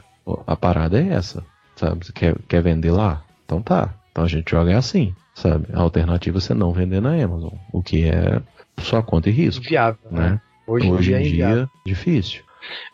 [0.47, 1.43] a parada é essa.
[1.75, 2.05] Sabe?
[2.05, 3.23] Você quer, quer vender lá?
[3.45, 3.93] Então tá.
[4.13, 5.13] Então a gente joga assim.
[5.33, 5.65] Sabe?
[5.73, 7.53] A alternativa é você não vender na Amazon.
[7.71, 8.39] O que é
[8.77, 9.65] sua conta e risco.
[9.65, 10.29] inviável, né?
[10.29, 10.41] Né?
[10.67, 11.55] Hoje, em dia é em inviável.
[11.65, 12.43] dia, difícil.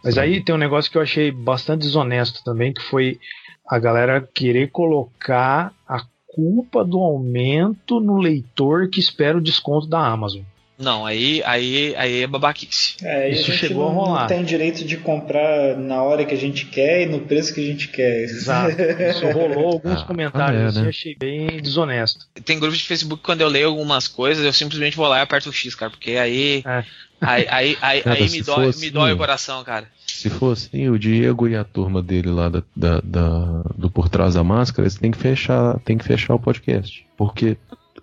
[0.03, 0.27] Mas Sabe?
[0.27, 3.19] aí tem um negócio que eu achei bastante desonesto também, que foi
[3.67, 9.99] a galera querer colocar a culpa do aumento no leitor que espera o desconto da
[9.99, 10.41] Amazon.
[10.79, 12.95] Não, aí, aí, aí é babaquice.
[13.03, 14.19] É, Isso a gente chegou a rolar.
[14.21, 17.59] não tem direito de comprar na hora que a gente quer e no preço que
[17.59, 18.23] a gente quer.
[18.23, 18.77] Exato.
[18.81, 20.87] Isso rolou alguns Ah, comentários é, assim, né?
[20.89, 22.25] achei bem desonesto.
[22.45, 25.21] Tem grupos de Facebook que quando eu leio algumas coisas, eu simplesmente vou lá e
[25.21, 26.63] aperto o X, cara, porque aí.
[26.65, 26.83] É.
[27.21, 29.85] Aí, aí, aí, Cara, aí me, dói, fosse- me dói o coração, cara.
[30.07, 34.07] Se for assim, o Diego e a turma dele lá da, da- da- do Por
[34.07, 37.05] Trás da Máscara, eles têm que fechar, tem que fechar o podcast.
[37.17, 37.57] Porque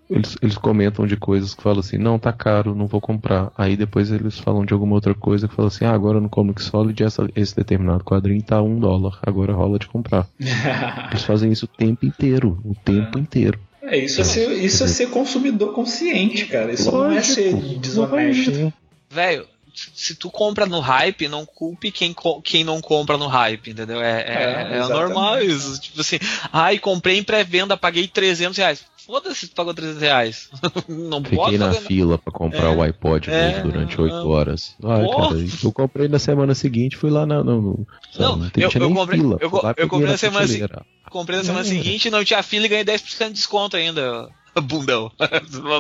[0.09, 3.51] eles, eles comentam de coisas que falam assim, não, tá caro, não vou comprar.
[3.57, 6.63] Aí depois eles falam de alguma outra coisa que falam assim, ah, agora no Comic
[6.63, 10.27] Solid essa, esse determinado quadrinho tá um dólar, agora rola de comprar.
[11.11, 13.59] Eles fazem isso o tempo inteiro, o tempo inteiro.
[13.83, 16.73] É, isso é, ser, isso é ser consumidor consciente, cara.
[16.73, 18.73] Isso não é ser desonesto.
[19.09, 19.47] Velho,
[19.95, 24.01] se tu compra no hype, não culpe quem, quem não compra no hype, entendeu?
[24.01, 25.81] É, é, É, é normal isso.
[25.81, 26.19] Tipo assim,
[26.53, 28.85] ai, comprei em pré-venda, paguei 300 reais.
[29.07, 30.49] Foda-se se tu pagou 300 reais.
[30.89, 34.29] não Fiquei posso na fila pra comprar É, o iPod é, novo durante oito não.
[34.29, 34.75] horas.
[34.83, 35.29] Ai, Porra.
[35.29, 37.45] cara, eu comprei na semana seguinte, fui lá na.
[37.45, 37.87] No, no,
[38.19, 39.39] Não, não tem- eu- eu comprei- fila.
[39.41, 40.85] eu eu comprei na semana prateleira.
[41.09, 41.69] Comprei na semana É.
[41.69, 44.29] seguinte, não tinha fila e ganhei 10% de desconto ainda.
[44.61, 45.11] Bundão.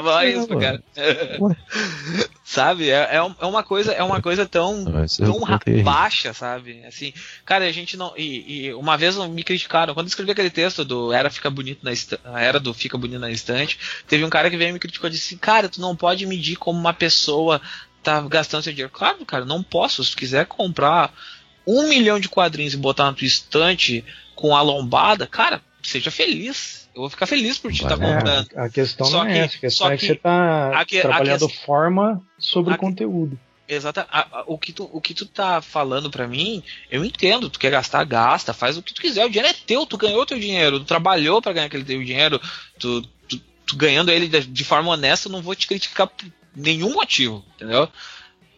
[0.03, 0.83] Vai É, isso, cara.
[1.41, 1.57] Ué.
[2.45, 2.91] sabe?
[2.91, 5.41] É, é é uma coisa, é uma coisa tão, isso tão
[5.83, 6.85] baixa, sabe?
[6.85, 7.13] Assim,
[7.45, 8.13] cara, a gente não.
[8.17, 11.85] E, e uma vez me criticaram, quando eu escrevi aquele texto do Era Fica Bonito
[11.85, 14.79] na Estante, Era do Fica Bonito na Estante, teve um cara que veio e me
[14.79, 17.61] criticou e disse cara, tu não pode medir como uma pessoa
[18.03, 18.93] tá gastando seu dinheiro.
[18.93, 20.05] Claro, cara, não posso.
[20.05, 21.13] Se tu quiser comprar
[21.67, 24.05] um milhão de quadrinhos e botar na tua estante
[24.37, 26.86] com a lombada, cara, seja feliz.
[26.97, 28.15] Eu vou ficar feliz por te estar Vai.
[28.15, 28.49] comprando.
[28.55, 30.15] É, a questão Só não é que- essa, a questão só é que, que- você
[30.17, 33.39] tá a trabalhando que- forma sobre que- conteúdo.
[33.69, 34.07] Exata.
[34.11, 37.51] a- a- o, que tu, o que tu tá falando pra mim, eu entendo.
[37.51, 39.27] Tu quer gastar, gasta, faz o que tu quiser.
[39.27, 42.41] O dinheiro é teu, tu ganhou teu dinheiro, tu trabalhou pra ganhar aquele teu dinheiro,
[42.79, 46.25] tu, tu, tu ganhando ele de, de forma honesta, eu não vou te criticar por
[46.55, 47.89] nenhum motivo, entendeu?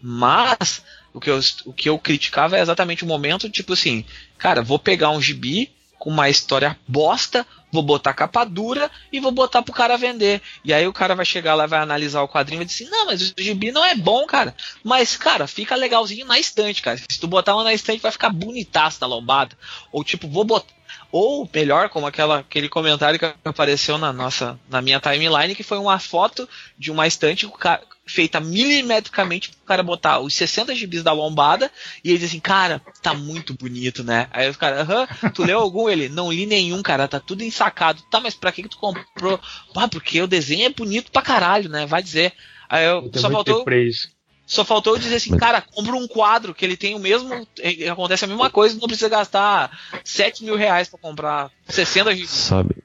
[0.00, 0.82] Mas
[1.12, 4.04] o que, eu, o que eu criticava é exatamente o momento, tipo assim,
[4.36, 9.30] cara, vou pegar um gibi com uma história bosta, vou botar capa dura e vou
[9.30, 10.40] botar pro cara vender.
[10.64, 12.90] E aí o cara vai chegar lá, vai analisar o quadrinho e vai dizer assim,
[12.90, 14.54] não, mas o gibi não é bom, cara.
[14.82, 16.98] Mas, cara, fica legalzinho na estante, cara.
[16.98, 19.56] Se tu botar uma na estante, vai ficar bonitaço na lombada.
[19.92, 20.77] Ou tipo, vou botar.
[21.10, 25.78] Ou melhor, como aquela, aquele comentário que apareceu na nossa, na minha timeline, que foi
[25.78, 26.48] uma foto
[26.78, 27.52] de uma estante o
[28.08, 31.70] feita milimetricamente pro cara botar os 60 gibis da lombada
[32.02, 34.28] e ele diz assim, cara, tá muito bonito, né?
[34.32, 35.88] Aí os caras, aham, tu leu algum?
[35.88, 38.02] Ele, não li nenhum, cara, tá tudo ensacado.
[38.10, 39.38] Tá, mas pra que que tu comprou?
[39.76, 41.86] Ah, porque o desenho é bonito pra caralho, né?
[41.86, 42.32] Vai dizer.
[42.68, 43.64] Aí eu, Tem só faltou.
[44.48, 47.46] Só faltou eu dizer assim, Mas- cara, compra um quadro que ele tem o mesmo.
[47.60, 49.70] eh, Acontece a mesma coisa, não precisa gastar
[50.02, 52.30] 7 mil reais pra comprar 60 gibis.
[52.30, 52.76] Sabe,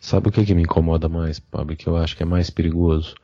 [0.00, 1.74] sabe o que, que me incomoda mais, Pablo?
[1.74, 3.14] Que eu acho que é mais perigoso?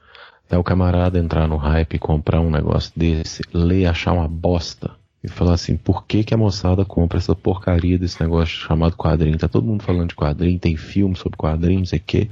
[0.46, 4.90] Até o camarada entrar no hype e comprar um negócio desse, ler achar uma bosta
[5.22, 9.38] e falar assim, por que, que a moçada compra essa porcaria desse negócio chamado quadrinho?
[9.38, 12.28] Tá todo mundo falando de quadrinho, tem filme sobre quadrinho, não sei o quê.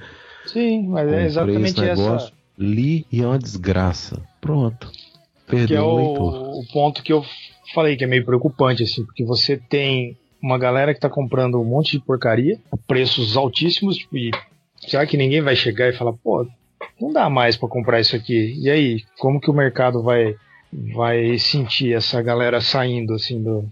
[0.47, 2.33] Sim, mas é exatamente negócio, essa.
[2.59, 4.21] Li e é uma desgraça.
[4.41, 4.91] Pronto.
[5.51, 7.25] Perdeu que é o, o, ponto que eu
[7.75, 11.65] falei que é meio preocupante, assim, porque você tem uma galera que tá comprando um
[11.65, 14.31] monte de porcaria a preços altíssimos, e
[14.79, 16.47] será que ninguém vai chegar e falar, pô,
[17.01, 18.55] não dá mais para comprar isso aqui?
[18.59, 20.35] E aí, como que o mercado vai
[20.95, 23.65] vai sentir essa galera saindo assim do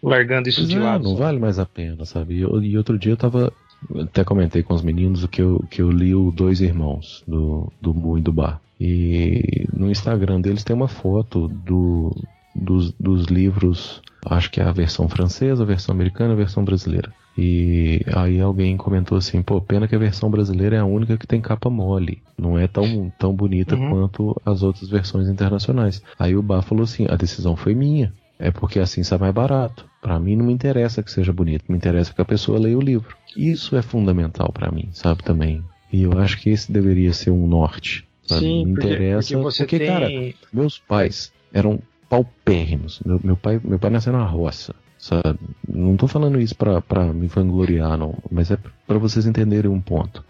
[0.00, 1.04] largando isso de é, lado?
[1.04, 2.34] Não vale mais a pena, sabe?
[2.34, 3.52] E, e outro dia eu tava
[4.00, 7.94] até comentei com os meninos que eu, que eu li o Dois Irmãos do, do
[7.94, 8.60] Mu e do Bar.
[8.80, 12.14] E no Instagram deles tem uma foto do,
[12.54, 17.12] dos, dos livros, acho que é a versão francesa, a versão americana, a versão brasileira.
[17.38, 21.26] E aí alguém comentou assim, pô, pena que a versão brasileira é a única que
[21.26, 22.22] tem capa mole.
[22.36, 23.90] Não é tão, tão bonita uhum.
[23.90, 26.02] quanto as outras versões internacionais.
[26.18, 28.12] Aí o Bar falou assim, a decisão foi minha.
[28.38, 29.84] É porque assim sai mais barato.
[30.00, 32.82] Para mim não me interessa que seja bonito, me interessa que a pessoa leia o
[32.82, 33.16] livro.
[33.36, 35.62] Isso é fundamental para mim, sabe também.
[35.92, 38.06] E eu acho que esse deveria ser um norte.
[38.26, 38.40] Sabe?
[38.40, 39.86] Sim, me interessa porque, porque, porque tem...
[39.86, 40.08] cara,
[40.52, 43.00] meus pais eram paupérrimos.
[43.04, 44.74] Meu, meu, pai, meu pai nasceu na roça.
[44.98, 45.38] Sabe?
[45.68, 48.14] Não tô falando isso pra, pra me vangloriar, não.
[48.30, 50.24] Mas é para vocês entenderem um ponto.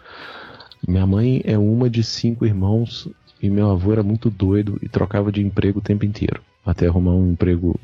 [0.86, 3.08] Minha mãe é uma de cinco irmãos
[3.40, 6.42] e meu avô era muito doido e trocava de emprego o tempo inteiro.
[6.64, 7.78] Até arrumar um emprego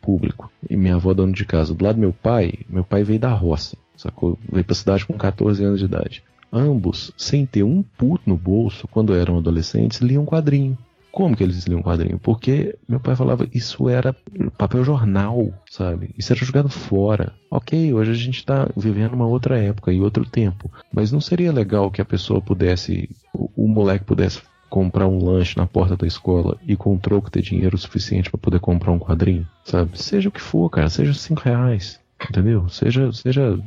[0.00, 0.50] público.
[0.68, 1.74] E minha avó dona de casa.
[1.74, 3.76] Do lado do meu pai, meu pai veio da roça.
[3.96, 4.38] Sacou?
[4.50, 6.22] Veio pra cidade com 14 anos de idade.
[6.52, 10.76] Ambos, sem ter um puto no bolso, quando eram adolescentes, liam quadrinho.
[11.10, 12.18] Como que eles liam quadrinho?
[12.18, 14.14] Porque meu pai falava isso era
[14.58, 16.14] papel jornal, sabe?
[16.16, 17.32] Isso era jogado fora.
[17.50, 20.70] Ok, hoje a gente está vivendo uma outra época e outro tempo.
[20.92, 25.56] Mas não seria legal que a pessoa pudesse, o, o moleque pudesse comprar um lanche
[25.56, 29.48] na porta da escola e com troco ter dinheiro suficiente para poder comprar um quadrinho,
[29.64, 29.98] sabe?
[29.98, 31.98] Seja o que for, cara, seja cinco reais,
[32.30, 32.68] entendeu?
[32.68, 33.58] Seja, seja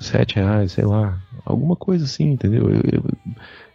[0.00, 2.70] sete reais, sei lá, alguma coisa assim, entendeu?
[2.70, 3.04] Eu, eu,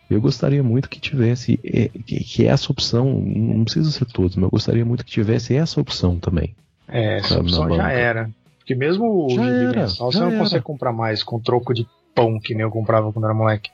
[0.09, 4.43] eu gostaria muito que tivesse é, que, que, essa opção, não precisa ser todos, mas
[4.43, 6.55] eu gostaria muito que tivesse essa opção também.
[6.87, 8.29] É, essa sabe, opção já era.
[8.59, 10.39] Porque mesmo o mensal, você não era.
[10.39, 13.69] consegue comprar mais com troco de pão que nem eu comprava quando era moleque.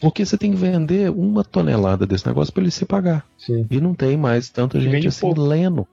[0.00, 3.24] Porque você tem que vender uma tonelada desse negócio para ele se pagar.
[3.36, 3.66] Sim.
[3.70, 5.42] E não tem mais tanta gente assim pouco.
[5.42, 5.86] lendo.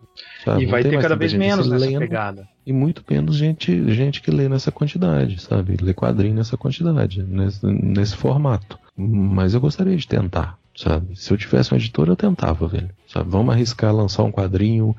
[0.48, 0.64] Sabe?
[0.64, 2.48] E vai ter cada vez menos nessa lendo, pegada.
[2.66, 5.76] E muito menos gente, gente que lê nessa quantidade, sabe?
[5.82, 8.80] Lê quadrinho nessa quantidade, nesse, nesse formato.
[8.96, 11.20] Mas eu gostaria de tentar, sabe?
[11.20, 12.90] Se eu tivesse uma editora, eu tentava, velho.
[13.08, 13.30] Sabe?
[13.30, 14.96] Vamos arriscar lançar um quadrinho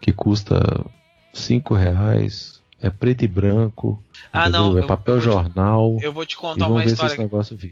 [0.00, 0.84] que custa
[1.32, 4.02] cinco reais, é preto e branco.
[4.32, 4.78] Ah, não.
[4.78, 5.98] É papel eu, jornal.
[6.00, 7.16] Eu vou te contar uma história.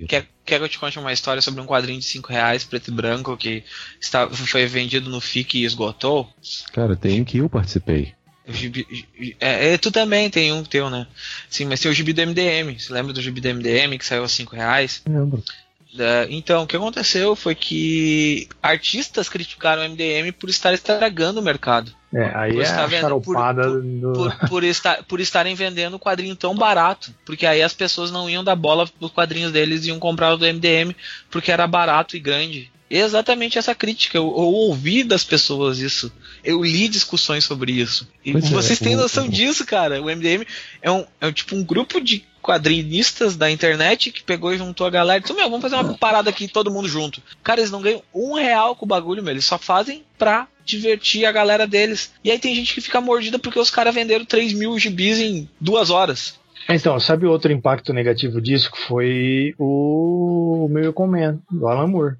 [0.06, 2.88] Quer, quer que eu te conte uma história sobre um quadrinho de 5 reais, preto
[2.88, 3.64] e branco, que
[4.00, 6.28] está, foi vendido no FIC e esgotou?
[6.72, 8.12] Cara, tem um que eu participei.
[9.40, 11.06] É, é, tu também tem um teu, né?
[11.50, 12.78] Sim, mas tem o gibi do MDM.
[12.78, 15.02] Você lembra do gibi do MDM que saiu a 5 reais?
[15.06, 15.42] Lembro.
[16.28, 21.92] Então, o que aconteceu foi que artistas criticaram o MDM por estar estragando o mercado.
[22.12, 24.12] É, aí por é a charopada por, do...
[24.12, 27.14] por, por, estar, por estarem vendendo o quadrinho tão barato.
[27.24, 30.36] Porque aí as pessoas não iam dar bola pros quadrinhos deles e iam comprar o
[30.36, 30.94] do MDM
[31.30, 32.70] porque era barato e grande.
[32.90, 34.16] exatamente essa crítica.
[34.16, 36.12] Eu, eu, ouvi das pessoas isso.
[36.44, 38.08] Eu li discussões sobre isso.
[38.24, 40.00] E pois é, vocês é, têm noção o, disso, cara.
[40.00, 40.46] O MDM
[40.80, 44.86] é um, é um tipo um grupo de quadrinistas da internet que pegou e juntou
[44.86, 47.22] a galera e disse: Meu, vamos fazer uma parada aqui todo mundo junto.
[47.42, 49.32] Cara, eles não ganham um real com o bagulho, meu.
[49.32, 52.12] Eles só fazem pra divertir a galera deles.
[52.22, 55.48] E aí tem gente que fica mordida porque os caras venderam 3 mil gibis em
[55.60, 56.38] duas horas.
[56.68, 58.70] Então, sabe outro impacto negativo disso?
[58.70, 62.16] Que foi o meu comendo, do Alan Moore.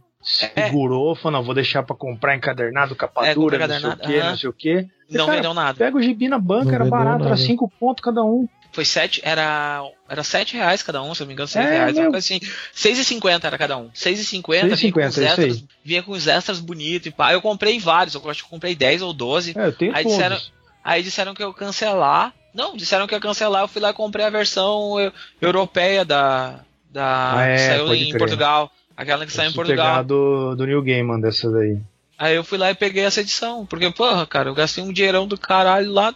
[0.57, 0.67] É.
[0.67, 1.17] Segurou, é.
[1.17, 4.37] falou, não, vou deixar pra comprar encadernado, capa é, dura, não sei o que, não
[4.37, 4.89] sei o que.
[5.11, 5.79] Não cara, vendeu nada.
[5.79, 7.27] Pega o gibi na banca, não era barato, nada.
[7.27, 8.49] era 5 pontos cada um.
[8.79, 11.71] Foi sete, era, era sete reais cada um, se eu não me engano, seis é,
[11.71, 12.39] reais, uma coisa assim.
[12.73, 13.91] Seis e cinquenta era cada um.
[13.93, 17.33] Seis e cinquenta, vinha, com os extras, vinha com os extras bonitos e pá.
[17.33, 19.53] Eu comprei vários, eu acho que comprei dez ou doze.
[19.59, 20.17] É, eu tenho aí todos.
[20.17, 20.41] disseram,
[20.85, 22.33] aí disseram que eu cancelar.
[22.55, 24.95] Não, disseram que eu cancelar, eu fui lá e comprei a versão
[25.43, 26.61] europeia da.
[26.89, 28.19] da ah, é, que saiu em crer.
[28.19, 28.71] Portugal.
[28.97, 30.05] Aquela que saiu em Portugal.
[30.05, 31.81] do, do New Game dessa daí.
[32.19, 33.65] Aí eu fui lá e peguei essa edição.
[33.65, 36.13] Porque, porra, cara, eu gastei um dinheirão do caralho lá.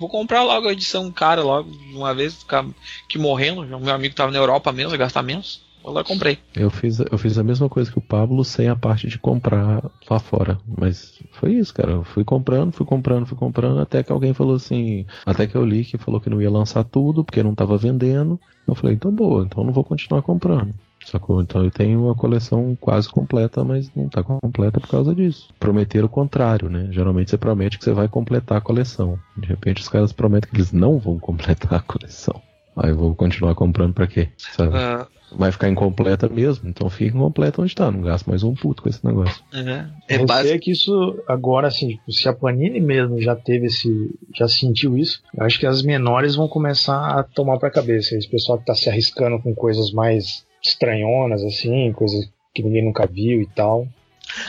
[0.00, 2.64] Vou comprar logo a edição cara logo, de uma vez, ficar
[3.08, 3.62] que morrendo.
[3.66, 5.62] Meu amigo tava na Europa mesmo, gastar menos.
[5.82, 6.38] Vou lá comprei.
[6.56, 9.84] Eu fiz, eu fiz a mesma coisa que o Pablo sem a parte de comprar
[10.08, 10.58] lá fora.
[10.66, 11.92] Mas foi isso, cara.
[11.92, 15.04] Eu fui comprando, fui comprando, fui comprando, até que alguém falou assim.
[15.26, 18.40] Até que eu li que falou que não ia lançar tudo, porque não tava vendendo.
[18.66, 20.74] Eu falei, então boa, então não vou continuar comprando.
[21.04, 21.42] Sacou?
[21.42, 25.48] Então eu tenho uma coleção quase completa, mas não tá completa por causa disso.
[25.58, 26.88] Prometer o contrário, né?
[26.90, 29.18] Geralmente você promete que você vai completar a coleção.
[29.36, 32.40] De repente os caras prometem que eles não vão completar a coleção.
[32.76, 34.28] Aí eu vou continuar comprando para quê?
[34.36, 34.76] Sabe?
[34.76, 35.06] Uh,
[35.36, 38.88] vai ficar incompleta mesmo, então fica incompleta onde tá, não gasta mais um puto com
[38.88, 39.42] esse negócio.
[39.52, 39.90] Uhum.
[40.08, 40.48] É Eu base...
[40.48, 44.96] sei que isso agora, assim, tipo, se a Panini mesmo já teve esse, já sentiu
[44.96, 48.16] isso, eu acho que as menores vão começar a tomar pra cabeça.
[48.16, 53.06] Esse pessoal que tá se arriscando com coisas mais estranhonas, assim, coisas que ninguém nunca
[53.06, 53.88] viu e tal.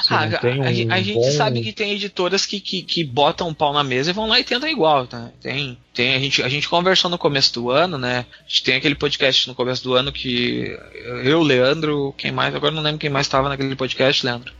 [0.09, 1.31] Ah, um a, a, gente bom...
[1.31, 4.39] sabe que tem editoras que, que, que botam um pau na mesa e vão lá
[4.39, 5.31] e tentam igual, tá?
[5.41, 8.25] Tem, tem a, gente, a gente conversou no começo do ano, né?
[8.39, 10.75] A gente tem aquele podcast no começo do ano que
[11.23, 14.53] eu, Leandro, quem mais, agora não lembro quem mais estava naquele podcast, Leandro.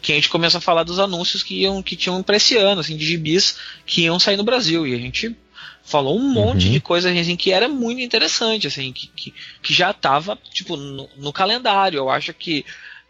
[0.00, 2.80] Que a gente começou a falar dos anúncios que iam que tinham pra esse ano,
[2.80, 4.86] assim, de gibis que iam sair no Brasil.
[4.86, 5.36] E a gente
[5.92, 6.72] falou um monte uhum.
[6.72, 11.08] de coisa assim, que era muito interessante, assim, que, que, que já estava tipo, no,
[11.18, 11.98] no, calendário.
[11.98, 12.64] Eu acho que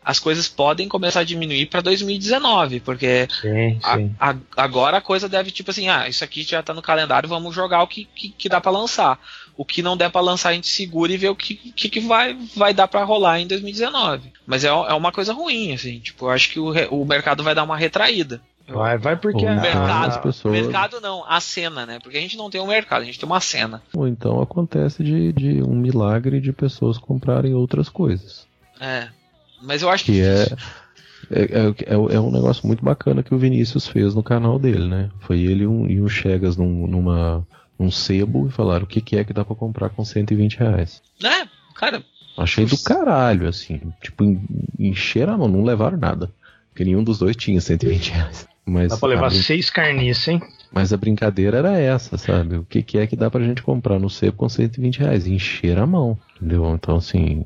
[0.05, 4.15] as coisas podem começar a diminuir para 2019, porque sim, sim.
[4.19, 7.29] A, a, agora a coisa deve, tipo assim, ah, isso aqui já está no calendário,
[7.29, 9.17] vamos jogar o que, que, que dá para lançar.
[9.57, 12.01] O que não der para lançar, a gente segura e vê o que, que, que
[12.01, 14.33] vai, vai dar para rolar em 2019.
[14.45, 17.55] Mas é, é uma coisa ruim, assim, tipo, eu acho que o, o mercado vai
[17.55, 18.43] dar uma retraída.
[18.69, 20.55] Vai, vai porque o mercado, pessoas...
[20.55, 21.99] mercado não, a cena, né?
[22.03, 23.83] Porque a gente não tem um mercado, a gente tem uma cena.
[23.95, 28.47] Ou então acontece de, de um milagre de pessoas comprarem outras coisas.
[28.81, 29.09] É.
[29.61, 30.13] Mas eu acho que.
[30.13, 30.47] que é,
[31.31, 31.43] é,
[31.87, 35.11] é, é, um negócio muito bacana que o Vinícius fez no canal dele, né?
[35.21, 37.47] Foi ele um, e o Chegas num, numa,
[37.79, 41.03] num sebo e falaram o que, que é que dá pra comprar com 120 reais.
[41.23, 42.03] É, cara.
[42.37, 43.81] Achei do caralho, assim.
[44.01, 44.25] Tipo,
[44.79, 46.31] encher a mão, não levaram nada.
[46.71, 48.49] Porque nenhum dos dois tinha 120 reais.
[48.65, 49.41] Mas, dá pra levar brin...
[49.41, 50.43] seis carniças, hein?
[50.73, 52.57] Mas a brincadeira era essa, sabe?
[52.57, 55.27] O que, que é que dá pra gente comprar no sebo com 120 reais?
[55.27, 56.75] Encher a mão, entendeu?
[56.75, 57.45] Então, assim,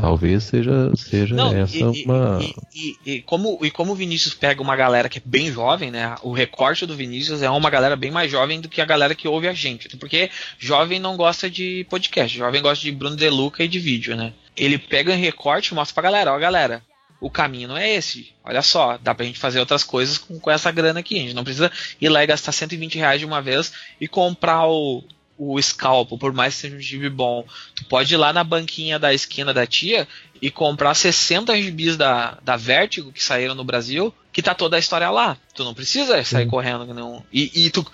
[0.00, 2.38] Talvez seja, seja Não, essa e, uma.
[2.40, 5.90] E, e, e, como, e como o Vinícius pega uma galera que é bem jovem,
[5.90, 6.14] né?
[6.22, 9.28] O recorte do Vinícius é uma galera bem mais jovem do que a galera que
[9.28, 9.96] ouve a gente.
[9.96, 14.16] Porque jovem não gosta de podcast, jovem gosta de Bruno De Luca e de vídeo,
[14.16, 14.32] né?
[14.56, 16.82] Ele pega um recorte e mostra pra galera, ó, galera,
[17.20, 18.32] o caminho não é esse.
[18.44, 21.16] Olha só, dá pra gente fazer outras coisas com, com essa grana aqui.
[21.16, 21.70] A gente não precisa
[22.00, 25.02] ir lá e gastar 120 reais de uma vez e comprar o,
[25.38, 28.98] o scalpo, por mais que seja um gibi bom, tu pode ir lá na banquinha
[28.98, 30.06] da esquina da tia
[30.40, 34.80] e comprar 60 gibis da, da Vertigo que saíram no Brasil, que tá toda a
[34.80, 35.38] história lá.
[35.54, 36.50] Tu não precisa sair Sim.
[36.50, 37.24] correndo não.
[37.32, 37.86] E, e, tu,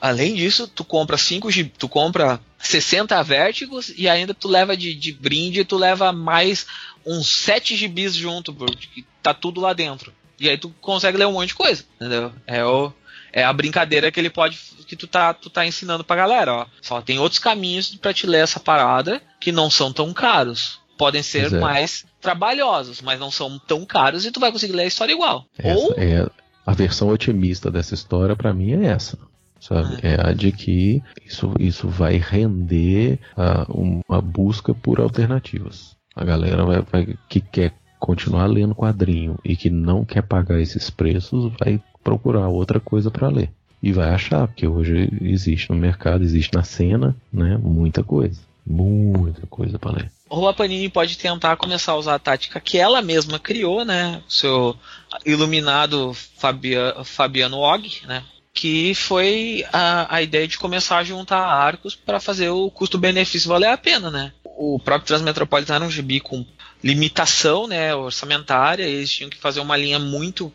[0.00, 5.12] além disso, tu compra 5 tu compra 60 Vertigos e ainda tu leva de, de
[5.12, 6.66] brinde, tu leva mais
[7.04, 10.14] uns 7 gibis junto, porque tá tudo lá dentro.
[10.38, 12.32] E aí tu consegue ler um monte de coisa, entendeu?
[12.46, 12.92] É o
[13.32, 16.66] é a brincadeira que ele pode que tu tá, tu tá ensinando pra galera, ó.
[16.80, 20.80] Só tem outros caminhos para te ler essa parada que não são tão caros.
[20.98, 21.58] Podem ser é.
[21.58, 25.46] mais trabalhosos, mas não são tão caros e tu vai conseguir ler a história igual.
[25.56, 26.28] Essa Ou é
[26.66, 29.16] a versão otimista dessa história para mim é essa.
[29.60, 29.98] Sabe?
[30.02, 30.14] É.
[30.14, 35.96] é a de que isso, isso vai render uh, uma busca por alternativas.
[36.14, 40.90] A galera vai, vai, que quer continuar lendo quadrinho e que não quer pagar esses
[40.90, 43.50] preços vai procurar outra coisa para ler.
[43.82, 47.56] E vai achar, porque hoje existe no mercado, existe na cena, né?
[47.56, 48.40] Muita coisa.
[48.66, 50.12] Muita coisa para ler.
[50.28, 54.22] Ou Panini pode tentar começar a usar a tática que ela mesma criou, né?
[54.28, 54.76] O seu
[55.24, 58.22] iluminado Fabia, Fabiano Og, né?
[58.52, 63.68] Que foi a, a ideia de começar a juntar arcos para fazer o custo-benefício valer
[63.68, 64.32] a pena, né?
[64.44, 66.44] O próprio Transmetropolitan era um gibi com
[66.82, 70.52] limitação né, orçamentária, eles tinham que fazer uma linha muito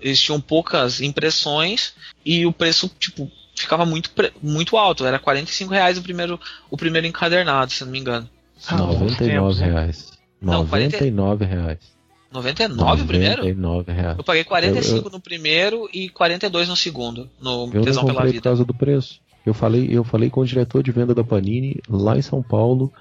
[0.00, 4.10] eles tinham poucas impressões e o preço, tipo, ficava muito,
[4.42, 5.04] muito alto.
[5.04, 6.40] Era 45 reais o primeiro,
[6.70, 8.28] o primeiro encadernado, se não me engano.
[8.70, 10.12] 99 reais.
[10.40, 11.98] Não, 99 reais.
[12.30, 13.42] 99 o primeiro?
[13.42, 14.18] 99 reais.
[14.18, 18.10] Eu paguei 45 eu, eu, no primeiro e 42 no segundo, no eu Tesão não
[18.10, 18.34] pela Vida.
[18.34, 19.20] por causa do preço.
[19.46, 22.92] Eu falei, eu falei com o diretor de venda da Panini lá em São Paulo,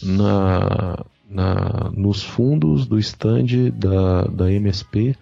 [0.00, 5.16] na, na, nos fundos do stand da, da MSP,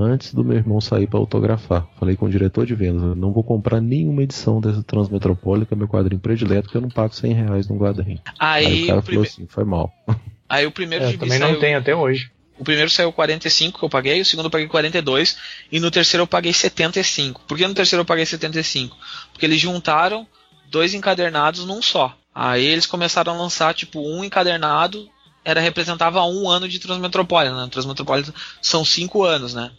[0.00, 1.86] antes do meu irmão sair para autografar.
[1.98, 6.20] Falei com o diretor de vendas, não vou comprar nenhuma edição dessa Transmetropólica, meu quadrinho
[6.20, 8.20] predileto, que eu não pago 100 reais no quadrinho.
[8.38, 9.92] Aí, Aí o cara o falou assim, foi mal.
[10.48, 11.52] Aí o primeiro é, também saiu...
[11.52, 12.30] não tem até hoje.
[12.58, 15.38] O primeiro saiu 45 que eu paguei, o segundo eu paguei 42
[15.72, 17.42] e no terceiro eu paguei 75.
[17.46, 18.96] Por que no terceiro eu paguei 75?
[19.32, 20.26] Porque eles juntaram
[20.70, 22.14] dois encadernados num só.
[22.34, 25.08] Aí eles começaram a lançar tipo um encadernado
[25.44, 27.56] era representava um ano de Transmetropolitan.
[27.56, 27.68] Né?
[27.70, 29.70] Transmetropolitan são cinco anos, né?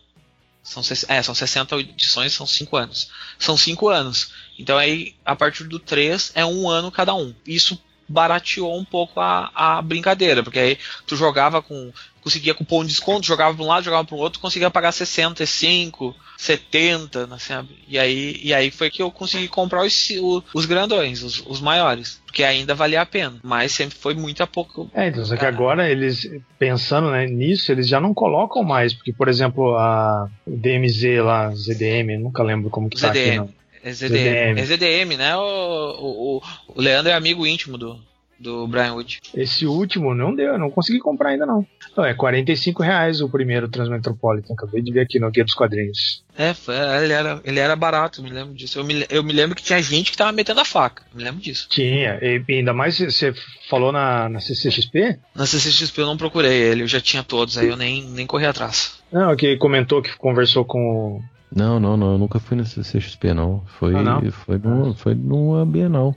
[0.64, 3.10] São, é, são 60 edições, são 5 anos.
[3.40, 4.32] São 5 anos.
[4.58, 7.34] Então aí, a partir do 3, é um ano cada um.
[7.46, 10.78] Isso barateou um pouco a, a brincadeira, porque aí
[11.08, 11.92] tu jogava com
[12.22, 16.16] conseguia cupom de desconto, jogava para um lado, jogava para o outro, conseguia pagar 65,
[16.38, 17.54] 70, assim,
[17.88, 20.10] e aí e aí foi que eu consegui comprar os,
[20.54, 24.48] os grandões, os, os maiores, porque ainda valia a pena, mas sempre foi muito a
[24.48, 24.90] pouco.
[24.94, 29.12] É, então, só que agora eles, pensando né, nisso, eles já não colocam mais, porque,
[29.12, 33.14] por exemplo, a DMZ lá, ZDM, nunca lembro como que ZDM.
[33.14, 33.62] tá aqui, não.
[33.84, 34.14] É ZDM.
[34.14, 34.60] ZDM.
[34.60, 35.36] É ZDM, né?
[35.36, 38.00] O, o, o Leandro é amigo íntimo do,
[38.42, 39.20] do Brian Wood.
[39.34, 41.66] Esse último não deu, não consegui comprar ainda não.
[41.96, 46.24] Não, é 45 reais o primeiro Transmetropolitan, acabei de ver aqui no Guia dos Quadrinhos.
[46.38, 48.80] É, foi, ele, era, ele era barato, me lembro disso.
[48.80, 51.42] Eu me, eu me lembro que tinha gente que tava metendo a faca, me lembro
[51.42, 51.68] disso.
[51.70, 53.34] Tinha, e ainda mais você
[53.70, 55.20] falou na, na CCXP?
[55.36, 58.46] Na CCXP eu não procurei ele, eu já tinha todos, aí eu nem, nem corri
[58.46, 59.00] atrás.
[59.12, 61.22] Não, que comentou que conversou com
[61.54, 63.62] não, não, não, eu nunca fui na CCXP, não.
[63.78, 64.32] Foi, ah, não?
[64.32, 66.16] Foi, numa, foi numa Bienal.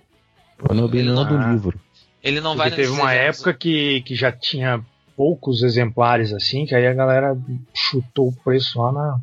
[0.59, 1.79] Foi na Bienal do livro.
[2.25, 4.81] Ele não Porque vai Teve uma época que, que já tinha
[5.15, 7.37] poucos exemplares assim, que aí a galera
[7.73, 9.19] chutou o preço lá na.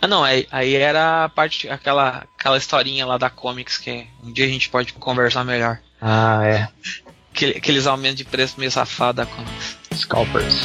[0.00, 4.30] Ah não, aí, aí era a parte, aquela, aquela historinha lá da Comics que um
[4.30, 5.80] dia a gente pode conversar melhor.
[6.00, 6.68] Ah, é.
[7.56, 9.78] Aqueles aumentos de preço meio safado da Comics.
[9.94, 10.62] Scalpers.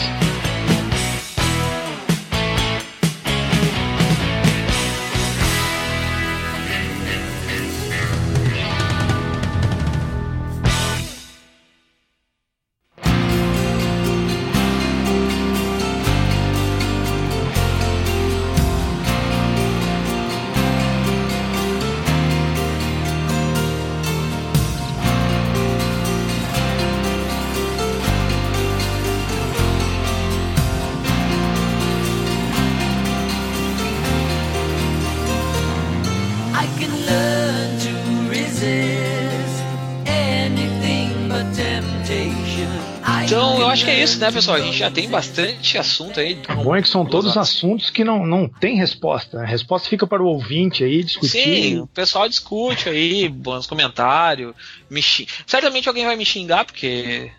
[44.17, 44.57] Isso, né, pessoal?
[44.57, 46.37] A gente já tem bastante assunto aí.
[46.49, 49.41] O bom é que são todos assuntos que não, não tem resposta.
[49.41, 51.29] A resposta fica para o ouvinte aí discutir.
[51.29, 54.53] Sim, o pessoal discute aí, bons comentários.
[54.89, 55.01] Me
[55.45, 57.31] Certamente alguém vai me xingar, porque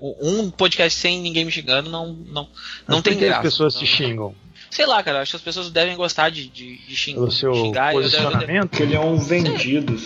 [0.00, 2.48] um podcast sem ninguém me xingando não, não,
[2.86, 3.36] não tem graça.
[3.36, 4.34] as pessoas te xingam?
[4.70, 7.54] Sei lá, cara, acho que as pessoas devem gostar de, de, de xing, o seu
[7.54, 7.92] xingar.
[7.92, 8.80] Posicionamento?
[8.80, 9.96] Eu, ele é um vendido.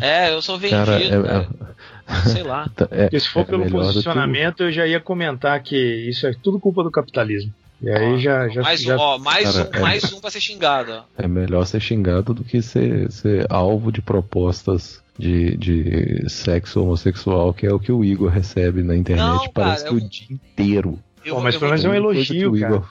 [0.00, 0.84] é, eu sou vendido.
[0.84, 1.46] Cara, é, é
[2.26, 2.68] Sei lá.
[2.74, 6.32] Tá, é, Porque se for é pelo posicionamento, eu já ia comentar que isso é
[6.32, 7.52] tudo culpa do capitalismo.
[7.80, 8.62] E aí ó, já, já.
[8.62, 8.96] Mais já...
[8.96, 11.04] um, ó, mais, Cara, um, é, mais um pra ser xingado.
[11.16, 17.52] É melhor ser xingado do que ser, ser alvo de propostas de, de sexo homossexual,
[17.52, 20.06] que é o que o Igor recebe na internet, Não, parece cara, que eu...
[20.06, 20.98] o dia inteiro.
[21.24, 22.74] Eu, Pô, mas pelo menos é um elogio, cara.
[22.74, 22.88] Igor,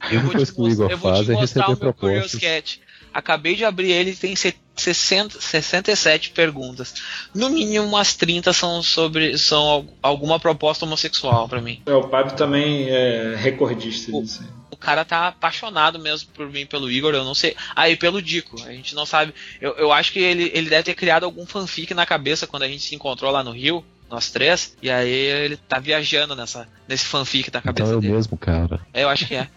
[0.00, 2.80] a única coisa que o Igor faz é receber propostas.
[3.12, 6.94] Acabei de abrir ele tem 60, 67 perguntas.
[7.34, 11.82] No mínimo umas 30 são sobre são alguma proposta homossexual para mim.
[11.86, 14.44] É, o Pablo também é recordista o, disso.
[14.70, 17.56] O cara tá apaixonado mesmo por mim, pelo Igor, eu não sei.
[17.74, 19.34] Ah, e pelo Dico, a gente não sabe.
[19.60, 22.68] Eu, eu acho que ele, ele deve ter criado algum fanfic na cabeça quando a
[22.68, 27.04] gente se encontrou lá no Rio nós três, e aí ele tá viajando nessa, nesse
[27.04, 28.12] fanfic da cabeça então é dele.
[28.12, 28.80] o mesmo cara.
[28.92, 29.48] É, eu acho que é.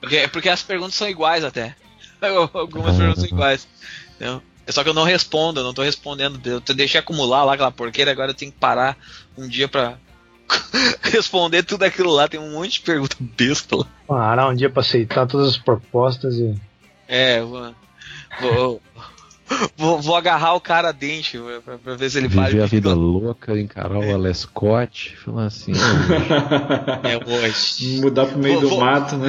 [0.00, 1.74] Porque, porque as perguntas são iguais até.
[2.52, 3.68] Algumas perguntas são iguais.
[4.16, 6.40] Então, é só que eu não respondo, eu não tô respondendo.
[6.44, 8.96] Eu deixei acumular lá aquela porqueira, agora eu tenho que parar
[9.36, 9.96] um dia pra
[11.02, 12.26] responder tudo aquilo lá.
[12.28, 13.86] Tem um monte de pergunta besta lá.
[14.06, 16.54] Parar um dia pra aceitar todas as propostas e.
[17.06, 17.74] É, vou,
[18.40, 18.82] vou,
[19.76, 22.50] vou, vou agarrar o cara dente pra, pra ver se ele faz.
[22.50, 25.72] Viver a vida louca, encarar o Alescott, falar assim.
[27.04, 28.00] é hoje.
[28.00, 29.28] Mudar pro meio vou, do vou, mato, né?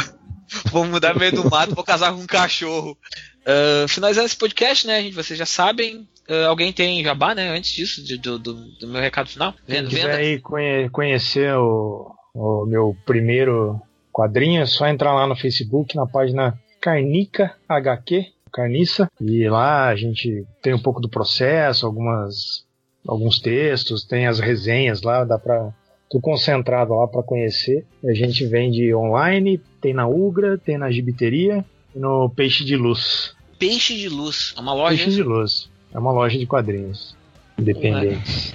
[0.70, 2.96] vou mudar pro meio do mato, vou casar com um cachorro.
[3.42, 5.14] Uh, finalizando esse podcast, né, gente?
[5.14, 6.08] Vocês já sabem.
[6.28, 7.50] Uh, alguém tem jabá, né?
[7.50, 9.54] Antes disso, de, do, do, do, meu recado final?
[9.66, 13.80] Venda, Quem quiser aí conhe conhecer o, o meu primeiro
[14.12, 19.08] quadrinho, é só entrar lá no Facebook, na página Carnica HQ Carniça.
[19.20, 22.64] E lá a gente tem um pouco do processo, algumas
[23.06, 25.72] alguns textos, tem as resenhas lá, dá para
[26.08, 27.84] tudo concentrado lá para conhecer.
[28.04, 31.64] A gente vende online, tem na Ugra, tem na Gibiteria
[31.94, 33.34] e no Peixe de Luz.
[33.58, 34.96] Peixe de Luz, é uma loja.
[34.96, 37.16] Peixe de Luz, é uma loja de quadrinhos
[37.58, 38.52] independentes.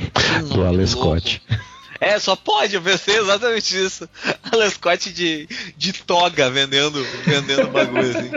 [0.53, 1.41] Do Alescote.
[1.99, 4.07] É, só pode, eu pensei exatamente isso.
[4.51, 8.31] Alan Scott de, de toga vendendo, vendendo bagulho assim.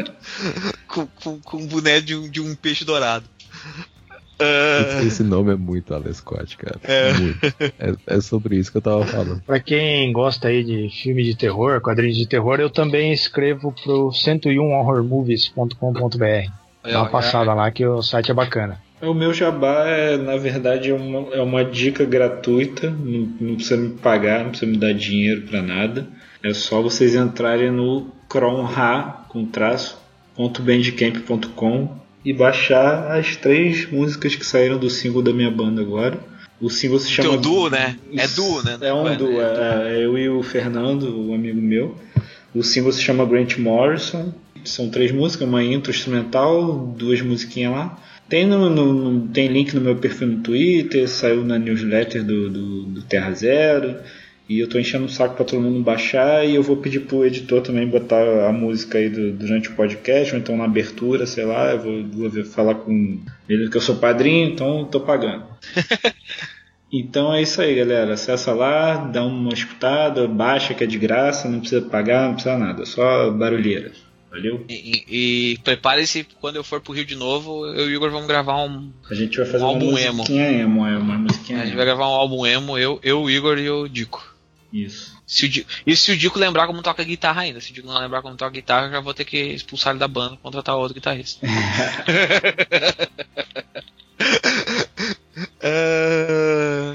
[0.90, 3.24] Com, com, com um boné de um, de um peixe dourado.
[4.40, 5.04] Uh...
[5.06, 6.80] Esse nome é muito Alan Scott, cara.
[6.84, 7.10] É.
[7.78, 7.94] é.
[8.06, 9.42] É, sobre isso que eu tava falando.
[9.42, 14.08] Pra quem gosta aí de filme de terror, quadrinhos de terror, eu também escrevo pro
[14.08, 16.50] 101horrormovies.com.br.
[16.82, 18.80] Dá uma passada lá que o site é bacana.
[19.02, 23.76] O meu jabá é, na verdade, é uma, é uma dica gratuita, não, não precisa
[23.76, 26.08] me pagar, não precisa me dar dinheiro para nada.
[26.42, 29.99] É só vocês entrarem no cronha, com traço,
[30.36, 36.18] .bandcamp.com e baixar as três músicas que saíram do single da minha banda agora.
[36.60, 37.34] O single se chama.
[37.34, 37.96] É um duo, né?
[38.14, 38.78] É duo, né?
[38.80, 41.96] É um duo, é, é eu e o Fernando, o amigo meu.
[42.54, 44.34] O single se chama Grant Morrison.
[44.62, 47.98] São três músicas, uma intro instrumental, duas musiquinhas lá.
[48.28, 52.82] Tem, no, no, tem link no meu perfil no Twitter, saiu na newsletter do, do,
[52.82, 53.96] do Terra Zero.
[54.50, 57.24] E eu tô enchendo o saco para todo mundo baixar e eu vou pedir pro
[57.24, 61.44] editor também botar a música aí do, durante o podcast, ou então na abertura, sei
[61.44, 65.44] lá, eu vou, vou falar com ele que eu sou padrinho, então tô pagando.
[66.92, 68.14] então é isso aí, galera.
[68.14, 72.58] Acessa lá, dá uma escutada, baixa que é de graça, não precisa pagar, não precisa
[72.58, 73.92] nada, só barulheira.
[74.32, 74.64] Valeu?
[74.68, 78.10] E, e, e prepare-se quando eu for pro Rio de novo, eu e o Igor
[78.10, 78.90] vamos gravar um.
[79.08, 81.84] A gente vai fazer um uma álbum musiquinha emo, é uma musiquinha A gente vai
[81.84, 84.29] gravar um álbum emo, eu, eu o Igor e o Dico.
[84.72, 85.16] Isso.
[85.26, 87.60] Se o, e se o Dico lembrar como toca guitarra ainda.
[87.60, 89.98] Se o Dico não lembrar como toca guitarra, eu já vou ter que expulsar ele
[89.98, 91.44] da banda contratar outro guitarrista.
[91.44, 91.46] uh,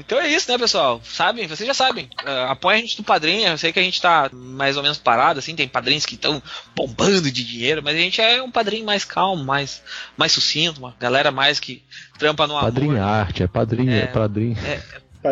[0.00, 1.02] então é isso, né, pessoal?
[1.04, 1.46] Sabem?
[1.46, 2.08] Vocês já sabem.
[2.24, 3.46] Uh, apoia a gente no padrinho.
[3.46, 5.54] Eu sei que a gente tá mais ou menos parado, assim.
[5.54, 6.42] Tem padrinhos que estão
[6.74, 9.82] bombando de dinheiro, mas a gente é um padrinho mais calmo, mais,
[10.16, 11.82] mais sucinto, uma galera mais que
[12.18, 12.72] trampa no amor.
[12.72, 14.56] Padrinho arte, é padrinho, é, é padrinho.
[14.64, 14.80] É,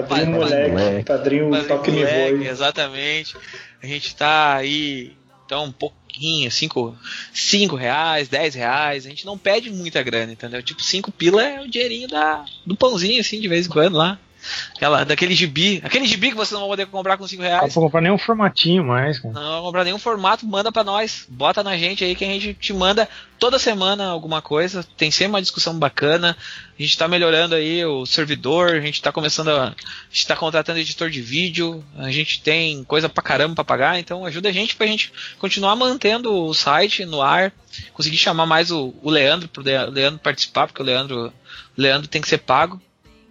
[0.03, 3.37] Padrinho moleque, moleque, padrinho, padrinho toque moleque, me Exatamente.
[3.83, 5.13] A gente tá aí,
[5.45, 6.97] então, um pouquinho, 5
[7.33, 9.07] cinco, reais, 10 reais.
[9.07, 10.63] A gente não pede muita grana, entendeu?
[10.63, 14.19] Tipo, 5 pila é o dinheirinho da, do pãozinho, assim, de vez em quando lá.
[14.75, 15.81] Aquela, daquele gibi.
[15.85, 17.63] Aquele gibi que você não vai poder comprar com 5 reais.
[17.63, 19.35] Não vou comprar nenhum formatinho mais, cara.
[19.35, 21.27] Não vai comprar nenhum formato, manda pra nós.
[21.29, 23.09] Bota na gente aí que a gente te manda
[23.39, 24.85] toda semana alguma coisa.
[24.97, 26.37] Tem sempre uma discussão bacana.
[26.79, 29.69] A gente tá melhorando aí o servidor, a gente tá começando a.
[29.69, 29.75] A
[30.11, 34.25] gente tá contratando editor de vídeo, a gente tem coisa pra caramba pra pagar, então
[34.25, 37.53] ajuda a gente pra gente continuar mantendo o site no ar,
[37.93, 42.21] conseguir chamar mais o, o Leandro, pro Leandro participar, porque o Leandro, o Leandro tem
[42.21, 42.81] que ser pago.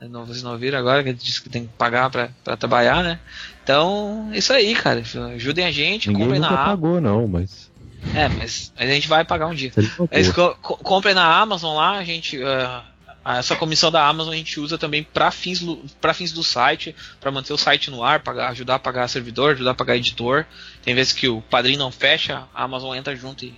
[0.10, 3.20] Não, vocês não ouviram agora que disse que tem que pagar pra, pra trabalhar, né?
[3.64, 5.02] Então, isso aí, cara.
[5.36, 7.72] Ajudem a gente, Ninguém comprem nunca na pagou, não, mas.
[8.14, 9.72] É, mas, mas a gente vai pagar um dia.
[10.12, 12.38] Mas, co comprem na Amazon lá, a gente.
[12.38, 12.94] Uh,
[13.26, 15.64] essa comissão da Amazon a gente usa também para fins,
[16.02, 19.54] pra fins do site, para manter o site no ar, pagar, ajudar a pagar servidor,
[19.54, 20.46] ajudar a pagar editor.
[20.84, 23.54] Tem vezes que o padrinho não fecha, a Amazon entra junto e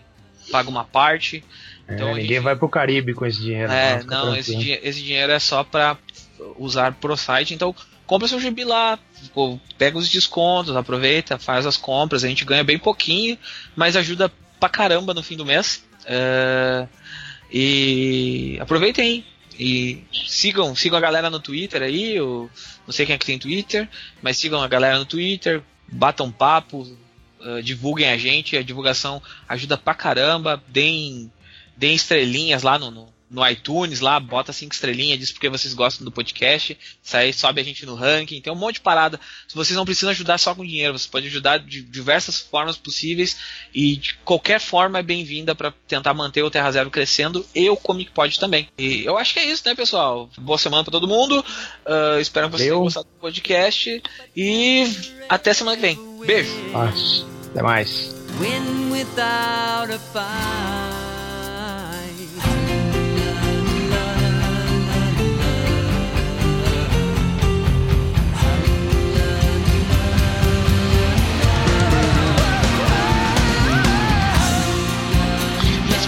[0.51, 1.43] paga uma parte.
[1.89, 2.39] Então, é, ninguém gente...
[2.41, 3.72] vai pro Caribe com esse dinheiro.
[3.72, 5.97] É, não, não esse, esse, dinheiro é só para
[6.57, 7.75] usar pro site, então
[8.05, 8.99] compra seu gibi lá,
[9.77, 13.37] pega os descontos, aproveita, faz as compras, a gente ganha bem pouquinho,
[13.75, 15.83] mas ajuda pra caramba no fim do mês.
[16.01, 16.87] Uh,
[17.51, 19.25] e aproveitem
[19.57, 22.49] e sigam, sigam a galera no Twitter aí, eu
[22.85, 23.87] não sei quem é que tem Twitter,
[24.21, 26.81] mas sigam a galera no Twitter, batam papo,
[27.39, 31.31] uh, divulguem a gente, a divulgação ajuda pra caramba, deem,
[31.75, 36.05] deem estrelinhas lá no, no no iTunes lá, bota cinco estrelinhas, diz porque vocês gostam
[36.05, 39.19] do podcast, isso aí sobe a gente no ranking, tem um monte de parada.
[39.47, 43.37] Se vocês não precisam ajudar só com dinheiro, você pode ajudar de diversas formas possíveis
[43.73, 47.75] e de qualquer forma é bem-vinda para tentar manter o Terra Zero crescendo e o
[47.75, 48.69] Comic Pod também.
[48.77, 50.29] E eu acho que é isso, né, pessoal?
[50.37, 51.43] Boa semana para todo mundo.
[51.85, 54.01] Uh, espero que vocês tenham gostado do podcast
[54.35, 54.85] e
[55.27, 55.99] até semana que vem.
[56.25, 56.51] Beijo.
[57.51, 58.15] Até mais.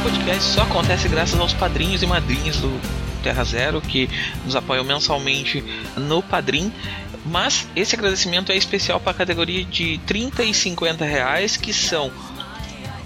[0.07, 2.79] Podcast só acontece graças aos padrinhos e madrinhas do
[3.21, 4.09] Terra Zero que
[4.45, 5.61] nos apoiam mensalmente
[5.97, 6.71] no Padrim.
[7.25, 12.09] Mas esse agradecimento é especial para a categoria de 30 e 50 reais, que são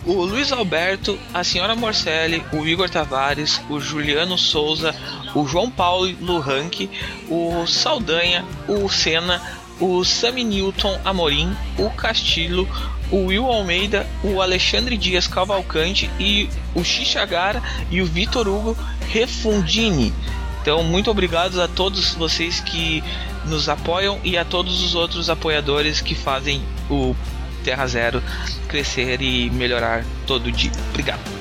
[0.05, 4.95] o Luiz Alberto, a senhora Morcelli, o Igor Tavares, o Juliano Souza,
[5.33, 6.87] o João Paulo Luranque,
[7.27, 9.41] o Saldanha, o Senna,
[9.79, 12.69] o Sami Newton Amorim, o Castilho,
[13.11, 18.77] o Will Almeida, o Alexandre Dias Cavalcante e o Xixagara e o Vitor Hugo
[19.09, 20.13] Refundini.
[20.61, 23.03] Então, muito obrigado a todos vocês que
[23.45, 27.15] nos apoiam e a todos os outros apoiadores que fazem o
[27.63, 28.23] Terra Zero
[28.67, 30.71] crescer e melhorar todo dia.
[30.89, 31.40] Obrigado.